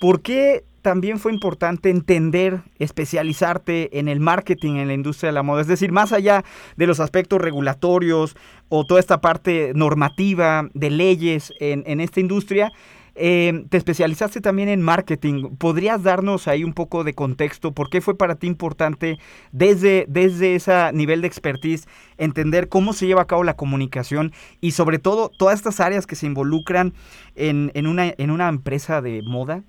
¿Por 0.00 0.20
qué 0.20 0.64
también 0.86 1.18
fue 1.18 1.32
importante 1.32 1.90
entender, 1.90 2.60
especializarte 2.78 3.98
en 3.98 4.06
el 4.06 4.20
marketing 4.20 4.76
en 4.76 4.86
la 4.86 4.94
industria 4.94 5.30
de 5.30 5.34
la 5.34 5.42
moda. 5.42 5.62
Es 5.62 5.66
decir, 5.66 5.90
más 5.90 6.12
allá 6.12 6.44
de 6.76 6.86
los 6.86 7.00
aspectos 7.00 7.40
regulatorios 7.40 8.36
o 8.68 8.84
toda 8.84 9.00
esta 9.00 9.20
parte 9.20 9.72
normativa 9.74 10.68
de 10.74 10.90
leyes 10.90 11.52
en, 11.58 12.00
esta 12.00 12.20
industria, 12.20 12.70
eh, 13.16 13.64
te 13.68 13.78
especializaste 13.78 14.40
también 14.40 14.68
en 14.68 14.80
marketing. 14.80 15.56
¿Podrías 15.58 16.04
darnos 16.04 16.46
ahí 16.46 16.62
un 16.62 16.72
poco 16.72 17.02
de 17.02 17.14
contexto? 17.14 17.72
¿Por 17.72 17.90
qué 17.90 18.00
fue 18.00 18.16
para 18.16 18.36
ti 18.36 18.46
importante 18.46 19.18
desde, 19.50 20.06
desde 20.08 20.54
ese 20.54 20.92
nivel 20.92 21.20
de 21.20 21.26
expertise 21.26 21.88
entender 22.16 22.68
cómo 22.68 22.92
se 22.92 23.08
lleva 23.08 23.22
a 23.22 23.26
cabo 23.26 23.42
la 23.42 23.56
comunicación 23.56 24.30
y 24.60 24.70
sobre 24.70 25.00
todo 25.00 25.32
todas 25.36 25.56
estas 25.56 25.80
áreas 25.80 26.06
que 26.06 26.14
se 26.14 26.26
involucran 26.26 26.94
en, 27.34 27.72
en, 27.74 27.88
una, 27.88 28.14
en 28.16 28.30
una 28.30 28.48
empresa 28.48 29.02
de 29.02 29.22
moda? 29.22 29.64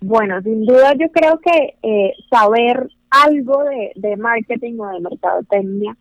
Bueno, 0.00 0.40
sin 0.42 0.64
duda 0.64 0.94
yo 0.94 1.10
creo 1.10 1.38
que 1.40 1.76
eh, 1.82 2.12
saber 2.30 2.88
algo 3.10 3.64
de, 3.96 4.16
marketing 4.16 4.78
o 4.78 4.88
de 4.88 5.00
mercadotecnia 5.00 5.96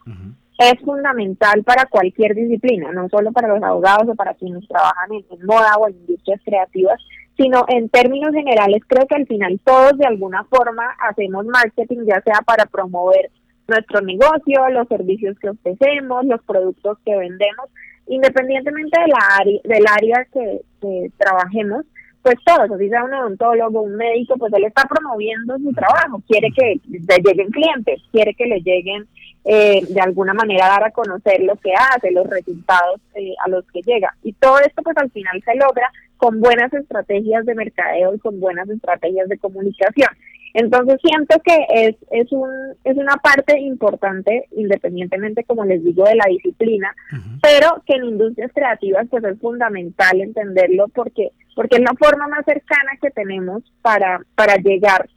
es 0.60 0.80
fundamental 0.84 1.64
para 1.64 1.86
cualquier 1.86 2.36
disciplina, 2.36 2.91
no 2.91 3.08
solo 3.10 3.32
para 3.32 3.48
los 3.48 3.64
abogados 3.64 4.10
o 4.10 4.16
para 4.16 4.34
quienes 4.34 4.68
trabajan 4.68 5.10
en, 5.14 5.45
moda 5.45 5.78
o 5.78 5.88
en 5.88 5.95
industrias 5.95 6.41
creativas, 6.43 7.00
sino 7.38 7.66
en 7.68 7.89
términos 7.89 8.34
generales 8.34 8.82
creo 8.88 9.06
que 9.08 9.16
al 9.16 9.28
final 9.28 9.60
todos 9.64 9.98
de 9.98 10.08
alguna 10.08 10.43
forma 10.45 10.84
hacemos 11.00 11.45
marketing, 11.45 12.06
ya 12.08 12.22
sea 12.22 12.41
para 12.45 12.66
promover 12.66 13.30
nuestro 13.68 14.02
negocio, 14.02 14.70
los 14.70 14.88
servicios 14.88 15.38
que 15.39 15.50
ofrecemos, 15.50 16.26
los 16.26 16.41
productos 16.43 16.98
que 17.06 17.16
vendemos, 17.16 17.70
independientemente 18.08 19.00
de 19.00 19.08
la 19.08 19.38
área, 19.39 19.62
del 19.64 19.86
área 19.88 20.28
que 20.32 21.12
trabajemos, 21.18 21.86
pues 22.28 22.43
todos, 22.43 22.69
así 22.69 22.89
sea 22.89 23.05
un 23.05 23.13
odontólogo, 23.13 23.84
un 23.84 23.95
médico, 23.95 24.36
pues 24.38 24.51
él 24.53 24.65
está 24.65 24.84
promoviendo 24.84 25.57
su 25.59 25.71
trabajo, 25.71 26.21
quiere 26.28 26.49
que 26.53 26.78
le 26.89 27.17
lleguen 27.23 27.49
clientes, 27.51 28.01
quiere 28.11 28.34
que 28.34 28.45
le 28.47 28.59
lleguen 28.59 29.07
eh, 29.45 29.82
de 29.88 30.01
alguna 30.01 30.34
manera 30.34 30.67
dar 30.67 30.84
a 30.84 30.91
conocer 30.91 31.41
lo 31.43 31.55
que 31.55 31.71
hace, 31.73 32.11
los 32.11 32.28
resultados 32.28 32.99
eh, 33.15 33.34
a 33.45 33.49
los 33.49 33.65
que 33.71 33.82
llega. 33.82 34.13
Y 34.23 34.34
todo 34.34 34.59
esto 34.59 34.82
pues 34.84 34.97
al 34.97 35.09
final 35.11 35.41
se 35.41 35.55
logra 35.55 35.89
con 36.17 36.41
buenas 36.41 36.73
estrategias 36.73 37.45
de 37.45 37.55
mercadeo 37.55 38.13
y 38.13 38.19
con 38.19 38.41
buenas 38.41 38.67
estrategias 38.67 39.30
de 39.30 39.38
comunicación. 39.38 40.09
Entonces 40.54 40.98
siento 41.04 41.38
que 41.43 41.66
es, 41.74 41.95
es, 42.12 42.32
un, 42.32 42.50
es 42.84 42.98
una 42.98 43.16
parte 43.18 43.60
importante, 43.60 44.48
independientemente, 44.52 45.43
como 45.43 45.66
les 45.66 45.84
digo, 45.84 46.04
de 46.06 46.16
la 46.16 46.26
disciplina, 46.30 46.95
pero 47.41 47.84
que 47.86 47.95
en 47.95 48.06
industrias 48.06 48.52
creativas 48.54 49.08
pues 49.10 49.24
es 49.24 49.39
fundamental 49.39 50.22
entenderlo 50.22 50.88
porque, 50.89 51.32
porque 51.56 51.78
es 51.78 51.82
la 51.82 51.95
forma 51.98 52.28
más 52.28 52.45
cercana 52.45 52.91
que 53.02 53.12
tenemos 53.12 53.64
para, 53.82 54.22
para 54.36 54.56
llegar 54.58 55.08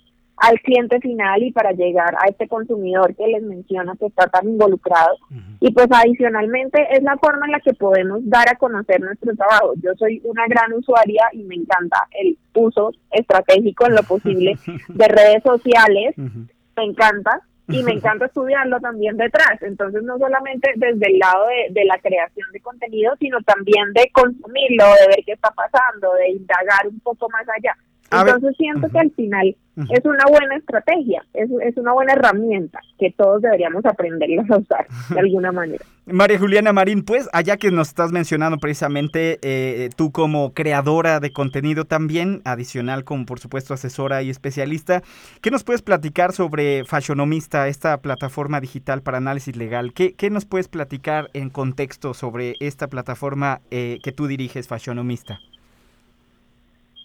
al 0.40 0.58
cliente 0.60 0.98
final 1.00 1.42
y 1.42 1.52
para 1.52 1.72
llegar 1.72 2.14
a 2.18 2.28
este 2.28 2.48
consumidor 2.48 3.14
que 3.14 3.26
les 3.26 3.42
menciono 3.42 3.94
que 3.96 4.06
está 4.06 4.26
tan 4.26 4.48
involucrado. 4.48 5.16
Y 5.60 5.70
pues 5.72 5.86
adicionalmente 5.90 6.82
es 6.90 7.02
la 7.02 7.18
forma 7.18 7.44
en 7.44 7.52
la 7.52 7.60
que 7.60 7.74
podemos 7.74 8.20
dar 8.22 8.48
a 8.48 8.56
conocer 8.56 9.00
nuestro 9.00 9.36
trabajo. 9.36 9.74
Yo 9.82 9.90
soy 9.98 10.22
una 10.24 10.46
gran 10.48 10.72
usuaria 10.72 11.24
y 11.32 11.42
me 11.44 11.56
encanta 11.56 12.08
el 12.12 12.38
uso 12.54 12.92
estratégico 13.10 13.86
en 13.86 13.96
lo 13.96 14.02
posible 14.02 14.56
de 14.88 15.08
redes 15.08 15.42
sociales. 15.42 16.14
Me 16.16 16.84
encanta 16.84 17.42
y 17.68 17.82
me 17.82 17.92
encanta 17.96 18.24
estudiarlo 18.24 18.80
también 18.80 19.18
detrás. 19.18 19.60
Entonces, 19.60 20.02
no 20.04 20.18
solamente 20.18 20.72
desde 20.76 21.06
el 21.06 21.18
lado 21.18 21.48
de, 21.48 21.74
de, 21.78 21.84
la 21.84 21.98
creación 21.98 22.50
de 22.50 22.60
contenido, 22.60 23.12
sino 23.20 23.42
también 23.42 23.92
de 23.92 24.10
consumirlo, 24.10 24.84
de 25.00 25.08
ver 25.08 25.22
qué 25.26 25.32
está 25.32 25.50
pasando, 25.50 26.14
de 26.14 26.30
indagar 26.30 26.88
un 26.88 26.98
poco 27.00 27.28
más 27.28 27.46
allá. 27.46 27.76
Entonces 28.10 28.56
siento 28.56 28.88
que 28.88 28.98
al 28.98 29.10
final 29.12 29.56
es 29.76 30.04
una 30.04 30.24
buena 30.28 30.56
estrategia, 30.56 31.24
es, 31.32 31.48
es, 31.62 31.76
una 31.76 31.92
buena 31.92 32.12
herramienta 32.12 32.80
que 32.98 33.12
todos 33.12 33.40
deberíamos 33.40 33.84
aprender 33.86 34.28
a 34.50 34.56
usar 34.56 34.86
de 35.08 35.20
alguna 35.20 35.52
manera. 35.52 35.84
María 36.06 36.38
Juliana 36.38 36.72
Marín, 36.72 37.04
pues 37.04 37.28
allá 37.32 37.56
que 37.56 37.70
nos 37.70 37.88
estás 37.88 38.10
mencionando 38.10 38.58
precisamente 38.58 39.38
eh, 39.42 39.90
tú 39.96 40.10
como 40.10 40.52
creadora 40.52 41.20
de 41.20 41.30
contenido 41.30 41.84
también, 41.84 42.42
adicional 42.44 43.04
como 43.04 43.26
por 43.26 43.38
supuesto 43.38 43.74
asesora 43.74 44.22
y 44.22 44.30
especialista, 44.30 45.02
¿qué 45.40 45.50
nos 45.50 45.62
puedes 45.62 45.82
platicar 45.82 46.32
sobre 46.32 46.84
Fashionomista, 46.84 47.68
esta 47.68 47.98
plataforma 47.98 48.60
digital 48.60 49.02
para 49.02 49.18
análisis 49.18 49.56
legal? 49.56 49.92
¿Qué, 49.94 50.14
qué 50.14 50.30
nos 50.30 50.44
puedes 50.44 50.68
platicar 50.68 51.30
en 51.32 51.48
contexto 51.48 52.12
sobre 52.12 52.54
esta 52.60 52.88
plataforma 52.88 53.60
eh, 53.70 53.98
que 54.02 54.12
tú 54.12 54.26
diriges, 54.26 54.66
Fashionomista? 54.66 55.38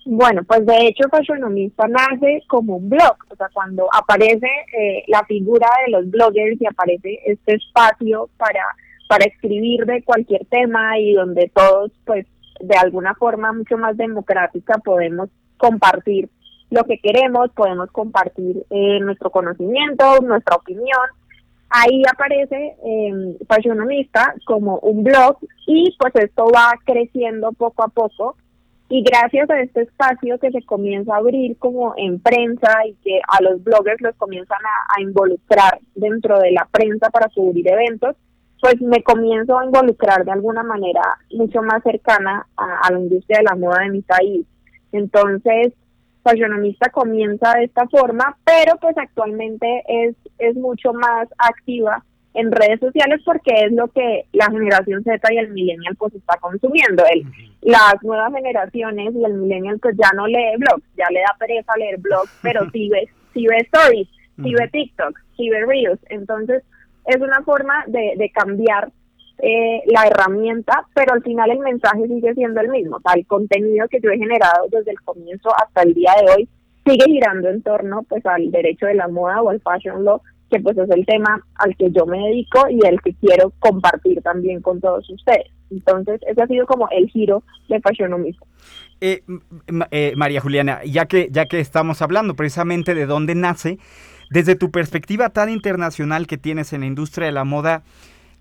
Bueno, 0.08 0.44
pues 0.44 0.64
de 0.68 0.88
hecho 0.88 1.10
Fashionomista 1.10 1.88
nace 1.88 2.44
como 2.48 2.78
un 2.78 2.90
blog, 2.90 3.18
o 3.28 3.36
sea, 3.36 3.50
cuando 3.52 3.88
aparece 3.92 4.48
eh, 4.78 5.04
la 5.08 5.26
figura 5.26 5.68
de 5.84 5.94
los 5.94 6.12
bloggers 6.12 6.62
y 6.62 6.68
aparece 6.68 7.22
este 7.26 7.56
espacio 7.56 8.30
para, 8.38 8.64
para 9.10 9.26
escribir 9.26 9.84
de 9.88 10.04
cualquier 10.04 10.46
tema 10.46 11.00
y 11.00 11.14
donde 11.14 11.52
todos, 11.56 11.92
pues, 12.06 12.28
de 12.60 12.78
alguna 12.78 13.16
forma 13.16 13.52
mucho 13.52 13.78
más 13.80 13.98
democrática 13.98 14.76
podemos 14.78 15.30
compartir 15.58 16.30
lo 16.70 16.84
que 16.84 17.00
queremos, 17.00 17.50
podemos 17.56 17.90
compartir 17.90 18.64
eh, 18.70 19.00
nuestro 19.00 19.32
conocimiento, 19.32 20.20
nuestra 20.22 20.58
opinión. 20.58 21.08
Ahí 21.68 22.04
aparece 22.08 22.76
eh, 22.86 23.38
Fashionomista 23.48 24.36
como 24.46 24.78
un 24.80 25.04
blog 25.04 25.38
y 25.66 25.96
pues 25.98 26.14
esto 26.16 26.46
va 26.56 26.74
creciendo 26.86 27.54
poco 27.54 27.84
a 27.84 27.88
poco 27.88 28.36
y 28.88 29.02
gracias 29.02 29.50
a 29.50 29.60
este 29.62 29.82
espacio 29.82 30.38
que 30.38 30.52
se 30.52 30.62
comienza 30.64 31.16
a 31.16 31.18
abrir 31.18 31.58
como 31.58 31.96
en 31.98 32.20
prensa 32.20 32.86
y 32.88 32.94
que 33.04 33.20
a 33.28 33.42
los 33.42 33.64
bloggers 33.64 34.02
los 34.02 34.16
comienzan 34.16 34.60
a, 34.64 35.02
involucrar 35.02 35.80
dentro 35.96 36.40
de 36.40 36.52
la 36.52 36.68
prensa 36.72 37.10
para 37.10 37.30
cubrir 37.30 37.68
eventos, 37.68 38.16
pues 38.62 38.80
me 38.82 39.04
comienzo 39.04 39.58
a 39.58 39.66
involucrar 39.66 40.24
de 40.24 40.32
alguna 40.32 40.64
manera 40.64 41.02
mucho 41.32 41.62
más 41.62 41.82
cercana 41.84 42.48
a, 42.56 42.92
la 42.92 43.00
industria 43.00 43.40
de 43.40 43.44
la 43.44 43.56
moda 43.56 43.82
de 43.82 43.90
mi 43.90 44.02
país. 44.02 44.46
Entonces, 44.92 45.74
Fashionomista 46.24 46.90
comienza 46.90 47.54
de 47.56 47.66
esta 47.66 47.88
forma, 47.88 48.38
pero 48.46 48.78
pues 48.80 48.98
actualmente 48.98 49.84
es, 49.88 50.16
es 50.38 50.56
mucho 50.56 50.94
más 50.94 51.28
activa 51.38 52.04
en 52.36 52.52
redes 52.52 52.80
sociales 52.80 53.22
porque 53.26 53.52
es 53.66 53.72
lo 53.72 53.88
que 53.88 54.26
la 54.34 54.48
generación 54.48 55.04
Z 55.04 55.34
y 55.34 55.38
el 55.38 55.52
millennial 55.52 55.96
pues 55.96 56.14
está 56.14 56.38
consumiendo. 56.38 57.04
El, 57.12 57.24
las 57.62 57.96
nuevas 58.04 58.32
generaciones 58.34 59.16
y 59.16 59.24
el 59.24 59.34
millennial 59.34 59.80
pues 59.80 59.96
ya 59.98 60.10
no 60.16 60.28
lee 60.28 60.58
blogs, 60.58 60.84
ya 60.98 61.08
le 61.12 61.22
da 61.22 61.36
pereza 61.40 61.76
leer 61.78 61.98
blogs, 62.00 62.32
pero 62.42 62.70
sí 62.72 62.90
ve, 62.90 63.08
sí 63.34 63.48
ve 63.48 63.58
stories, 63.72 64.08
sí 64.44 64.54
ve 64.54 64.68
TikTok, 64.72 65.18
sí 65.38 65.50
ve 65.50 65.66
Reels. 65.66 66.00
Entonces 66.10 66.64
es 67.06 67.18
una 67.22 67.42
forma 67.44 67.86
de, 67.88 68.14
de 68.18 68.30
cambiar 68.32 68.92
eh, 69.40 69.82
la 69.88 70.08
herramienta, 70.08 70.86
pero 70.94 71.14
al 71.14 71.24
final 71.24 71.52
el 71.52 71.60
mensaje 71.60 72.08
sigue 72.08 72.34
siendo 72.34 72.62
el 72.62 72.70
mismo. 72.70 73.00
Tal 73.00 73.20
el 73.20 73.28
contenido 73.28 73.88
que 73.88 74.02
yo 74.02 74.10
he 74.10 74.18
generado 74.18 74.68
desde 74.70 74.92
el 74.92 75.02
comienzo 75.02 75.50
hasta 75.56 75.84
el 75.84 75.94
día 75.94 76.12
de 76.20 76.32
hoy 76.32 76.50
sigue 76.86 77.06
girando 77.06 77.50
en 77.50 77.62
torno 77.62 78.04
pues 78.04 78.26
al 78.26 78.52
derecho 78.52 78.86
de 78.86 78.94
la 78.94 79.08
moda 79.08 79.42
o 79.42 79.50
al 79.50 79.62
fashion 79.62 80.04
law 80.04 80.22
que 80.50 80.60
pues 80.60 80.78
es 80.78 80.90
el 80.90 81.06
tema 81.06 81.42
al 81.56 81.76
que 81.76 81.92
yo 81.92 82.06
me 82.06 82.20
dedico 82.20 82.68
y 82.70 82.86
el 82.86 83.02
que 83.02 83.14
quiero 83.16 83.52
compartir 83.60 84.22
también 84.22 84.62
con 84.62 84.80
todos 84.80 85.10
ustedes. 85.10 85.52
Entonces, 85.72 86.22
ese 86.28 86.42
ha 86.42 86.48
sido 86.48 86.66
como 86.66 86.88
el 86.92 87.10
giro 87.10 87.44
de 87.70 87.82
Fashionomismo. 87.82 88.46
Eh, 89.02 89.24
eh, 89.92 90.14
María 90.16 90.42
Juliana, 90.42 90.84
ya 90.86 91.06
que, 91.06 91.30
ya 91.32 91.46
que 91.48 91.60
estamos 91.60 92.02
hablando 92.02 92.36
precisamente 92.36 92.94
de 92.94 93.06
dónde 93.06 93.36
nace, 93.36 93.80
desde 94.30 94.56
tu 94.56 94.72
perspectiva 94.72 95.30
tan 95.30 95.50
internacional 95.50 96.28
que 96.28 96.38
tienes 96.38 96.74
en 96.74 96.82
la 96.82 96.88
industria 96.88 97.28
de 97.28 97.34
la 97.34 97.44
moda, 97.44 97.84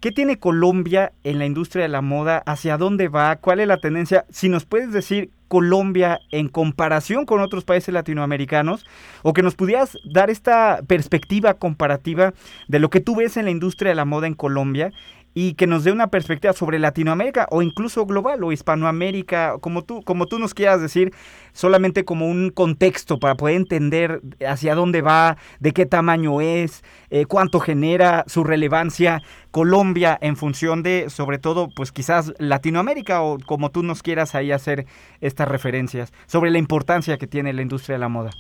¿qué 0.00 0.12
tiene 0.12 0.38
Colombia 0.38 1.12
en 1.24 1.38
la 1.38 1.46
industria 1.46 1.82
de 1.82 1.88
la 1.88 2.02
moda? 2.02 2.42
¿Hacia 2.46 2.76
dónde 2.76 3.08
va? 3.08 3.36
¿Cuál 3.36 3.60
es 3.60 3.68
la 3.68 3.78
tendencia? 3.78 4.26
Si 4.30 4.48
nos 4.48 4.64
puedes 4.64 4.92
decir 4.92 5.30
Colombia 5.54 6.20
en 6.32 6.48
comparación 6.48 7.26
con 7.26 7.40
otros 7.40 7.62
países 7.62 7.94
latinoamericanos 7.94 8.84
o 9.22 9.32
que 9.32 9.44
nos 9.44 9.54
pudieras 9.54 9.96
dar 10.04 10.28
esta 10.28 10.80
perspectiva 10.88 11.54
comparativa 11.54 12.34
de 12.66 12.80
lo 12.80 12.90
que 12.90 12.98
tú 12.98 13.14
ves 13.14 13.36
en 13.36 13.44
la 13.44 13.52
industria 13.52 13.90
de 13.90 13.94
la 13.94 14.04
moda 14.04 14.26
en 14.26 14.34
Colombia 14.34 14.90
y 15.34 15.54
que 15.54 15.66
nos 15.66 15.82
dé 15.82 15.92
una 15.92 16.06
perspectiva 16.06 16.52
sobre 16.52 16.78
Latinoamérica 16.78 17.48
o 17.50 17.60
incluso 17.60 18.06
global 18.06 18.44
o 18.44 18.52
Hispanoamérica, 18.52 19.56
como 19.60 19.82
tú, 19.82 20.02
como 20.02 20.26
tú 20.26 20.38
nos 20.38 20.54
quieras 20.54 20.80
decir, 20.80 21.12
solamente 21.52 22.04
como 22.04 22.28
un 22.28 22.50
contexto 22.50 23.18
para 23.18 23.34
poder 23.34 23.56
entender 23.56 24.22
hacia 24.46 24.76
dónde 24.76 25.02
va, 25.02 25.36
de 25.58 25.72
qué 25.72 25.86
tamaño 25.86 26.40
es, 26.40 26.84
eh, 27.10 27.26
cuánto 27.26 27.58
genera 27.58 28.24
su 28.28 28.44
relevancia 28.44 29.22
Colombia 29.50 30.16
en 30.20 30.36
función 30.36 30.82
de, 30.82 31.10
sobre 31.10 31.38
todo, 31.38 31.68
pues 31.74 31.92
quizás 31.92 32.32
Latinoamérica 32.38 33.22
o 33.22 33.38
como 33.38 33.70
tú 33.70 33.82
nos 33.82 34.02
quieras 34.02 34.34
ahí 34.34 34.52
hacer 34.52 34.86
estas 35.20 35.48
referencias 35.48 36.12
sobre 36.26 36.50
la 36.50 36.58
importancia 36.58 37.18
que 37.18 37.26
tiene 37.26 37.52
la 37.52 37.62
industria 37.62 37.96
de 37.96 38.00
la 38.00 38.08
moda. 38.08 38.30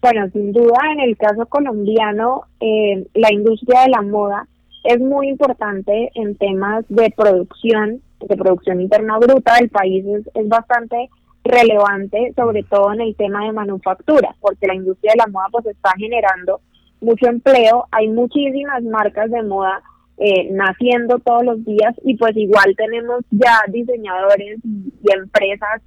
Bueno, 0.00 0.28
sin 0.32 0.52
duda, 0.52 0.78
en 0.92 1.00
el 1.00 1.16
caso 1.16 1.46
colombiano, 1.46 2.42
eh, 2.58 3.06
la 3.14 3.32
industria 3.32 3.82
de 3.82 3.90
la 3.90 4.02
moda 4.02 4.48
es 4.84 5.00
muy 5.00 5.28
importante 5.28 6.10
en 6.14 6.36
temas 6.36 6.84
de 6.88 7.12
producción, 7.16 8.02
de 8.20 8.36
producción 8.36 8.80
interna 8.80 9.18
bruta 9.18 9.56
del 9.56 9.68
país 9.68 10.04
es, 10.06 10.28
es 10.34 10.48
bastante 10.48 11.08
relevante, 11.44 12.32
sobre 12.36 12.62
todo 12.64 12.92
en 12.92 13.00
el 13.00 13.16
tema 13.16 13.44
de 13.44 13.52
manufactura, 13.52 14.34
porque 14.40 14.66
la 14.66 14.74
industria 14.74 15.12
de 15.12 15.18
la 15.18 15.26
moda 15.26 15.46
pues 15.50 15.66
está 15.66 15.90
generando 15.96 16.60
mucho 17.00 17.26
empleo, 17.26 17.86
hay 17.90 18.08
muchísimas 18.08 18.82
marcas 18.84 19.30
de 19.30 19.42
moda 19.42 19.82
eh, 20.18 20.50
naciendo 20.52 21.18
todos 21.18 21.44
los 21.44 21.64
días 21.64 21.94
y 22.04 22.16
pues 22.16 22.36
igual 22.36 22.74
tenemos 22.76 23.24
ya 23.30 23.58
diseñadores 23.68 24.58
y 24.64 25.12
empresas 25.12 25.82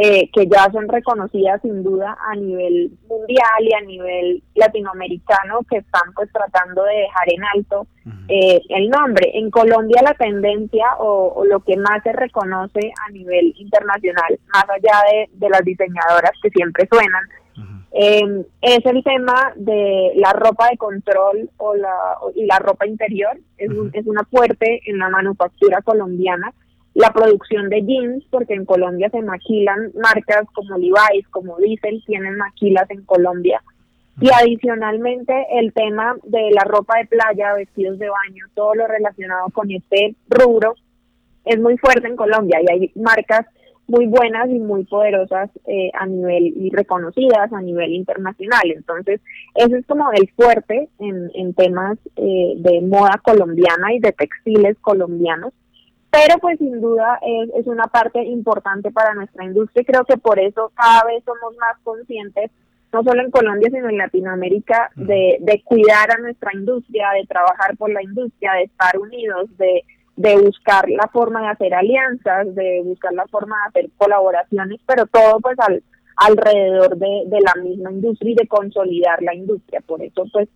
eh, 0.00 0.30
que 0.32 0.46
ya 0.46 0.70
son 0.70 0.86
reconocidas 0.86 1.60
sin 1.60 1.82
duda 1.82 2.16
a 2.30 2.36
nivel 2.36 2.92
mundial 3.08 3.62
y 3.62 3.74
a 3.74 3.80
nivel 3.80 4.44
latinoamericano 4.54 5.58
que 5.68 5.78
están 5.78 6.14
pues 6.14 6.30
tratando 6.32 6.84
de 6.84 6.98
dejar 6.98 7.32
en 7.32 7.42
alto 7.44 7.86
eh, 8.28 8.60
el 8.68 8.90
nombre. 8.90 9.32
En 9.34 9.50
Colombia 9.50 10.00
la 10.04 10.14
tendencia 10.14 10.86
o, 11.00 11.44
lo 11.44 11.58
que 11.64 11.76
más 11.76 12.00
se 12.04 12.12
reconoce 12.12 12.92
a 13.08 13.10
nivel 13.10 13.52
internacional, 13.56 14.38
más 14.52 14.66
allá 14.70 15.00
de, 15.32 15.48
las 15.48 15.64
diseñadoras 15.64 16.30
que 16.40 16.50
siempre 16.50 16.88
suenan, 16.88 17.24
eh, 17.90 18.44
es 18.60 18.86
el 18.86 19.02
tema 19.02 19.52
de 19.56 20.12
la 20.14 20.32
ropa 20.32 20.68
de 20.70 20.76
control 20.76 21.50
o 21.56 21.74
la, 21.74 22.18
y 22.36 22.46
la 22.46 22.60
ropa 22.60 22.86
interior. 22.86 23.36
Es, 23.56 23.72
es 23.94 24.06
una 24.06 24.22
fuerte 24.30 24.80
en 24.86 24.98
la 24.98 25.08
manufactura 25.08 25.82
colombiana 25.82 26.54
la 26.98 27.12
producción 27.12 27.68
de 27.68 27.82
jeans, 27.82 28.24
porque 28.28 28.54
en 28.54 28.64
Colombia 28.64 29.08
se 29.10 29.22
maquilan 29.22 29.92
marcas 29.94 30.42
como 30.52 30.76
Levi's, 30.76 31.28
como 31.30 31.56
Diesel, 31.58 32.02
tienen 32.04 32.36
maquilas 32.36 32.90
en 32.90 33.04
Colombia. 33.04 33.62
Y 34.20 34.28
adicionalmente 34.34 35.32
el 35.52 35.72
tema 35.72 36.16
de 36.24 36.50
la 36.50 36.64
ropa 36.64 36.98
de 36.98 37.06
playa, 37.06 37.54
vestidos 37.54 38.00
de 38.00 38.08
baño, 38.08 38.46
todo 38.54 38.74
lo 38.74 38.88
relacionado 38.88 39.46
con 39.50 39.70
este 39.70 40.16
rubro 40.28 40.74
es 41.44 41.60
muy 41.60 41.78
fuerte 41.78 42.08
en 42.08 42.16
Colombia 42.16 42.58
y 42.60 42.72
hay 42.72 42.92
marcas 42.96 43.46
muy 43.86 44.06
buenas 44.06 44.50
y 44.50 44.58
muy 44.58 44.82
poderosas 44.82 45.50
eh, 45.68 45.92
a 45.94 46.04
nivel 46.04 46.52
y 46.56 46.68
reconocidas 46.70 47.52
a 47.52 47.62
nivel 47.62 47.92
internacional. 47.92 48.72
Entonces, 48.74 49.20
eso 49.54 49.76
es 49.76 49.86
como 49.86 50.10
el 50.10 50.28
fuerte 50.30 50.88
en, 50.98 51.30
en 51.34 51.54
temas 51.54 51.96
eh, 52.16 52.54
de 52.56 52.80
moda 52.80 53.20
colombiana 53.22 53.94
y 53.94 54.00
de 54.00 54.10
textiles 54.10 54.76
colombianos 54.80 55.52
pero 56.10 56.38
pues 56.40 56.58
sin 56.58 56.80
duda 56.80 57.18
es, 57.22 57.50
es 57.54 57.66
una 57.66 57.84
parte 57.84 58.22
importante 58.22 58.90
para 58.90 59.14
nuestra 59.14 59.44
industria 59.44 59.82
y 59.82 59.84
creo 59.84 60.04
que 60.04 60.16
por 60.16 60.38
eso 60.38 60.72
cada 60.74 61.04
vez 61.04 61.22
somos 61.24 61.56
más 61.58 61.76
conscientes, 61.82 62.50
no 62.92 63.02
solo 63.02 63.22
en 63.22 63.30
Colombia, 63.30 63.68
sino 63.70 63.88
en 63.88 63.98
Latinoamérica, 63.98 64.90
de, 64.96 65.36
de 65.40 65.62
cuidar 65.62 66.10
a 66.10 66.18
nuestra 66.18 66.50
industria, 66.54 67.10
de 67.14 67.26
trabajar 67.26 67.76
por 67.76 67.90
la 67.90 68.02
industria, 68.02 68.52
de 68.54 68.62
estar 68.64 68.98
unidos, 68.98 69.50
de, 69.58 69.84
de 70.16 70.36
buscar 70.38 70.88
la 70.88 71.08
forma 71.12 71.42
de 71.42 71.48
hacer 71.48 71.74
alianzas, 71.74 72.54
de 72.54 72.80
buscar 72.84 73.12
la 73.12 73.26
forma 73.26 73.56
de 73.56 73.68
hacer 73.68 73.90
colaboraciones, 73.98 74.80
pero 74.86 75.06
todo 75.06 75.40
pues 75.40 75.58
al, 75.60 75.82
alrededor 76.16 76.96
de, 76.96 77.24
de 77.26 77.40
la 77.40 77.54
misma 77.62 77.92
industria 77.92 78.32
y 78.32 78.34
de 78.34 78.48
consolidar 78.48 79.22
la 79.22 79.34
industria. 79.34 79.80
Por 79.82 80.02
eso 80.02 80.24
pues 80.32 80.48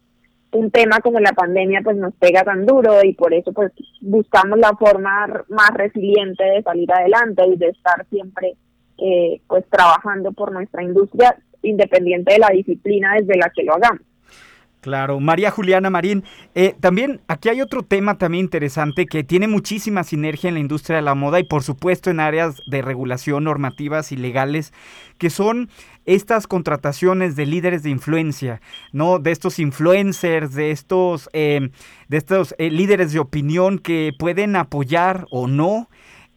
un 0.53 0.71
tema 0.71 1.01
como 1.01 1.19
la 1.19 1.33
pandemia 1.33 1.81
pues 1.83 1.97
nos 1.97 2.15
pega 2.15 2.45
tan 2.45 2.67
duro 2.67 3.03
y 3.03 3.15
por 3.15 3.33
eso 3.33 3.53
pues 3.53 3.73
buscamos 4.01 4.59
la 4.59 4.75
forma 4.77 5.45
más 5.49 5.71
resiliente 5.75 6.45
de 6.45 6.63
salir 6.63 6.93
adelante 6.93 7.47
y 7.47 7.57
de 7.57 7.69
estar 7.69 8.07
siempre 8.11 8.55
eh, 8.99 9.41
pues 9.49 9.65
trabajando 9.71 10.33
por 10.33 10.53
nuestra 10.53 10.83
industria 10.83 11.37
independiente 11.63 12.35
de 12.35 12.39
la 12.39 12.49
disciplina 12.49 13.15
desde 13.15 13.39
la 13.39 13.51
que 13.51 13.63
lo 13.63 13.75
hagamos. 13.75 14.03
Claro, 14.83 15.21
María 15.21 15.53
Juliana 15.53 15.91
Marín. 15.91 16.25
Eh, 16.57 16.75
también 16.81 17.21
aquí 17.29 17.49
hay 17.49 17.61
otro 17.61 17.85
tema 17.85 18.19
también 18.19 18.47
interesante 18.47 19.07
que 19.07 19.23
tiene 19.23 19.47
muchísima 19.47 20.03
sinergia 20.03 20.49
en 20.49 20.55
la 20.55 20.61
industria 20.61 20.97
de 20.97 21.03
la 21.03 21.15
moda 21.15 21.39
y 21.39 21.45
por 21.45 21.63
supuesto 21.63 22.11
en 22.11 22.19
áreas 22.19 22.61
de 22.67 22.83
regulación, 22.83 23.45
normativas 23.45 24.11
y 24.11 24.17
legales, 24.17 24.73
que 25.19 25.31
son 25.31 25.71
estas 26.05 26.47
contrataciones 26.47 27.37
de 27.37 27.47
líderes 27.47 27.83
de 27.83 27.91
influencia, 27.91 28.61
¿no? 28.93 29.19
De 29.19 29.31
estos 29.31 29.59
influencers, 29.59 30.55
de 30.55 30.71
estos, 30.71 31.29
eh, 31.33 31.71
de 32.09 32.17
estos 32.17 32.55
eh, 32.59 32.71
líderes 32.71 33.13
de 33.13 33.19
opinión 33.19 33.79
que 33.79 34.13
pueden 34.19 34.57
apoyar 34.57 35.27
o 35.31 35.47
no 35.47 35.89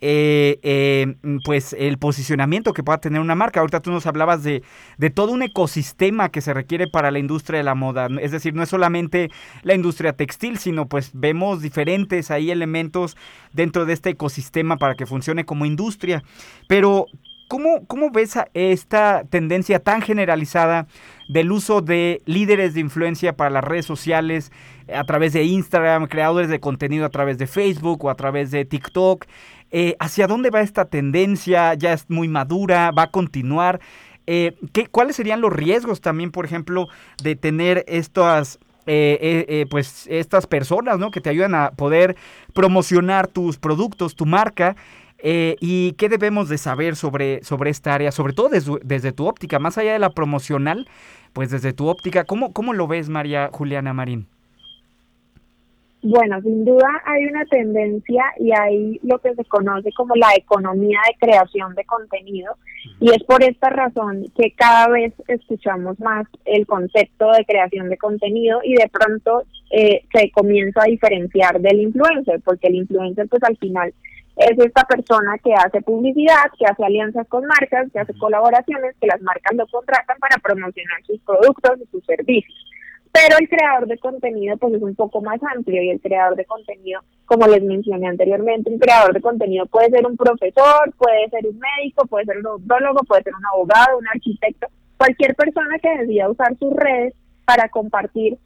eh, 0.07 0.59
eh, 0.61 1.15
pues 1.45 1.73
el 1.73 1.97
posicionamiento 1.97 2.73
que 2.73 2.83
pueda 2.83 2.99
tener 2.99 3.21
una 3.21 3.33
marca. 3.33 3.61
Ahorita 3.61 3.79
tú 3.79 3.91
nos 3.91 4.05
hablabas 4.05 4.43
de, 4.43 4.61
de, 4.97 5.09
todo 5.09 5.31
un 5.31 5.41
ecosistema 5.41 6.29
que 6.29 6.41
se 6.41 6.53
requiere 6.53 6.87
para 6.87 7.11
la 7.11 7.19
industria 7.19 7.57
de 7.57 7.63
la 7.63 7.75
moda. 7.75 8.07
Es 8.21 8.31
decir, 8.31 8.53
no 8.53 8.61
es 8.61 8.69
solamente 8.69 9.31
la 9.63 9.73
industria 9.73 10.13
textil, 10.13 10.57
sino 10.57 10.87
pues 10.87 11.11
vemos 11.13 11.61
diferentes 11.61 12.29
ahí 12.29 12.51
elementos 12.51 13.15
dentro 13.53 13.85
de 13.85 13.93
este 13.93 14.11
ecosistema 14.11 14.77
para 14.77 14.95
que 14.95 15.05
funcione 15.05 15.45
como 15.45 15.65
industria. 15.65 16.23
Pero, 16.67 17.07
¿cómo, 17.47 17.85
cómo 17.87 18.11
ves 18.11 18.37
esta 18.53 19.23
tendencia 19.29 19.79
tan 19.79 20.01
generalizada 20.01 20.87
del 21.27 21.51
uso 21.51 21.81
de 21.81 22.21
líderes 22.25 22.73
de 22.73 22.81
influencia 22.81 23.35
para 23.35 23.49
las 23.49 23.63
redes 23.63 23.85
sociales 23.85 24.51
a 24.93 25.03
través 25.03 25.33
de 25.33 25.43
Instagram, 25.43 26.07
creadores 26.07 26.49
de 26.49 26.59
contenido 26.59 27.05
a 27.05 27.09
través 27.09 27.37
de 27.37 27.47
Facebook 27.47 28.05
o 28.05 28.09
a 28.09 28.15
través 28.15 28.51
de 28.51 28.65
TikTok? 28.65 29.25
Eh, 29.71 29.95
¿Hacia 29.99 30.27
dónde 30.27 30.51
va 30.51 30.61
esta 30.61 30.85
tendencia? 30.85 31.73
¿Ya 31.73 31.93
es 31.93 32.09
muy 32.09 32.27
madura? 32.27 32.91
¿Va 32.91 33.03
a 33.03 33.11
continuar? 33.11 33.79
Eh, 34.27 34.55
¿qué, 34.73 34.87
¿Cuáles 34.87 35.15
serían 35.15 35.41
los 35.41 35.53
riesgos 35.53 36.01
también, 36.01 36.31
por 36.31 36.45
ejemplo, 36.45 36.87
de 37.21 37.35
tener 37.35 37.83
estas, 37.87 38.59
eh, 38.85 39.65
pues, 39.69 40.07
estas 40.07 40.47
personas 40.47 40.99
¿no? 40.99 41.11
que 41.11 41.21
te 41.21 41.29
ayudan 41.29 41.55
a 41.55 41.71
poder 41.71 42.15
promocionar 42.53 43.27
tus 43.27 43.57
productos, 43.57 44.15
tu 44.15 44.25
marca? 44.25 44.75
¿Y 45.21 45.93
qué 45.93 46.09
debemos 46.09 46.49
de 46.49 46.57
saber 46.57 46.95
sobre, 46.95 47.43
sobre 47.43 47.71
esta 47.71 47.93
área? 47.93 48.11
Sobre 48.11 48.33
todo 48.33 48.49
desde, 48.49 48.73
desde, 48.83 49.11
tu 49.11 49.27
óptica, 49.27 49.59
más 49.59 49.77
allá 49.77 49.93
de 49.93 49.99
la 49.99 50.11
promocional, 50.11 50.87
pues 51.33 51.49
desde 51.49 51.73
tu 51.73 51.87
óptica, 51.87 52.25
¿cómo, 52.25 52.53
cómo 52.53 52.73
lo 52.73 52.87
ves, 52.87 53.09
María 53.09 53.49
Juliana 53.51 53.93
Marín? 53.93 54.27
Bueno, 56.07 56.39
sin 56.43 56.63
duda 56.65 56.87
hay 57.03 57.25
una 57.25 57.45
tendencia 57.45 58.23
y 58.39 58.51
hay 58.51 58.99
lo 59.01 59.17
que 59.17 59.33
se 59.33 59.43
conoce 59.45 59.89
como 59.97 60.15
la 60.15 60.29
economía 60.37 60.99
de 61.07 61.17
creación 61.17 61.73
de 61.73 61.83
contenido 61.83 62.53
y 62.99 63.09
es 63.09 63.23
por 63.23 63.41
esta 63.41 63.71
razón 63.71 64.23
que 64.37 64.51
cada 64.51 64.87
vez 64.89 65.13
escuchamos 65.27 65.99
más 65.99 66.27
el 66.45 66.67
concepto 66.67 67.31
de 67.31 67.43
creación 67.43 67.89
de 67.89 67.97
contenido 67.97 68.59
y 68.63 68.75
de 68.75 68.87
pronto 68.87 69.45
eh, 69.71 70.03
se 70.13 70.29
comienza 70.29 70.83
a 70.83 70.91
diferenciar 70.91 71.59
del 71.59 71.79
influencer, 71.79 72.39
porque 72.45 72.67
el 72.67 72.75
influencer 72.75 73.27
pues 73.27 73.41
al 73.41 73.57
final 73.57 73.91
es 74.35 74.59
esta 74.59 74.83
persona 74.83 75.37
que 75.37 75.53
hace 75.53 75.81
publicidad, 75.81 76.51
que 76.57 76.65
hace 76.65 76.83
alianzas 76.83 77.27
con 77.27 77.45
marcas, 77.45 77.89
que 77.91 77.99
hace 77.99 78.13
colaboraciones, 78.17 78.95
que 78.99 79.07
las 79.07 79.21
marcas 79.21 79.55
lo 79.55 79.65
contratan 79.67 80.17
para 80.19 80.37
promocionar 80.37 81.03
sus 81.05 81.19
productos 81.21 81.79
y 81.81 81.85
sus 81.87 82.05
servicios. 82.05 82.53
Pero 83.13 83.37
el 83.39 83.47
creador 83.47 83.87
de 83.87 83.97
contenido 83.97 84.57
pues 84.57 84.73
es 84.73 84.81
un 84.81 84.93
poco 84.93 85.21
más 85.21 85.39
amplio 85.55 85.81
y 85.81 85.89
el 85.89 86.01
creador 86.01 86.35
de 86.35 86.43
contenido, 86.43 86.99
como 87.25 87.47
les 87.47 87.63
mencioné 87.63 88.07
anteriormente, 88.07 88.69
un 88.69 88.77
creador 88.77 89.13
de 89.13 89.21
contenido 89.21 89.65
puede 89.67 89.89
ser 89.89 90.05
un 90.05 90.17
profesor, 90.17 90.93
puede 90.97 91.29
ser 91.29 91.47
un 91.47 91.57
médico, 91.57 92.05
puede 92.07 92.25
ser 92.25 92.39
un 92.39 92.47
odontólogo, 92.47 93.03
puede 93.07 93.23
ser 93.23 93.33
un 93.35 93.45
abogado, 93.45 93.99
un 93.99 94.07
arquitecto, 94.09 94.67
cualquier 94.97 95.33
persona 95.33 95.79
que 95.79 95.97
decida 95.97 96.29
usar 96.29 96.57
sus 96.57 96.73
redes 96.73 97.13
para 97.45 97.69
compartir 97.69 98.37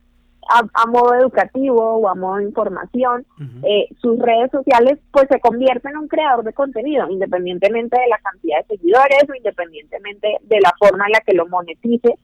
a, 0.50 0.88
modo 0.88 1.14
educativo 1.16 1.98
o 1.98 2.08
a 2.08 2.16
modo 2.16 2.38
de 2.38 2.46
información, 2.46 3.26
eh, 3.64 3.88
sus 4.02 4.18
redes 4.20 4.52
sociales 4.52 5.00
pues 5.12 5.28
se 5.30 5.40
convierten 5.40 5.92
en 5.92 5.98
un 5.98 6.08
creador 6.08 6.44
de 6.44 6.54
contenido, 6.54 7.10
independientemente 7.10 8.00
de 8.00 8.08
la 8.08 8.18
cantidad 8.18 8.58
de 8.60 8.78
seguidores 8.78 9.30
o 9.30 9.36
independientemente 9.36 10.38
de 10.42 10.60
la 10.62 10.74
forma 10.80 11.06
en 11.06 11.12
la 11.12 11.22
que 11.22 11.34
lo 11.34 11.48
monetice 11.48 12.16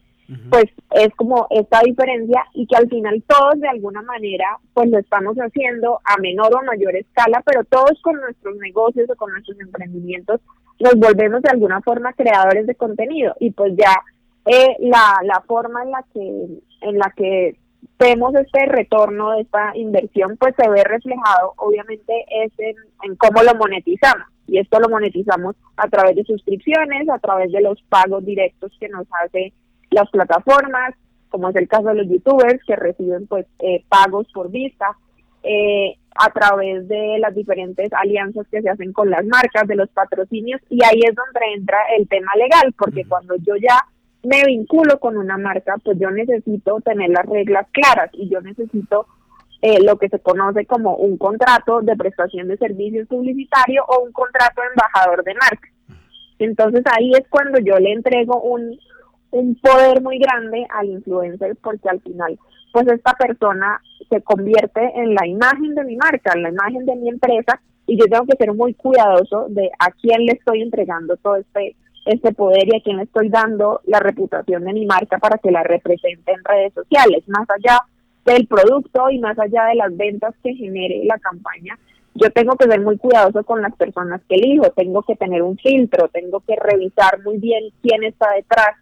pues 0.49 0.65
es 0.91 1.09
como 1.15 1.47
esta 1.51 1.81
diferencia 1.85 2.43
y 2.53 2.65
que 2.65 2.75
al 2.75 2.89
final 2.89 3.23
todos 3.27 3.59
de 3.59 3.67
alguna 3.67 4.01
manera 4.01 4.57
pues 4.73 4.89
lo 4.89 4.97
estamos 4.97 5.35
haciendo 5.37 5.99
a 6.03 6.17
menor 6.17 6.53
o 6.55 6.65
mayor 6.65 6.95
escala, 6.95 7.43
pero 7.45 7.63
todos 7.63 8.01
con 8.01 8.19
nuestros 8.19 8.55
negocios 8.57 9.09
o 9.09 9.15
con 9.15 9.31
nuestros 9.31 9.59
emprendimientos 9.59 10.41
nos 10.79 10.95
volvemos 10.95 11.41
de 11.41 11.49
alguna 11.49 11.81
forma 11.81 12.13
creadores 12.13 12.65
de 12.65 12.75
contenido. 12.75 13.35
Y 13.39 13.51
pues 13.51 13.73
ya 13.77 13.93
eh, 14.45 14.75
la, 14.79 15.19
la 15.23 15.41
forma 15.41 15.83
en 15.83 15.91
la 15.91 16.03
que 16.11 16.47
en 16.81 16.97
la 16.97 17.13
que 17.15 17.55
vemos 17.97 18.35
este 18.35 18.65
retorno 18.65 19.31
de 19.31 19.41
esta 19.41 19.71
inversión 19.75 20.37
pues 20.37 20.53
se 20.57 20.69
ve 20.69 20.83
reflejado 20.83 21.53
obviamente 21.57 22.13
es 22.43 22.51
en, 22.57 22.75
en 23.03 23.15
cómo 23.15 23.43
lo 23.43 23.55
monetizamos. 23.55 24.27
Y 24.47 24.59
esto 24.59 24.79
lo 24.79 24.89
monetizamos 24.89 25.55
a 25.75 25.87
través 25.87 26.15
de 26.15 26.23
suscripciones, 26.23 27.09
a 27.09 27.17
través 27.17 27.51
de 27.51 27.61
los 27.61 27.81
pagos 27.89 28.23
directos 28.23 28.71
que 28.79 28.87
nos 28.89 29.07
hace 29.23 29.53
las 29.89 30.09
plataformas, 30.11 30.93
como 31.29 31.49
es 31.49 31.55
el 31.55 31.67
caso 31.67 31.87
de 31.87 31.95
los 31.95 32.07
youtubers 32.07 32.63
que 32.65 32.75
reciben 32.75 33.27
pues 33.27 33.47
eh, 33.59 33.83
pagos 33.89 34.27
por 34.33 34.51
vista, 34.51 34.95
eh, 35.43 35.95
a 36.15 36.29
través 36.29 36.87
de 36.87 37.17
las 37.19 37.35
diferentes 37.35 37.91
alianzas 37.93 38.47
que 38.49 38.61
se 38.61 38.69
hacen 38.69 38.93
con 38.93 39.09
las 39.09 39.25
marcas, 39.25 39.67
de 39.67 39.75
los 39.75 39.89
patrocinios, 39.89 40.61
y 40.69 40.83
ahí 40.83 40.99
es 41.03 41.13
donde 41.13 41.53
entra 41.55 41.77
el 41.97 42.07
tema 42.07 42.31
legal, 42.35 42.73
porque 42.77 43.03
cuando 43.05 43.35
yo 43.37 43.55
ya 43.57 43.79
me 44.25 44.43
vinculo 44.45 44.99
con 44.99 45.17
una 45.17 45.37
marca, 45.37 45.75
pues 45.83 45.97
yo 45.99 46.11
necesito 46.11 46.79
tener 46.81 47.09
las 47.09 47.25
reglas 47.25 47.67
claras 47.71 48.09
y 48.13 48.29
yo 48.29 48.41
necesito 48.41 49.07
eh, 49.61 49.81
lo 49.83 49.97
que 49.97 50.09
se 50.09 50.19
conoce 50.19 50.65
como 50.65 50.95
un 50.95 51.17
contrato 51.17 51.81
de 51.81 51.95
prestación 51.95 52.47
de 52.47 52.57
servicios 52.57 53.07
publicitario 53.07 53.83
o 53.87 54.03
un 54.03 54.11
contrato 54.11 54.61
de 54.61 54.67
embajador 54.67 55.23
de 55.23 55.33
marca. 55.35 55.69
Entonces 56.39 56.83
ahí 56.91 57.11
es 57.11 57.27
cuando 57.29 57.59
yo 57.59 57.77
le 57.79 57.93
entrego 57.93 58.41
un, 58.41 58.77
un 59.31 59.55
poder 59.55 60.01
muy 60.01 60.19
grande 60.19 60.67
al 60.69 60.87
influencer 60.87 61.55
porque 61.61 61.89
al 61.89 62.01
final 62.01 62.37
pues 62.73 62.87
esta 62.89 63.13
persona 63.13 63.81
se 64.09 64.21
convierte 64.21 64.81
en 64.95 65.15
la 65.15 65.25
imagen 65.25 65.75
de 65.75 65.83
mi 65.85 65.95
marca, 65.95 66.33
en 66.35 66.43
la 66.43 66.49
imagen 66.49 66.85
de 66.85 66.95
mi 66.97 67.09
empresa 67.09 67.61
y 67.87 67.97
yo 67.97 68.05
tengo 68.05 68.25
que 68.25 68.37
ser 68.37 68.53
muy 68.53 68.73
cuidadoso 68.73 69.47
de 69.49 69.69
a 69.79 69.91
quién 69.91 70.25
le 70.25 70.33
estoy 70.33 70.61
entregando 70.61 71.15
todo 71.17 71.37
este 71.37 71.75
este 72.05 72.33
poder 72.33 72.67
y 72.67 72.77
a 72.77 72.81
quién 72.81 72.99
estoy 72.99 73.29
dando 73.29 73.81
la 73.85 73.99
reputación 73.99 74.63
de 74.63 74.73
mi 74.73 74.85
marca 74.85 75.17
para 75.17 75.37
que 75.39 75.51
la 75.51 75.63
represente 75.63 76.31
en 76.31 76.43
redes 76.43 76.73
sociales, 76.73 77.23
más 77.27 77.49
allá 77.49 77.81
del 78.25 78.47
producto 78.47 79.09
y 79.09 79.19
más 79.19 79.37
allá 79.37 79.65
de 79.65 79.75
las 79.75 79.95
ventas 79.95 80.33
que 80.43 80.53
genere 80.53 81.03
la 81.05 81.17
campaña. 81.19 81.77
Yo 82.13 82.29
tengo 82.31 82.55
que 82.55 82.65
ser 82.65 82.81
muy 82.81 82.97
cuidadoso 82.97 83.43
con 83.43 83.61
las 83.61 83.75
personas 83.75 84.21
que 84.29 84.35
elijo, 84.35 84.69
tengo 84.71 85.03
que 85.03 85.15
tener 85.15 85.41
un 85.41 85.57
filtro, 85.57 86.07
tengo 86.09 86.39
que 86.39 86.55
revisar 86.55 87.21
muy 87.23 87.37
bien 87.37 87.65
quién 87.81 88.03
está 88.03 88.31
detrás 88.33 88.77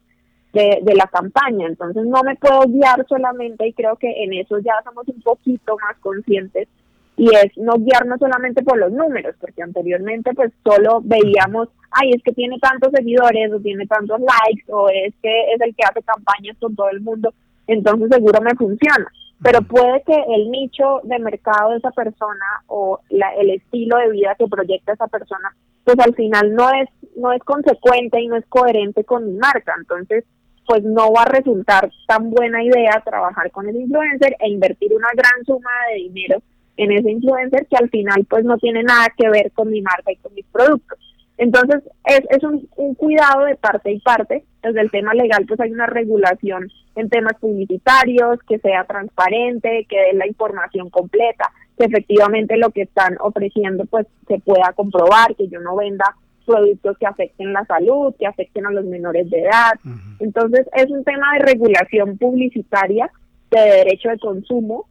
de, 0.53 0.93
la 0.95 1.07
campaña. 1.07 1.67
Entonces 1.67 2.05
no 2.05 2.21
me 2.23 2.35
puedo 2.35 2.61
guiar 2.67 3.05
solamente 3.07 3.67
y 3.67 3.73
creo 3.73 3.95
que 3.95 4.23
en 4.23 4.33
eso 4.33 4.59
ya 4.59 4.73
somos 4.83 5.07
un 5.07 5.21
poquito 5.21 5.75
más 5.77 5.97
conscientes 5.99 6.67
y 7.15 7.29
es 7.35 7.55
no 7.57 7.73
guiarnos 7.77 8.19
solamente 8.19 8.63
por 8.63 8.77
los 8.77 8.91
números, 8.91 9.35
porque 9.39 9.61
anteriormente 9.61 10.31
pues 10.33 10.51
solo 10.63 11.01
veíamos, 11.03 11.69
ay, 11.91 12.11
es 12.15 12.23
que 12.23 12.33
tiene 12.33 12.57
tantos 12.59 12.91
seguidores 12.91 13.51
o 13.53 13.59
tiene 13.59 13.85
tantos 13.85 14.19
likes 14.19 14.63
o 14.71 14.89
es 14.89 15.13
que 15.21 15.53
es 15.53 15.61
el 15.61 15.75
que 15.75 15.83
hace 15.83 16.01
campañas 16.01 16.57
con 16.59 16.75
todo 16.75 16.89
el 16.89 17.01
mundo, 17.01 17.33
entonces 17.67 18.09
seguro 18.11 18.41
me 18.41 18.55
funciona. 18.55 19.07
Pero 19.41 19.61
puede 19.61 20.01
que 20.03 20.15
el 20.35 20.49
nicho 20.51 21.01
de 21.03 21.19
mercado 21.19 21.71
de 21.71 21.77
esa 21.77 21.91
persona 21.91 22.45
o 22.67 23.01
la, 23.09 23.33
el 23.35 23.49
estilo 23.49 23.97
de 23.97 24.09
vida 24.09 24.35
que 24.39 24.47
proyecta 24.47 24.93
esa 24.93 25.07
persona, 25.07 25.53
pues 25.83 25.99
al 25.99 26.15
final 26.15 26.53
no 26.53 26.69
es 26.71 26.89
no 27.17 27.31
es 27.33 27.43
consecuente 27.43 28.21
y 28.21 28.27
no 28.27 28.37
es 28.37 28.45
coherente 28.47 29.03
con 29.03 29.25
mi 29.25 29.33
marca. 29.33 29.75
Entonces, 29.77 30.23
pues 30.65 30.81
no 30.83 31.11
va 31.11 31.23
a 31.23 31.25
resultar 31.25 31.91
tan 32.07 32.29
buena 32.29 32.63
idea 32.63 33.03
trabajar 33.03 33.51
con 33.51 33.67
el 33.67 33.75
influencer 33.75 34.35
e 34.39 34.49
invertir 34.49 34.93
una 34.93 35.09
gran 35.13 35.43
suma 35.45 35.69
de 35.89 36.03
dinero 36.03 36.41
en 36.77 36.91
ese 36.91 37.11
influencer 37.11 37.67
que 37.67 37.77
al 37.77 37.89
final 37.89 38.25
pues 38.29 38.43
no 38.43 38.57
tiene 38.57 38.83
nada 38.83 39.07
que 39.15 39.29
ver 39.29 39.51
con 39.51 39.69
mi 39.69 39.81
marca 39.81 40.11
y 40.11 40.17
con 40.17 40.33
mis 40.33 40.45
productos. 40.45 40.99
Entonces 41.37 41.83
es, 42.05 42.21
es 42.29 42.43
un, 42.43 42.67
un 42.75 42.95
cuidado 42.95 43.45
de 43.45 43.55
parte 43.55 43.91
y 43.91 43.99
parte. 43.99 44.43
Desde 44.61 44.81
el 44.81 44.91
tema 44.91 45.13
legal 45.13 45.45
pues 45.47 45.59
hay 45.59 45.71
una 45.71 45.87
regulación 45.87 46.69
en 46.95 47.09
temas 47.09 47.33
publicitarios, 47.39 48.39
que 48.47 48.59
sea 48.59 48.85
transparente, 48.85 49.85
que 49.89 49.97
dé 49.97 50.13
la 50.13 50.27
información 50.27 50.89
completa, 50.89 51.51
que 51.77 51.85
efectivamente 51.85 52.57
lo 52.57 52.69
que 52.69 52.83
están 52.83 53.17
ofreciendo 53.19 53.85
pues 53.85 54.05
se 54.27 54.39
pueda 54.39 54.73
comprobar, 54.75 55.35
que 55.35 55.47
yo 55.47 55.59
no 55.59 55.75
venda 55.75 56.15
productos 56.45 56.97
que 56.97 57.05
afecten 57.05 57.53
la 57.53 57.65
salud, 57.65 58.13
que 58.19 58.27
afecten 58.27 58.65
a 58.65 58.71
los 58.71 58.85
menores 58.85 59.29
de 59.29 59.41
edad. 59.41 59.73
Entonces 60.19 60.67
es 60.73 60.89
un 60.91 61.03
tema 61.03 61.33
de 61.33 61.45
regulación 61.45 62.17
publicitaria, 62.17 63.09
de 63.49 63.59
derecho 63.59 64.09
de 64.09 64.19
consumo 64.19 64.87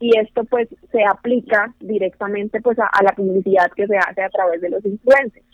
y 0.00 0.18
esto 0.18 0.44
pues 0.44 0.68
se 0.92 1.04
aplica 1.04 1.74
directamente 1.80 2.60
pues 2.60 2.78
a, 2.78 3.02
la 3.02 3.12
publicidad 3.12 3.70
que 3.74 3.86
se 3.86 3.96
hace 3.96 4.22
a 4.22 4.30
través 4.30 4.60
de 4.60 4.70
los 4.70 4.84
influencers. 4.84 5.46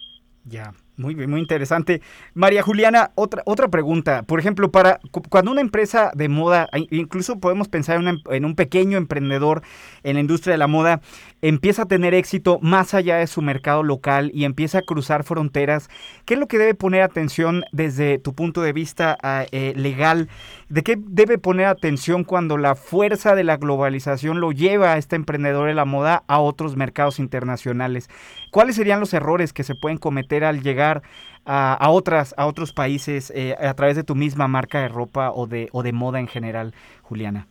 Ya. 0.45 0.73
Muy 0.99 1.15
muy 1.15 1.41
interesante. 1.41 2.03
María 2.35 2.63
Juliana, 2.63 3.13
otra, 3.15 3.43
otra 3.47 3.69
pregunta. 3.69 4.25
Por 4.25 4.39
ejemplo, 4.39 4.71
para 4.71 5.01
cuando 5.31 5.51
una 5.51 5.63
empresa 5.63 6.13
de 6.15 6.29
moda, 6.29 6.69
incluso 6.91 7.41
podemos 7.41 7.69
pensar 7.69 8.03
en, 8.31 8.45
un 8.45 8.55
pequeño 8.55 8.99
emprendedor 8.99 9.63
en 10.03 10.15
la 10.15 10.21
industria 10.21 10.53
de 10.53 10.59
la 10.59 10.67
moda, 10.67 11.01
empieza 11.41 11.83
a 11.83 11.87
tener 11.87 12.13
éxito 12.13 12.59
más 12.61 12.93
allá 12.93 13.17
de 13.17 13.27
su 13.27 13.41
mercado 13.41 13.83
local 13.83 14.31
y 14.35 14.45
empieza 14.45 14.79
a 14.79 14.83
cruzar 14.83 15.25
fronteras, 15.25 15.89
¿qué 16.27 16.35
es 16.35 16.41
lo 16.41 16.47
que 16.47 16.59
debe 16.59 16.75
poner 16.75 17.01
atención 17.01 17.65
desde 17.73 18.19
tu 18.19 18.35
punto 18.35 18.61
de 18.61 18.75
vista 18.75 19.17
eh, 19.51 19.73
legal? 19.75 20.29
¿De 20.69 20.83
qué 20.83 20.99
debe 20.99 21.39
poner 21.39 21.67
atención 21.67 22.23
cuando 22.23 22.59
la 22.59 22.75
fuerza 22.75 23.35
de 23.35 23.45
la 23.45 23.57
globalización 23.57 24.41
lo 24.41 24.53
lleva 24.53 24.93
a 24.93 24.99
este 24.99 25.17
emprendedor 25.17 25.69
de 25.69 25.75
la 25.75 25.87
moda 25.87 26.23
a 26.27 26.39
otros 26.39 26.77
mercados 26.77 27.19
internacionales? 27.19 28.11
¿Cuáles 28.53 28.77
serían 28.77 29.01
los 29.01 29.15
errores 29.15 29.55
que 29.55 29.63
se 29.63 29.75
pueden 29.75 29.97
cometer 29.97 30.45
al 30.45 30.63
llegar 30.63 31.01
a, 31.47 31.91
otras, 31.91 32.35
a 32.37 32.47
otros 32.47 32.75
países 32.75 33.33
eh, 33.35 33.57
a 33.59 33.73
través 33.73 33.97
de 33.97 34.05
tu 34.05 34.15
misma 34.15 34.47
marca 34.47 34.83
de 34.83 34.89
ropa 34.89 35.33
o 35.33 35.47
de, 35.47 35.71
o 35.73 35.83
de 35.83 35.93
moda 35.95 36.21
en 36.21 36.29
general, 36.29 36.75
Juliana? 37.01 37.47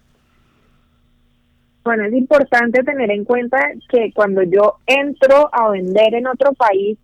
Bueno, 1.83 2.05
es 2.05 2.13
importante 2.13 2.83
tener 2.83 3.09
en 3.09 3.25
cuenta 3.25 3.57
que 3.89 4.11
cuando 4.13 4.43
yo 4.43 4.77
entro 4.85 5.49
a 5.51 5.71
vender 5.71 6.13
en 6.13 6.27
otro 6.27 6.53
país, 6.53 6.99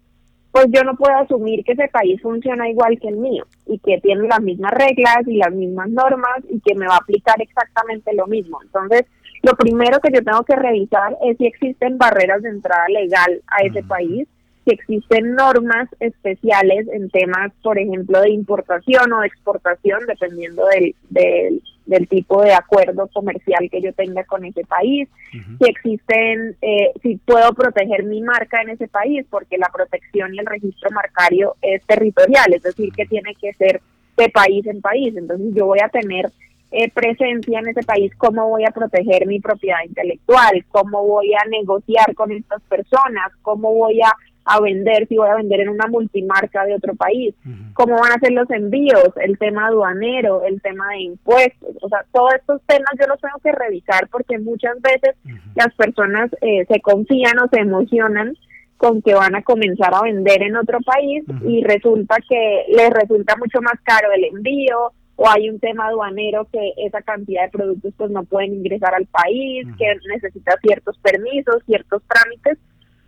pues 0.51 0.67
yo 0.69 0.83
no 0.83 0.95
puedo 0.95 1.17
asumir 1.17 1.63
que 1.63 1.71
ese 1.71 1.87
país 1.87 2.21
funciona 2.21 2.69
igual 2.69 2.99
que 2.99 3.07
el 3.07 3.17
mío 3.17 3.47
y 3.65 3.79
que 3.79 3.99
tiene 3.99 4.27
las 4.27 4.41
mismas 4.41 4.73
reglas 4.73 5.25
y 5.25 5.37
las 5.37 5.51
mismas 5.51 5.89
normas 5.89 6.43
y 6.47 6.59
que 6.59 6.75
me 6.75 6.87
va 6.87 6.93
a 6.93 6.99
aplicar 6.99 7.41
exactamente 7.41 8.13
lo 8.13 8.27
mismo. 8.27 8.59
Entonces, 8.61 9.07
lo 9.43 9.55
primero 9.55 9.99
que 9.99 10.11
yo 10.11 10.23
tengo 10.23 10.43
que 10.43 10.55
revisar 10.55 11.15
es 11.23 11.37
si 11.37 11.45
existen 11.45 11.97
barreras 11.97 12.41
de 12.41 12.49
entrada 12.49 12.87
legal 12.89 13.41
a 13.47 13.65
ese 13.65 13.83
país, 13.83 14.27
si 14.65 14.73
existen 14.73 15.35
normas 15.35 15.87
especiales 15.99 16.87
en 16.91 17.09
temas, 17.09 17.53
por 17.63 17.79
ejemplo, 17.79 18.21
de 18.21 18.31
importación 18.31 19.13
o 19.13 19.21
de 19.21 19.27
exportación, 19.27 20.01
dependiendo 20.05 20.65
del, 20.65 21.61
del, 21.85 22.07
tipo 22.09 22.41
de 22.43 22.53
acuerdo 22.53 23.07
comercial 23.13 23.69
que 23.71 23.81
yo 23.81 23.93
tenga 23.93 24.25
con 24.25 24.43
ese 24.43 24.65
país, 24.65 25.07
si 25.31 25.69
existen, 25.69 26.57
eh, 26.61 26.91
si 27.01 27.15
puedo 27.15 27.53
proteger 27.53 28.03
mi 28.03 28.21
marca 28.21 28.61
en 28.61 28.71
ese 28.71 28.89
país, 28.89 29.25
porque 29.29 29.57
la 29.57 29.69
protección 29.73 30.35
y 30.35 30.39
el 30.39 30.45
registro 30.45 30.91
marcario 30.91 31.55
es 31.61 31.81
territorial, 31.85 32.53
es 32.53 32.63
decir, 32.63 32.91
que 32.91 33.05
tiene 33.05 33.35
que 33.35 33.53
ser 33.53 33.81
de 34.17 34.29
país 34.29 34.65
en 34.67 34.81
país. 34.81 35.15
Entonces 35.15 35.47
yo 35.53 35.65
voy 35.65 35.79
a 35.79 35.89
tener 35.89 36.29
eh, 36.71 36.91
presencia 36.91 37.59
en 37.59 37.69
ese 37.69 37.83
país, 37.83 38.11
cómo 38.17 38.49
voy 38.49 38.65
a 38.65 38.71
proteger 38.71 39.25
mi 39.25 39.39
propiedad 39.39 39.83
intelectual, 39.85 40.65
cómo 40.69 41.05
voy 41.05 41.33
a 41.33 41.47
negociar 41.49 42.13
con 42.15 42.31
estas 42.31 42.61
personas, 42.63 43.31
cómo 43.41 43.73
voy 43.73 44.01
a, 44.01 44.11
a 44.43 44.59
vender, 44.59 45.07
si 45.07 45.17
voy 45.17 45.29
a 45.29 45.35
vender 45.35 45.61
en 45.61 45.69
una 45.69 45.87
multimarca 45.87 46.65
de 46.65 46.75
otro 46.75 46.93
país, 46.95 47.33
cómo 47.73 47.95
van 47.95 48.11
a 48.11 48.19
ser 48.19 48.33
los 48.33 48.49
envíos, 48.49 49.11
el 49.21 49.37
tema 49.37 49.67
aduanero, 49.67 50.43
el 50.43 50.61
tema 50.61 50.89
de 50.89 51.03
impuestos, 51.03 51.75
o 51.81 51.87
sea, 51.87 52.05
todos 52.11 52.33
estos 52.33 52.61
temas 52.65 52.91
yo 52.99 53.07
los 53.07 53.21
tengo 53.21 53.37
que 53.41 53.51
revisar 53.53 54.09
porque 54.09 54.37
muchas 54.37 54.75
veces 54.81 55.15
las 55.55 55.73
personas 55.75 56.31
eh, 56.41 56.65
se 56.67 56.81
confían 56.81 57.39
o 57.39 57.47
se 57.49 57.61
emocionan 57.61 58.35
con 58.77 59.01
que 59.01 59.13
van 59.13 59.35
a 59.35 59.41
comenzar 59.41 59.93
a 59.93 60.01
vender 60.01 60.43
en 60.43 60.55
otro 60.55 60.79
país 60.81 61.23
y 61.45 61.63
resulta 61.63 62.17
que 62.27 62.65
les 62.69 62.89
resulta 62.91 63.35
mucho 63.37 63.59
más 63.61 63.79
caro 63.83 64.09
el 64.11 64.25
envío, 64.25 64.91
o 65.17 65.27
hay 65.27 65.49
un 65.49 65.59
tema 65.59 65.87
aduanero 65.87 66.47
que 66.51 66.73
esa 66.77 67.01
cantidad 67.01 67.43
de 67.43 67.49
productos 67.49 67.93
pues 67.97 68.11
no 68.11 68.23
pueden 68.23 68.53
ingresar 68.53 68.93
al 68.93 69.07
país, 69.07 69.67
que 69.77 69.85
necesita 70.07 70.57
ciertos 70.61 70.97
permisos, 70.99 71.63
ciertos 71.65 72.03
trámites 72.07 72.59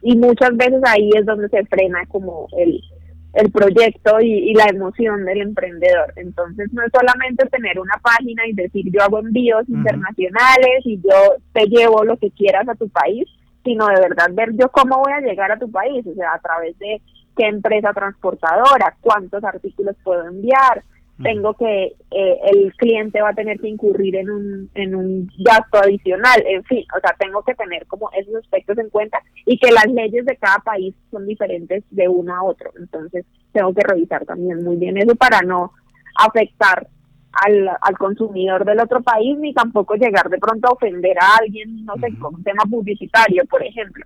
y 0.02 0.18
muchas 0.18 0.56
veces 0.58 0.82
ahí 0.88 1.10
es 1.16 1.26
donde 1.26 1.50
se 1.50 1.64
frena 1.66 2.04
como 2.08 2.48
el, 2.58 2.82
el 3.34 3.52
proyecto 3.52 4.20
y, 4.22 4.54
la 4.56 4.66
emoción 4.66 5.24
del 5.24 5.42
emprendedor. 5.42 6.12
Entonces 6.16 6.74
no 6.74 6.82
es 6.84 6.92
solamente 6.92 7.46
tener 7.48 7.80
una 7.80 7.96
página 8.02 8.48
y 8.48 8.54
decir 8.54 8.86
yo 8.92 9.04
hago 9.04 9.20
envíos 9.20 9.70
internacionales 9.70 10.82
y 10.86 10.98
yo 10.98 11.36
te 11.54 11.66
llevo 11.68 12.04
lo 12.04 12.18
que 12.18 12.32
quieras 12.32 12.68
a 12.68 12.76
tu 12.76 12.90
país, 12.90 13.28
sino 13.64 13.86
de 13.88 14.02
verdad 14.02 14.30
ver 14.32 14.50
yo 14.54 14.70
cómo 14.70 14.98
voy 14.98 15.14
a 15.14 15.22
llegar 15.22 15.52
a 15.52 15.60
tu 15.60 15.70
país, 15.70 16.06
o 16.08 16.14
sea, 16.16 16.34
a 16.34 16.40
través 16.40 16.78
de 16.80 17.02
qué 17.38 17.46
empresa 17.46 17.94
transportadora, 17.94 18.96
cuántos 19.00 19.44
artículos 19.44 19.96
puedo 20.04 20.26
enviar, 20.26 20.84
tengo 21.22 21.54
que, 21.54 21.96
eh, 22.12 22.40
el 22.52 22.74
cliente 22.76 23.22
va 23.22 23.30
a 23.30 23.34
tener 23.34 23.60
que 23.60 23.68
incurrir 23.68 24.16
en 24.16 24.30
un, 24.30 24.70
en 24.74 24.96
un 24.96 25.30
gasto 25.40 25.80
adicional, 25.80 26.44
en 26.46 26.64
fin, 26.64 26.86
o 26.96 27.00
sea, 27.00 27.16
tengo 27.20 27.44
que 27.44 27.56
tener 27.56 27.86
como 27.88 28.10
esos 28.12 28.36
aspectos 28.36 28.78
en 28.78 28.90
cuenta 28.90 29.22
y 29.46 29.58
que 29.58 29.72
las 29.72 29.88
leyes 29.88 30.26
de 30.26 30.38
cada 30.38 30.60
país 30.60 30.96
son 31.12 31.26
diferentes 31.26 31.84
de 31.90 32.08
uno 32.08 32.36
a 32.36 32.44
otro, 32.44 32.72
entonces 32.80 33.26
tengo 33.52 33.74
que 33.74 33.84
revisar 33.86 34.26
también 34.26 34.64
muy 34.64 34.78
bien 34.78 34.98
eso 34.98 35.16
para 35.16 35.42
no 35.42 35.74
afectar 36.16 36.88
al, 37.32 37.70
al 37.82 37.98
consumidor 37.98 38.66
del 38.66 38.80
otro 38.80 39.02
país 39.02 39.38
ni 39.38 39.54
tampoco 39.54 39.96
llegar 39.96 40.30
de 40.30 40.40
pronto 40.40 40.68
a 40.68 40.72
ofender 40.72 41.18
a 41.20 41.38
alguien, 41.38 41.86
no 41.86 41.94
sé, 41.96 42.18
con 42.20 42.36
un 42.36 42.44
tema 42.44 42.64
publicitario, 42.70 43.46
por 43.46 43.64
ejemplo. 43.64 44.06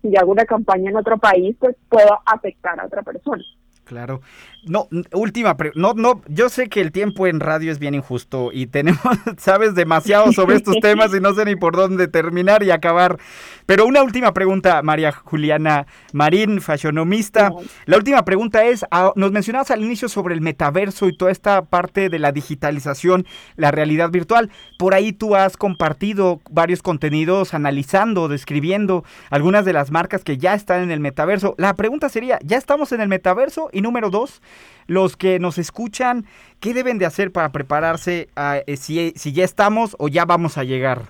Si 0.00 0.10
yo 0.10 0.20
hago 0.20 0.32
una 0.32 0.44
campaña 0.44 0.90
en 0.90 0.96
otro 0.96 1.18
país, 1.18 1.56
pues 1.58 1.76
puedo 1.88 2.18
afectar 2.24 2.78
a 2.80 2.86
otra 2.86 3.02
persona. 3.02 3.42
Claro. 3.84 4.22
No, 4.66 4.88
última 5.12 5.54
no 5.74 5.92
no, 5.92 6.22
yo 6.26 6.48
sé 6.48 6.70
que 6.70 6.80
el 6.80 6.90
tiempo 6.90 7.26
en 7.26 7.38
radio 7.38 7.70
es 7.70 7.78
bien 7.78 7.94
injusto 7.94 8.50
y 8.50 8.66
tenemos 8.66 9.02
sabes 9.36 9.74
demasiado 9.74 10.32
sobre 10.32 10.56
estos 10.56 10.76
temas 10.80 11.14
y 11.14 11.20
no 11.20 11.34
sé 11.34 11.44
ni 11.44 11.54
por 11.54 11.76
dónde 11.76 12.08
terminar 12.08 12.62
y 12.62 12.70
acabar. 12.70 13.18
Pero 13.66 13.84
una 13.86 14.02
última 14.02 14.32
pregunta, 14.32 14.82
María 14.82 15.12
Juliana 15.12 15.86
Marín, 16.12 16.62
fashionomista. 16.62 17.50
La 17.84 17.96
última 17.96 18.24
pregunta 18.24 18.64
es, 18.64 18.84
ah, 18.90 19.12
nos 19.16 19.32
mencionabas 19.32 19.70
al 19.70 19.84
inicio 19.84 20.08
sobre 20.08 20.34
el 20.34 20.40
metaverso 20.40 21.08
y 21.08 21.16
toda 21.16 21.30
esta 21.30 21.62
parte 21.62 22.08
de 22.08 22.18
la 22.18 22.32
digitalización, 22.32 23.26
la 23.56 23.70
realidad 23.70 24.10
virtual. 24.10 24.50
Por 24.78 24.94
ahí 24.94 25.12
tú 25.12 25.34
has 25.36 25.56
compartido 25.56 26.40
varios 26.50 26.82
contenidos 26.82 27.52
analizando, 27.52 28.28
describiendo 28.28 29.04
algunas 29.30 29.64
de 29.64 29.72
las 29.74 29.90
marcas 29.90 30.24
que 30.24 30.38
ya 30.38 30.54
están 30.54 30.82
en 30.82 30.90
el 30.90 31.00
metaverso. 31.00 31.54
La 31.58 31.74
pregunta 31.74 32.08
sería, 32.08 32.38
¿ya 32.42 32.56
estamos 32.56 32.92
en 32.92 33.00
el 33.00 33.08
metaverso? 33.08 33.70
Y 33.74 33.82
número 33.82 34.10
dos, 34.10 34.40
los 34.86 35.16
que 35.16 35.38
nos 35.38 35.58
escuchan, 35.58 36.24
¿qué 36.60 36.72
deben 36.72 36.98
de 36.98 37.06
hacer 37.06 37.32
para 37.32 37.52
prepararse 37.52 38.28
a, 38.36 38.58
eh, 38.66 38.76
si, 38.76 39.12
si 39.16 39.32
ya 39.32 39.44
estamos 39.44 39.96
o 39.98 40.08
ya 40.08 40.24
vamos 40.24 40.56
a 40.56 40.64
llegar 40.64 41.02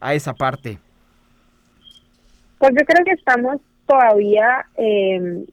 a 0.00 0.14
esa 0.14 0.34
parte? 0.34 0.78
Pues 2.58 2.72
yo 2.78 2.84
creo 2.86 3.04
que 3.04 3.12
estamos 3.12 3.60
todavía 3.86 4.66
eh, 4.76 5.44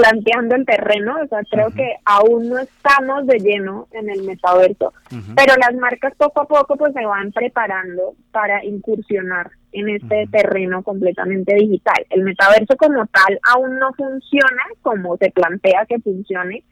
planteando 0.00 0.54
el 0.56 0.64
terreno, 0.64 1.16
o 1.22 1.26
sea, 1.28 1.40
creo 1.50 1.70
que 1.70 1.96
aún 2.04 2.48
no 2.48 2.58
estamos 2.58 3.26
de 3.26 3.38
lleno 3.38 3.86
en 3.92 4.08
el 4.08 4.22
metaverso, 4.22 4.92
pero 5.36 5.54
las 5.56 5.74
marcas 5.74 6.14
poco 6.16 6.42
a 6.42 6.48
poco 6.48 6.76
pues 6.76 6.92
se 6.94 7.04
van 7.04 7.32
preparando 7.32 8.14
para 8.32 8.64
incursionar 8.64 9.50
en 9.72 9.88
este 9.90 10.26
terreno 10.30 10.82
completamente 10.82 11.54
digital. 11.54 12.06
El 12.10 12.22
metaverso 12.22 12.76
como 12.76 13.06
tal 13.06 13.38
aún 13.52 13.78
no 13.78 13.92
funciona 13.94 14.62
como 14.82 15.16
se 15.16 15.30
plantea 15.30 15.86
que 15.86 16.00
funcione, 16.00 16.64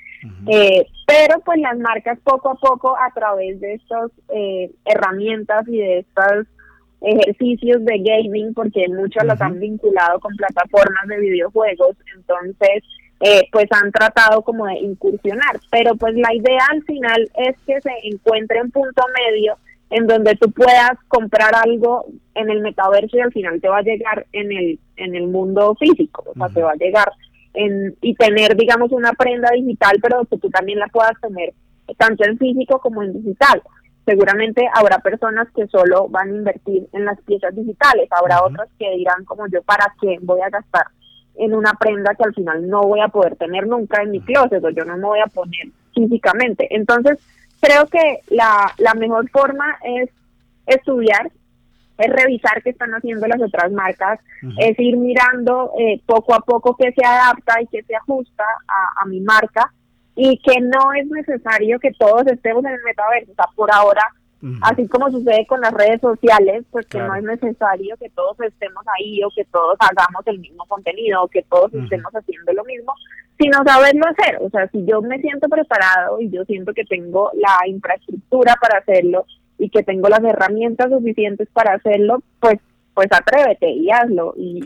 eh, 0.48 0.86
pero 1.06 1.40
pues 1.44 1.60
las 1.60 1.78
marcas 1.78 2.18
poco 2.24 2.50
a 2.50 2.54
poco 2.54 2.96
a 2.96 3.12
través 3.14 3.60
de 3.60 3.74
estas 3.74 4.10
eh, 4.34 4.70
herramientas 4.84 5.66
y 5.68 5.78
de 5.78 5.98
estas 5.98 6.46
ejercicios 7.00 7.84
de 7.84 7.98
gaming, 7.98 8.54
porque 8.54 8.88
muchos 8.88 9.24
los 9.24 9.40
han 9.40 9.60
vinculado 9.60 10.18
con 10.18 10.34
plataformas 10.34 11.06
de 11.06 11.20
videojuegos, 11.20 11.96
entonces 12.16 12.82
eh, 13.20 13.48
pues 13.50 13.66
han 13.70 13.90
tratado 13.90 14.42
como 14.42 14.66
de 14.66 14.74
incursionar, 14.74 15.58
pero 15.70 15.96
pues 15.96 16.14
la 16.14 16.32
idea 16.34 16.62
al 16.70 16.84
final 16.84 17.28
es 17.34 17.56
que 17.66 17.80
se 17.80 17.90
encuentre 18.04 18.62
un 18.62 18.70
punto 18.70 19.02
medio 19.26 19.56
en 19.90 20.06
donde 20.06 20.36
tú 20.36 20.50
puedas 20.52 20.92
comprar 21.08 21.52
algo 21.54 22.06
en 22.34 22.50
el 22.50 22.60
metaverso 22.60 23.16
y 23.16 23.20
al 23.20 23.32
final 23.32 23.60
te 23.60 23.68
va 23.68 23.78
a 23.78 23.82
llegar 23.82 24.26
en 24.32 24.52
el 24.52 24.78
en 24.96 25.16
el 25.16 25.26
mundo 25.26 25.74
físico, 25.80 26.24
o 26.26 26.34
sea, 26.34 26.48
te 26.48 26.62
va 26.62 26.72
a 26.72 26.76
llegar 26.76 27.10
en 27.54 27.96
y 28.02 28.14
tener 28.14 28.54
digamos 28.56 28.92
una 28.92 29.12
prenda 29.12 29.50
digital, 29.50 29.98
pero 30.00 30.24
que 30.26 30.38
tú 30.38 30.48
también 30.50 30.78
la 30.78 30.86
puedas 30.86 31.18
tener 31.20 31.54
tanto 31.96 32.24
en 32.24 32.38
físico 32.38 32.78
como 32.80 33.02
en 33.02 33.14
digital. 33.14 33.62
Seguramente 34.04 34.66
habrá 34.74 35.00
personas 35.00 35.48
que 35.54 35.66
solo 35.66 36.08
van 36.08 36.30
a 36.30 36.36
invertir 36.36 36.86
en 36.92 37.04
las 37.04 37.20
piezas 37.22 37.54
digitales, 37.54 38.08
habrá 38.10 38.44
otras 38.44 38.68
que 38.78 38.90
dirán 38.96 39.24
como 39.24 39.46
yo 39.48 39.62
para 39.62 39.92
qué 40.00 40.18
voy 40.22 40.40
a 40.40 40.50
gastar 40.50 40.86
en 41.38 41.54
una 41.54 41.72
prenda 41.74 42.14
que 42.14 42.24
al 42.24 42.34
final 42.34 42.68
no 42.68 42.82
voy 42.82 43.00
a 43.00 43.08
poder 43.08 43.36
tener 43.36 43.66
nunca 43.66 44.02
en 44.02 44.10
mi 44.10 44.20
closet 44.20 44.62
o 44.62 44.70
yo 44.70 44.84
no 44.84 44.96
me 44.96 45.04
voy 45.04 45.20
a 45.20 45.26
poner 45.26 45.68
físicamente. 45.94 46.66
Entonces, 46.74 47.18
creo 47.60 47.86
que 47.86 48.20
la, 48.28 48.72
la 48.78 48.94
mejor 48.94 49.30
forma 49.30 49.78
es 49.82 50.10
estudiar, 50.66 51.30
es 51.98 52.10
revisar 52.10 52.62
qué 52.62 52.70
están 52.70 52.92
haciendo 52.92 53.26
las 53.26 53.40
otras 53.40 53.72
marcas, 53.72 54.20
es 54.58 54.78
ir 54.78 54.96
mirando 54.96 55.72
eh, 55.78 56.00
poco 56.06 56.34
a 56.34 56.40
poco 56.40 56.76
qué 56.76 56.92
se 56.92 57.04
adapta 57.04 57.60
y 57.60 57.66
qué 57.66 57.82
se 57.82 57.96
ajusta 57.96 58.44
a, 58.66 59.02
a 59.02 59.06
mi 59.06 59.20
marca 59.20 59.72
y 60.14 60.38
que 60.38 60.60
no 60.60 60.92
es 60.92 61.06
necesario 61.06 61.78
que 61.78 61.92
todos 61.92 62.26
estemos 62.26 62.64
en 62.64 62.72
el 62.72 62.82
metaverso. 62.84 63.32
O 63.32 63.34
sea, 63.34 63.46
por 63.54 63.72
ahora 63.72 64.02
Así 64.62 64.86
como 64.86 65.10
sucede 65.10 65.46
con 65.46 65.60
las 65.60 65.72
redes 65.72 66.00
sociales, 66.00 66.64
pues 66.70 66.86
que 66.86 66.98
no 66.98 67.14
es 67.14 67.24
necesario 67.24 67.96
que 67.96 68.08
todos 68.10 68.38
estemos 68.40 68.84
ahí 68.96 69.22
o 69.24 69.30
que 69.30 69.44
todos 69.46 69.76
hagamos 69.80 70.24
el 70.26 70.38
mismo 70.38 70.64
contenido 70.66 71.24
o 71.24 71.28
que 71.28 71.42
todos 71.42 71.74
estemos 71.74 72.12
haciendo 72.14 72.52
lo 72.52 72.64
mismo, 72.64 72.92
sino 73.38 73.64
saberlo 73.64 74.04
hacer. 74.06 74.38
O 74.40 74.48
sea, 74.50 74.68
si 74.68 74.84
yo 74.86 75.02
me 75.02 75.20
siento 75.20 75.48
preparado 75.48 76.20
y 76.20 76.30
yo 76.30 76.44
siento 76.44 76.72
que 76.72 76.84
tengo 76.84 77.32
la 77.34 77.66
infraestructura 77.66 78.54
para 78.60 78.78
hacerlo 78.78 79.26
y 79.58 79.70
que 79.70 79.82
tengo 79.82 80.08
las 80.08 80.22
herramientas 80.22 80.88
suficientes 80.90 81.48
para 81.52 81.74
hacerlo, 81.74 82.22
pues 82.40 82.58
pues 82.98 83.06
atrévete 83.12 83.70
y 83.70 83.88
hazlo 83.92 84.34
y, 84.36 84.60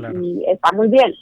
está 0.48 0.72
muy 0.72 0.88
bien. 0.88 1.12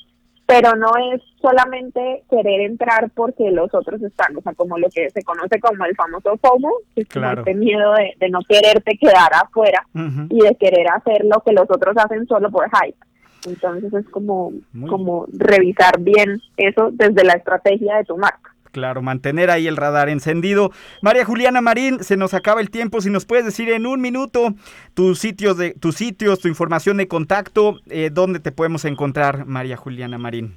Pero 0.50 0.74
no 0.74 0.90
es 1.12 1.22
solamente 1.40 2.24
querer 2.28 2.62
entrar 2.62 3.10
porque 3.14 3.50
los 3.50 3.72
otros 3.72 4.02
están, 4.02 4.36
o 4.36 4.42
sea, 4.42 4.52
como 4.54 4.78
lo 4.78 4.88
que 4.90 5.08
se 5.10 5.22
conoce 5.22 5.60
como 5.60 5.84
el 5.84 5.94
famoso 5.94 6.36
FOMO, 6.38 6.72
que 6.94 7.02
es 7.02 7.08
este 7.38 7.54
miedo 7.54 7.94
de, 8.18 8.28
no 8.28 8.40
quererte 8.48 8.98
quedar 8.98 9.32
afuera 9.32 9.86
y 9.94 10.40
de 10.40 10.56
querer 10.56 10.88
hacer 10.88 11.24
lo 11.24 11.40
que 11.40 11.52
los 11.52 11.70
otros 11.70 11.96
hacen 11.96 12.26
solo 12.26 12.50
por 12.50 12.68
hype. 12.70 12.98
Entonces 13.46 13.92
es 13.94 14.08
como, 14.10 14.52
como 14.88 15.26
revisar 15.32 15.98
bien 16.00 16.42
eso 16.56 16.90
desde 16.92 17.24
la 17.24 17.34
estrategia 17.34 17.96
de 17.96 18.04
tu 18.04 18.18
marca. 18.18 18.49
Claro, 18.72 19.02
mantener 19.02 19.50
ahí 19.50 19.66
el 19.66 19.76
radar 19.76 20.08
encendido. 20.08 20.70
María 21.02 21.24
Juliana 21.24 21.60
Marín, 21.60 22.02
se 22.04 22.16
nos 22.16 22.34
acaba 22.34 22.60
el 22.60 22.70
tiempo. 22.70 23.00
Si 23.00 23.10
nos 23.10 23.26
puedes 23.26 23.44
decir 23.44 23.68
en 23.70 23.86
un 23.86 24.00
minuto 24.00 24.54
tus 24.94 25.18
sitios, 25.18 25.56
de, 25.56 25.74
tus 25.74 25.96
sitios 25.96 26.40
tu 26.40 26.48
información 26.48 26.96
de 26.96 27.08
contacto, 27.08 27.76
eh, 27.88 28.10
¿dónde 28.12 28.40
te 28.40 28.52
podemos 28.52 28.84
encontrar, 28.84 29.46
María 29.46 29.76
Juliana 29.76 30.18
Marín? 30.18 30.54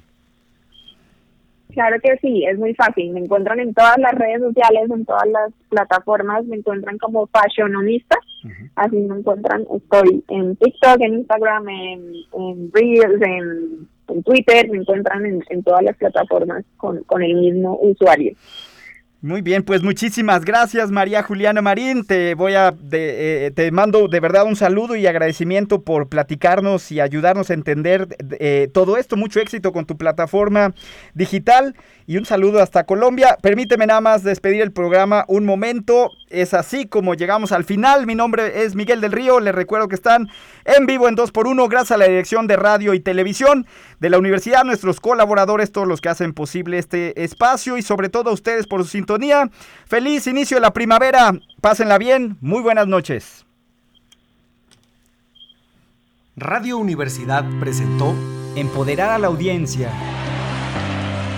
Claro 1.74 1.96
que 2.00 2.16
sí, 2.18 2.44
es 2.44 2.56
muy 2.56 2.72
fácil. 2.74 3.10
Me 3.10 3.20
encuentran 3.20 3.58
en 3.58 3.74
todas 3.74 3.98
las 3.98 4.12
redes 4.12 4.40
sociales, 4.40 4.88
en 4.90 5.04
todas 5.04 5.26
las 5.26 5.52
plataformas, 5.68 6.44
me 6.44 6.56
encuentran 6.56 6.98
como 6.98 7.26
fashiononista. 7.26 8.16
Así 8.76 8.96
me 8.96 9.18
encuentran. 9.18 9.66
Estoy 9.74 10.22
en 10.28 10.54
TikTok, 10.54 11.00
en 11.00 11.14
Instagram, 11.14 11.68
en, 11.68 12.12
en 12.32 12.70
Reels, 12.72 13.20
en 13.22 13.88
en 14.08 14.22
Twitter, 14.22 14.68
me 14.70 14.78
encuentran 14.78 15.24
en, 15.26 15.62
todas 15.62 15.82
las 15.82 15.96
plataformas 15.96 16.64
con, 16.76 17.02
con 17.04 17.22
el 17.22 17.34
mismo 17.34 17.78
usuario. 17.80 18.34
Muy 19.24 19.40
bien, 19.40 19.62
pues 19.62 19.82
muchísimas 19.82 20.44
gracias 20.44 20.90
María 20.90 21.22
Juliana 21.22 21.62
Marín. 21.62 22.04
Te 22.04 22.34
voy 22.34 22.52
a 22.56 22.74
eh, 22.92 23.50
te 23.56 23.70
mando 23.70 24.06
de 24.06 24.20
verdad 24.20 24.44
un 24.44 24.54
saludo 24.54 24.96
y 24.96 25.06
agradecimiento 25.06 25.80
por 25.80 26.10
platicarnos 26.10 26.92
y 26.92 27.00
ayudarnos 27.00 27.48
a 27.48 27.54
entender 27.54 28.18
eh, 28.38 28.68
todo 28.74 28.98
esto. 28.98 29.16
Mucho 29.16 29.40
éxito 29.40 29.72
con 29.72 29.86
tu 29.86 29.96
plataforma 29.96 30.74
digital 31.14 31.74
y 32.06 32.18
un 32.18 32.26
saludo 32.26 32.62
hasta 32.62 32.84
Colombia. 32.84 33.38
Permíteme 33.40 33.86
nada 33.86 34.00
más 34.00 34.22
despedir 34.22 34.62
el 34.62 34.72
programa 34.72 35.24
un 35.28 35.44
momento. 35.44 36.10
Es 36.28 36.52
así 36.52 36.86
como 36.86 37.14
llegamos 37.14 37.52
al 37.52 37.64
final. 37.64 38.06
Mi 38.06 38.14
nombre 38.14 38.64
es 38.64 38.74
Miguel 38.74 39.00
del 39.00 39.12
Río. 39.12 39.40
Les 39.40 39.54
recuerdo 39.54 39.88
que 39.88 39.94
están 39.94 40.28
en 40.64 40.86
vivo 40.86 41.08
en 41.08 41.16
2x1 41.16 41.68
gracias 41.68 41.92
a 41.92 41.96
la 41.96 42.06
dirección 42.06 42.46
de 42.46 42.56
radio 42.56 42.92
y 42.94 43.00
televisión 43.00 43.66
de 44.00 44.10
la 44.10 44.18
universidad, 44.18 44.64
nuestros 44.64 45.00
colaboradores, 45.00 45.72
todos 45.72 45.88
los 45.88 46.00
que 46.00 46.10
hacen 46.10 46.34
posible 46.34 46.78
este 46.78 47.22
espacio 47.22 47.78
y 47.78 47.82
sobre 47.82 48.08
todo 48.08 48.30
a 48.30 48.34
ustedes 48.34 48.66
por 48.66 48.82
su 48.82 48.90
sintonía. 48.90 49.50
Feliz 49.86 50.26
inicio 50.26 50.58
de 50.58 50.62
la 50.62 50.72
primavera. 50.72 51.32
Pásenla 51.60 51.98
bien. 51.98 52.36
Muy 52.40 52.60
buenas 52.60 52.86
noches. 52.86 53.46
Radio 56.36 56.78
Universidad 56.78 57.44
presentó 57.60 58.14
Empoderar 58.56 59.10
a 59.10 59.18
la 59.18 59.28
audiencia 59.28 59.90